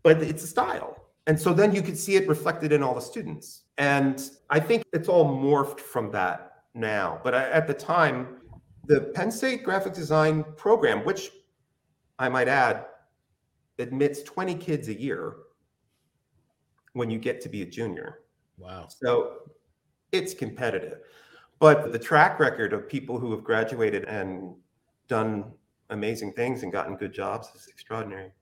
but 0.03 0.23
it's 0.23 0.43
a 0.45 0.47
style. 0.47 0.97
And 1.27 1.39
so 1.39 1.53
then 1.53 1.75
you 1.75 1.83
could 1.83 1.99
see 1.99 2.17
it 2.17 2.27
reflected 2.27 2.73
in 2.73 2.83
all 2.83 2.95
the 2.95 3.01
students. 3.01 3.63
And 3.79 4.31
i 4.49 4.59
think 4.61 4.85
it's 4.93 5.09
all 5.09 5.25
morphed 5.25 5.81
from 5.81 6.11
that 6.13 6.65
now. 6.75 7.21
But 7.23 7.35
at 7.35 7.67
the 7.67 7.75
time 7.75 8.39
the 8.87 9.01
penn 9.15 9.31
state 9.31 9.63
graphic 9.63 9.93
design 9.93 10.45
program 10.57 11.05
which 11.05 11.31
i 12.19 12.29
might 12.29 12.49
add 12.49 12.87
admits 13.79 14.23
20 14.23 14.55
kids 14.57 14.89
a 14.89 14.99
year 14.99 15.37
when 16.95 17.09
you 17.11 17.19
get 17.19 17.41
to 17.43 17.49
be 17.49 17.63
a 17.63 17.67
junior. 17.67 18.21
Wow. 18.59 18.89
So 18.89 19.53
it's 20.13 20.35
competitive 20.35 20.99
but 21.61 21.93
the 21.93 21.99
track 21.99 22.41
record 22.41 22.73
of 22.73 22.89
people 22.89 23.19
who 23.19 23.31
have 23.31 23.45
graduated 23.45 24.05
and 24.05 24.55
done 25.09 25.53
amazing 25.91 26.33
things 26.33 26.63
and 26.63 26.73
gotten 26.73 26.97
good 26.97 27.13
jobs 27.13 27.49
is 27.55 27.69
extraordinary. 27.69 28.33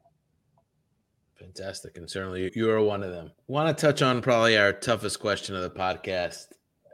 Fantastic. 1.38 1.96
And 1.96 2.08
certainly 2.08 2.50
you 2.54 2.70
are 2.70 2.80
one 2.80 3.02
of 3.02 3.10
them. 3.10 3.32
Want 3.46 3.76
to 3.76 3.86
touch 3.86 4.02
on 4.02 4.22
probably 4.22 4.56
our 4.56 4.72
toughest 4.72 5.20
question 5.20 5.54
of 5.54 5.62
the 5.62 5.70
podcast 5.70 6.46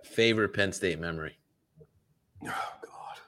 favorite 0.05 0.51
Penn 0.51 0.73
State 0.73 0.99
memory? 0.99 1.37
Oh, 2.45 2.73
God. 2.83 3.19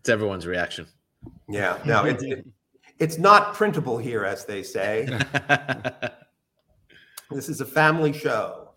It's 0.00 0.08
everyone's 0.08 0.46
reaction. 0.46 0.86
Yeah. 1.48 1.78
No, 1.84 2.04
it's, 2.04 2.22
it, 2.22 2.46
it's 2.98 3.18
not 3.18 3.54
printable 3.54 3.98
here, 3.98 4.24
as 4.24 4.44
they 4.44 4.62
say. 4.62 5.06
this 7.30 7.48
is 7.48 7.60
a 7.60 7.66
family 7.66 8.12
show. 8.12 8.69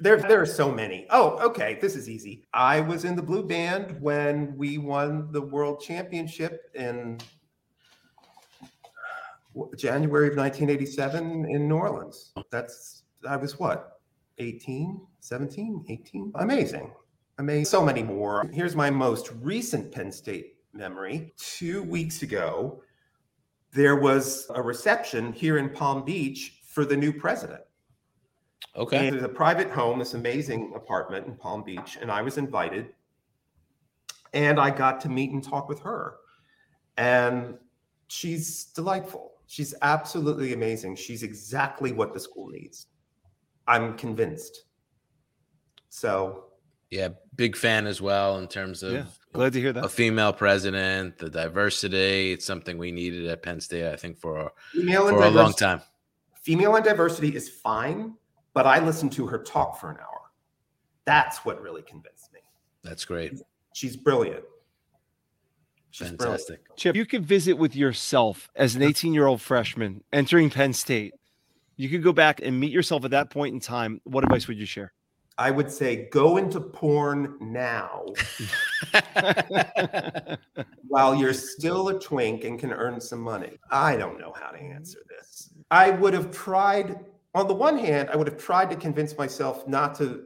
There, 0.00 0.16
there 0.16 0.40
are 0.40 0.46
so 0.46 0.72
many. 0.72 1.06
Oh, 1.10 1.38
okay. 1.40 1.78
This 1.80 1.94
is 1.94 2.08
easy. 2.08 2.46
I 2.54 2.80
was 2.80 3.04
in 3.04 3.16
the 3.16 3.22
blue 3.22 3.42
band 3.42 4.00
when 4.00 4.56
we 4.56 4.78
won 4.78 5.30
the 5.30 5.42
world 5.42 5.80
championship 5.80 6.70
in 6.74 7.18
January 9.76 10.28
of 10.28 10.36
1987 10.36 11.44
in 11.50 11.68
New 11.68 11.76
Orleans. 11.76 12.32
That's, 12.50 13.02
I 13.28 13.36
was 13.36 13.58
what, 13.58 14.00
18, 14.38 15.00
17, 15.20 15.84
18? 15.88 16.32
Amazing. 16.36 16.92
Amazing. 17.38 17.64
So 17.66 17.84
many 17.84 18.02
more. 18.02 18.48
Here's 18.52 18.76
my 18.76 18.90
most 18.90 19.32
recent 19.40 19.92
Penn 19.92 20.12
State 20.12 20.56
memory. 20.72 21.34
Two 21.36 21.82
weeks 21.82 22.22
ago, 22.22 22.82
there 23.72 23.96
was 23.96 24.46
a 24.54 24.62
reception 24.62 25.32
here 25.32 25.58
in 25.58 25.68
Palm 25.68 26.04
Beach 26.04 26.60
for 26.64 26.84
the 26.84 26.96
new 26.96 27.12
president. 27.12 27.60
Okay. 28.76 29.08
And 29.08 29.14
there's 29.14 29.24
a 29.24 29.28
private 29.28 29.70
home, 29.70 29.98
this 29.98 30.14
amazing 30.14 30.72
apartment 30.76 31.26
in 31.26 31.34
Palm 31.34 31.64
Beach, 31.64 31.98
and 32.00 32.10
I 32.10 32.22
was 32.22 32.38
invited. 32.38 32.94
And 34.32 34.60
I 34.60 34.70
got 34.70 35.00
to 35.00 35.08
meet 35.08 35.32
and 35.32 35.42
talk 35.42 35.68
with 35.68 35.80
her. 35.80 36.16
And 36.96 37.58
she's 38.06 38.66
delightful. 38.66 39.32
She's 39.48 39.74
absolutely 39.82 40.52
amazing. 40.52 40.94
She's 40.94 41.24
exactly 41.24 41.90
what 41.90 42.14
the 42.14 42.20
school 42.20 42.48
needs. 42.48 42.86
I'm 43.66 43.96
convinced. 43.96 44.64
So, 45.88 46.44
yeah, 46.90 47.08
big 47.34 47.56
fan 47.56 47.88
as 47.88 48.00
well 48.00 48.38
in 48.38 48.46
terms 48.46 48.84
of 48.84 48.92
yeah, 48.92 49.04
glad 49.32 49.52
to 49.54 49.60
hear 49.60 49.72
that. 49.72 49.84
A 49.84 49.88
female 49.88 50.32
president, 50.32 51.18
the 51.18 51.28
diversity. 51.28 52.30
It's 52.30 52.44
something 52.44 52.78
we 52.78 52.92
needed 52.92 53.26
at 53.26 53.42
Penn 53.42 53.60
State, 53.60 53.92
I 53.92 53.96
think, 53.96 54.16
for, 54.16 54.52
female 54.70 55.08
for 55.08 55.24
a 55.24 55.30
long 55.30 55.52
time. 55.52 55.82
Female 56.42 56.76
and 56.76 56.84
diversity 56.84 57.34
is 57.34 57.48
fine 57.48 58.14
but 58.54 58.66
I 58.66 58.78
listened 58.84 59.12
to 59.12 59.26
her 59.26 59.38
talk 59.38 59.80
for 59.80 59.90
an 59.90 59.96
hour. 59.98 60.30
That's 61.04 61.44
what 61.44 61.60
really 61.60 61.82
convinced 61.82 62.32
me. 62.32 62.40
That's 62.82 63.04
great. 63.04 63.40
She's 63.74 63.96
brilliant. 63.96 64.44
She's 65.90 66.08
Fantastic. 66.08 66.64
Brilliant. 66.64 66.76
Chip, 66.76 66.96
you 66.96 67.06
could 67.06 67.26
visit 67.26 67.54
with 67.54 67.74
yourself 67.74 68.48
as 68.54 68.76
an 68.76 68.82
18 68.82 69.12
year 69.12 69.26
old 69.26 69.40
freshman 69.40 70.02
entering 70.12 70.50
Penn 70.50 70.72
State. 70.72 71.14
You 71.76 71.88
could 71.88 72.02
go 72.02 72.12
back 72.12 72.40
and 72.42 72.58
meet 72.60 72.72
yourself 72.72 73.04
at 73.04 73.10
that 73.12 73.30
point 73.30 73.54
in 73.54 73.60
time. 73.60 74.00
What 74.04 74.24
advice 74.24 74.46
would 74.46 74.58
you 74.58 74.66
share? 74.66 74.92
I 75.38 75.50
would 75.50 75.70
say 75.70 76.08
go 76.10 76.36
into 76.36 76.60
porn 76.60 77.38
now 77.40 78.04
while 80.88 81.14
you're 81.14 81.32
still 81.32 81.88
a 81.88 81.98
twink 81.98 82.44
and 82.44 82.58
can 82.58 82.72
earn 82.72 83.00
some 83.00 83.20
money. 83.20 83.58
I 83.70 83.96
don't 83.96 84.20
know 84.20 84.34
how 84.38 84.50
to 84.50 84.58
answer 84.58 84.98
this. 85.08 85.48
I 85.70 85.90
would 85.90 86.12
have 86.12 86.30
tried 86.30 87.00
on 87.34 87.48
the 87.48 87.54
one 87.54 87.78
hand, 87.78 88.10
I 88.10 88.16
would 88.16 88.26
have 88.26 88.38
tried 88.38 88.70
to 88.70 88.76
convince 88.76 89.16
myself 89.16 89.66
not 89.68 89.94
to 89.96 90.24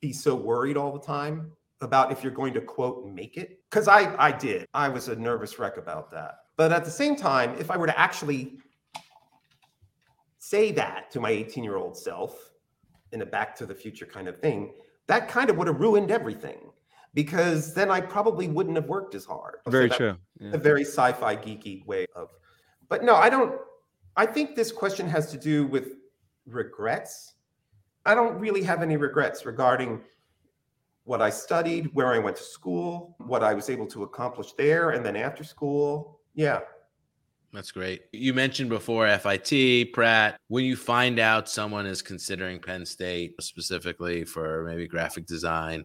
be 0.00 0.12
so 0.12 0.34
worried 0.34 0.76
all 0.76 0.92
the 0.92 1.04
time 1.04 1.52
about 1.80 2.12
if 2.12 2.22
you're 2.22 2.32
going 2.32 2.54
to 2.54 2.60
quote 2.60 3.06
make 3.06 3.36
it 3.36 3.60
because 3.68 3.88
I 3.88 4.14
I 4.16 4.32
did. 4.32 4.66
I 4.72 4.88
was 4.88 5.08
a 5.08 5.16
nervous 5.16 5.58
wreck 5.58 5.76
about 5.76 6.10
that. 6.12 6.38
But 6.56 6.72
at 6.72 6.84
the 6.84 6.90
same 6.90 7.16
time, 7.16 7.54
if 7.58 7.70
I 7.70 7.76
were 7.76 7.86
to 7.86 7.98
actually 7.98 8.58
say 10.38 10.72
that 10.72 11.10
to 11.10 11.20
my 11.20 11.30
18 11.30 11.64
year 11.64 11.76
old 11.76 11.96
self 11.96 12.52
in 13.12 13.22
a 13.22 13.26
back 13.26 13.54
to 13.56 13.66
the 13.66 13.74
future 13.74 14.06
kind 14.06 14.28
of 14.28 14.40
thing, 14.40 14.72
that 15.06 15.28
kind 15.28 15.50
of 15.50 15.56
would 15.56 15.66
have 15.66 15.80
ruined 15.80 16.10
everything 16.10 16.58
because 17.14 17.74
then 17.74 17.90
I 17.90 18.00
probably 18.00 18.46
wouldn't 18.48 18.76
have 18.76 18.86
worked 18.86 19.14
as 19.14 19.24
hard. 19.24 19.56
Very 19.66 19.90
so 19.90 19.96
true. 19.96 20.16
Yeah. 20.38 20.50
A 20.52 20.58
very 20.58 20.82
sci 20.82 21.12
fi 21.12 21.36
geeky 21.36 21.84
way 21.86 22.06
of, 22.14 22.30
but 22.88 23.02
no, 23.02 23.16
I 23.16 23.28
don't. 23.28 23.58
I 24.16 24.24
think 24.24 24.56
this 24.56 24.72
question 24.72 25.08
has 25.08 25.30
to 25.32 25.36
do 25.36 25.66
with 25.66 25.92
regrets. 26.46 27.34
I 28.04 28.14
don't 28.14 28.38
really 28.38 28.62
have 28.62 28.82
any 28.82 28.96
regrets 28.96 29.44
regarding 29.44 30.00
what 31.04 31.22
I 31.22 31.30
studied, 31.30 31.90
where 31.94 32.12
I 32.12 32.18
went 32.18 32.36
to 32.36 32.42
school, 32.42 33.16
what 33.18 33.42
I 33.42 33.54
was 33.54 33.70
able 33.70 33.86
to 33.88 34.02
accomplish 34.02 34.52
there, 34.52 34.90
and 34.90 35.04
then 35.04 35.16
after 35.16 35.44
school. 35.44 36.20
Yeah. 36.34 36.60
That's 37.52 37.70
great. 37.70 38.02
You 38.12 38.34
mentioned 38.34 38.68
before 38.68 39.08
FIT, 39.18 39.92
Pratt. 39.92 40.38
When 40.48 40.64
you 40.64 40.76
find 40.76 41.18
out 41.18 41.48
someone 41.48 41.86
is 41.86 42.02
considering 42.02 42.60
Penn 42.60 42.84
State 42.84 43.40
specifically 43.40 44.24
for 44.24 44.64
maybe 44.64 44.86
graphic 44.86 45.26
design, 45.26 45.84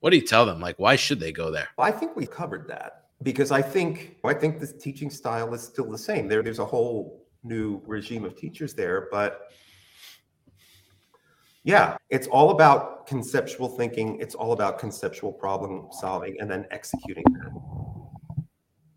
what 0.00 0.10
do 0.10 0.16
you 0.16 0.26
tell 0.26 0.44
them? 0.44 0.60
Like, 0.60 0.78
why 0.78 0.96
should 0.96 1.20
they 1.20 1.32
go 1.32 1.50
there? 1.50 1.68
I 1.78 1.90
think 1.90 2.16
we 2.16 2.26
covered 2.26 2.68
that 2.68 3.04
because 3.22 3.50
I 3.52 3.62
think 3.62 4.16
I 4.24 4.34
think 4.34 4.60
the 4.60 4.66
teaching 4.66 5.10
style 5.10 5.54
is 5.54 5.62
still 5.62 5.90
the 5.90 5.98
same. 5.98 6.26
There, 6.28 6.42
there's 6.42 6.58
a 6.58 6.64
whole 6.64 7.24
new 7.44 7.80
regime 7.86 8.24
of 8.24 8.36
teachers 8.36 8.74
there, 8.74 9.08
but 9.10 9.52
yeah, 11.70 11.96
it's 12.10 12.26
all 12.26 12.50
about 12.50 13.06
conceptual 13.06 13.68
thinking. 13.68 14.20
It's 14.20 14.34
all 14.34 14.52
about 14.52 14.78
conceptual 14.78 15.32
problem 15.32 15.88
solving 15.90 16.36
and 16.40 16.50
then 16.50 16.66
executing 16.70 17.24
that, 17.24 18.44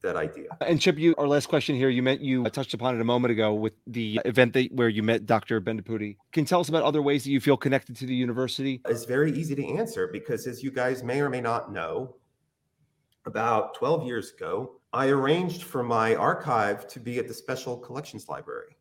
that 0.01 0.15
idea. 0.15 0.47
And 0.61 0.81
Chip, 0.81 0.97
you 0.97 1.13
our 1.17 1.27
last 1.27 1.47
question 1.47 1.75
here. 1.75 1.89
You 1.89 2.01
met 2.01 2.19
you 2.19 2.43
touched 2.49 2.73
upon 2.73 2.95
it 2.95 3.01
a 3.01 3.05
moment 3.05 3.31
ago 3.31 3.53
with 3.53 3.73
the 3.87 4.19
event 4.25 4.53
that 4.53 4.71
where 4.71 4.89
you 4.89 5.03
met 5.03 5.25
Dr. 5.25 5.61
Bendapudi. 5.61 6.17
Can 6.31 6.43
you 6.43 6.47
tell 6.47 6.59
us 6.59 6.69
about 6.69 6.83
other 6.83 7.01
ways 7.01 7.23
that 7.23 7.29
you 7.29 7.39
feel 7.39 7.57
connected 7.57 7.95
to 7.97 8.05
the 8.05 8.15
university? 8.15 8.81
It's 8.87 9.05
very 9.05 9.31
easy 9.31 9.55
to 9.55 9.65
answer 9.65 10.07
because 10.07 10.47
as 10.47 10.63
you 10.63 10.71
guys 10.71 11.03
may 11.03 11.21
or 11.21 11.29
may 11.29 11.41
not 11.41 11.71
know, 11.71 12.15
about 13.25 13.73
12 13.75 14.05
years 14.05 14.33
ago, 14.33 14.79
I 14.91 15.07
arranged 15.07 15.63
for 15.63 15.81
my 15.81 16.15
archive 16.15 16.87
to 16.89 16.99
be 16.99 17.19
at 17.19 17.27
the 17.27 17.33
Special 17.33 17.77
Collections 17.77 18.27
Library 18.27 18.75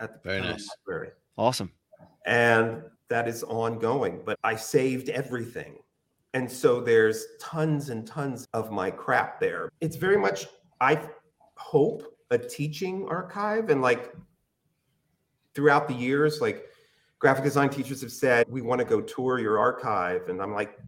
at 0.00 0.22
the 0.22 0.28
Very 0.28 0.40
nice. 0.40 0.68
Library. 0.86 1.10
Awesome. 1.36 1.70
And 2.26 2.82
that 3.08 3.28
is 3.28 3.42
ongoing, 3.42 4.20
but 4.24 4.38
I 4.44 4.56
saved 4.56 5.08
everything. 5.08 5.76
And 6.32 6.50
so 6.50 6.80
there's 6.80 7.26
tons 7.40 7.90
and 7.90 8.06
tons 8.06 8.48
of 8.52 8.72
my 8.72 8.90
crap 8.90 9.38
there. 9.38 9.70
It's 9.80 9.96
very 9.96 10.16
much, 10.16 10.46
I 10.80 11.00
hope, 11.56 12.02
a 12.30 12.38
teaching 12.38 13.06
archive. 13.08 13.70
And 13.70 13.82
like 13.82 14.12
throughout 15.54 15.86
the 15.86 15.94
years, 15.94 16.40
like 16.40 16.66
graphic 17.20 17.44
design 17.44 17.70
teachers 17.70 18.00
have 18.00 18.10
said, 18.10 18.46
we 18.48 18.62
want 18.62 18.80
to 18.80 18.84
go 18.84 19.00
tour 19.00 19.38
your 19.38 19.58
archive. 19.58 20.28
And 20.28 20.42
I'm 20.42 20.52
like, 20.52 20.78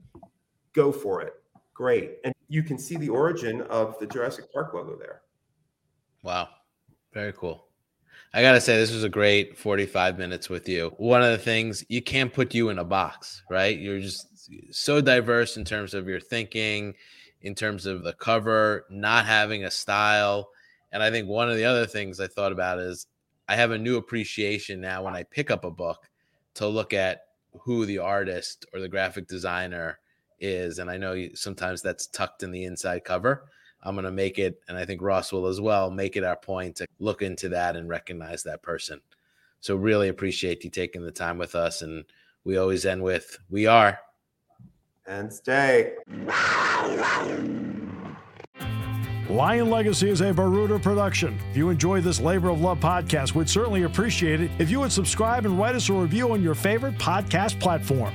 go 0.72 0.90
for 0.90 1.22
it. 1.22 1.34
Great. 1.74 2.16
And 2.24 2.34
you 2.48 2.62
can 2.62 2.78
see 2.78 2.96
the 2.96 3.08
origin 3.08 3.60
of 3.62 3.98
the 4.00 4.06
Jurassic 4.06 4.52
Park 4.52 4.74
logo 4.74 4.96
there. 4.96 5.22
Wow. 6.22 6.48
Very 7.12 7.32
cool. 7.34 7.65
I 8.36 8.42
got 8.42 8.52
to 8.52 8.60
say, 8.60 8.76
this 8.76 8.92
was 8.92 9.02
a 9.02 9.08
great 9.08 9.56
45 9.56 10.18
minutes 10.18 10.50
with 10.50 10.68
you. 10.68 10.92
One 10.98 11.22
of 11.22 11.30
the 11.30 11.38
things 11.38 11.82
you 11.88 12.02
can't 12.02 12.30
put 12.30 12.54
you 12.54 12.68
in 12.68 12.78
a 12.78 12.84
box, 12.84 13.42
right? 13.48 13.78
You're 13.78 13.98
just 13.98 14.50
so 14.70 15.00
diverse 15.00 15.56
in 15.56 15.64
terms 15.64 15.94
of 15.94 16.06
your 16.06 16.20
thinking, 16.20 16.92
in 17.40 17.54
terms 17.54 17.86
of 17.86 18.04
the 18.04 18.12
cover, 18.12 18.84
not 18.90 19.24
having 19.24 19.64
a 19.64 19.70
style. 19.70 20.50
And 20.92 21.02
I 21.02 21.10
think 21.10 21.28
one 21.28 21.48
of 21.48 21.56
the 21.56 21.64
other 21.64 21.86
things 21.86 22.20
I 22.20 22.26
thought 22.26 22.52
about 22.52 22.78
is 22.78 23.06
I 23.48 23.56
have 23.56 23.70
a 23.70 23.78
new 23.78 23.96
appreciation 23.96 24.82
now 24.82 25.02
when 25.02 25.16
I 25.16 25.22
pick 25.22 25.50
up 25.50 25.64
a 25.64 25.70
book 25.70 26.06
to 26.56 26.68
look 26.68 26.92
at 26.92 27.22
who 27.62 27.86
the 27.86 28.00
artist 28.00 28.66
or 28.74 28.80
the 28.80 28.88
graphic 28.88 29.28
designer 29.28 29.98
is. 30.40 30.78
And 30.78 30.90
I 30.90 30.98
know 30.98 31.28
sometimes 31.32 31.80
that's 31.80 32.06
tucked 32.06 32.42
in 32.42 32.50
the 32.50 32.64
inside 32.64 33.02
cover. 33.02 33.48
I'm 33.86 33.94
going 33.94 34.04
to 34.04 34.10
make 34.10 34.40
it, 34.40 34.60
and 34.68 34.76
I 34.76 34.84
think 34.84 35.00
Ross 35.00 35.32
will 35.32 35.46
as 35.46 35.60
well, 35.60 35.92
make 35.92 36.16
it 36.16 36.24
our 36.24 36.34
point 36.34 36.74
to 36.76 36.86
look 36.98 37.22
into 37.22 37.48
that 37.50 37.76
and 37.76 37.88
recognize 37.88 38.42
that 38.42 38.60
person. 38.60 39.00
So, 39.60 39.76
really 39.76 40.08
appreciate 40.08 40.64
you 40.64 40.70
taking 40.70 41.02
the 41.02 41.12
time 41.12 41.38
with 41.38 41.54
us. 41.54 41.82
And 41.82 42.04
we 42.44 42.56
always 42.56 42.84
end 42.84 43.02
with, 43.02 43.38
We 43.48 43.66
are. 43.66 44.00
And 45.06 45.32
stay. 45.32 45.94
Lion 49.30 49.70
Legacy 49.70 50.10
is 50.10 50.20
a 50.20 50.32
Baruda 50.32 50.80
production. 50.80 51.38
If 51.50 51.56
you 51.56 51.70
enjoy 51.70 52.00
this 52.00 52.20
labor 52.20 52.48
of 52.48 52.60
love 52.60 52.80
podcast, 52.80 53.34
we'd 53.34 53.48
certainly 53.48 53.84
appreciate 53.84 54.40
it 54.40 54.50
if 54.58 54.68
you 54.68 54.80
would 54.80 54.92
subscribe 54.92 55.46
and 55.46 55.56
write 55.58 55.76
us 55.76 55.88
a 55.88 55.92
review 55.92 56.32
on 56.32 56.42
your 56.42 56.54
favorite 56.54 56.98
podcast 56.98 57.60
platform. 57.60 58.12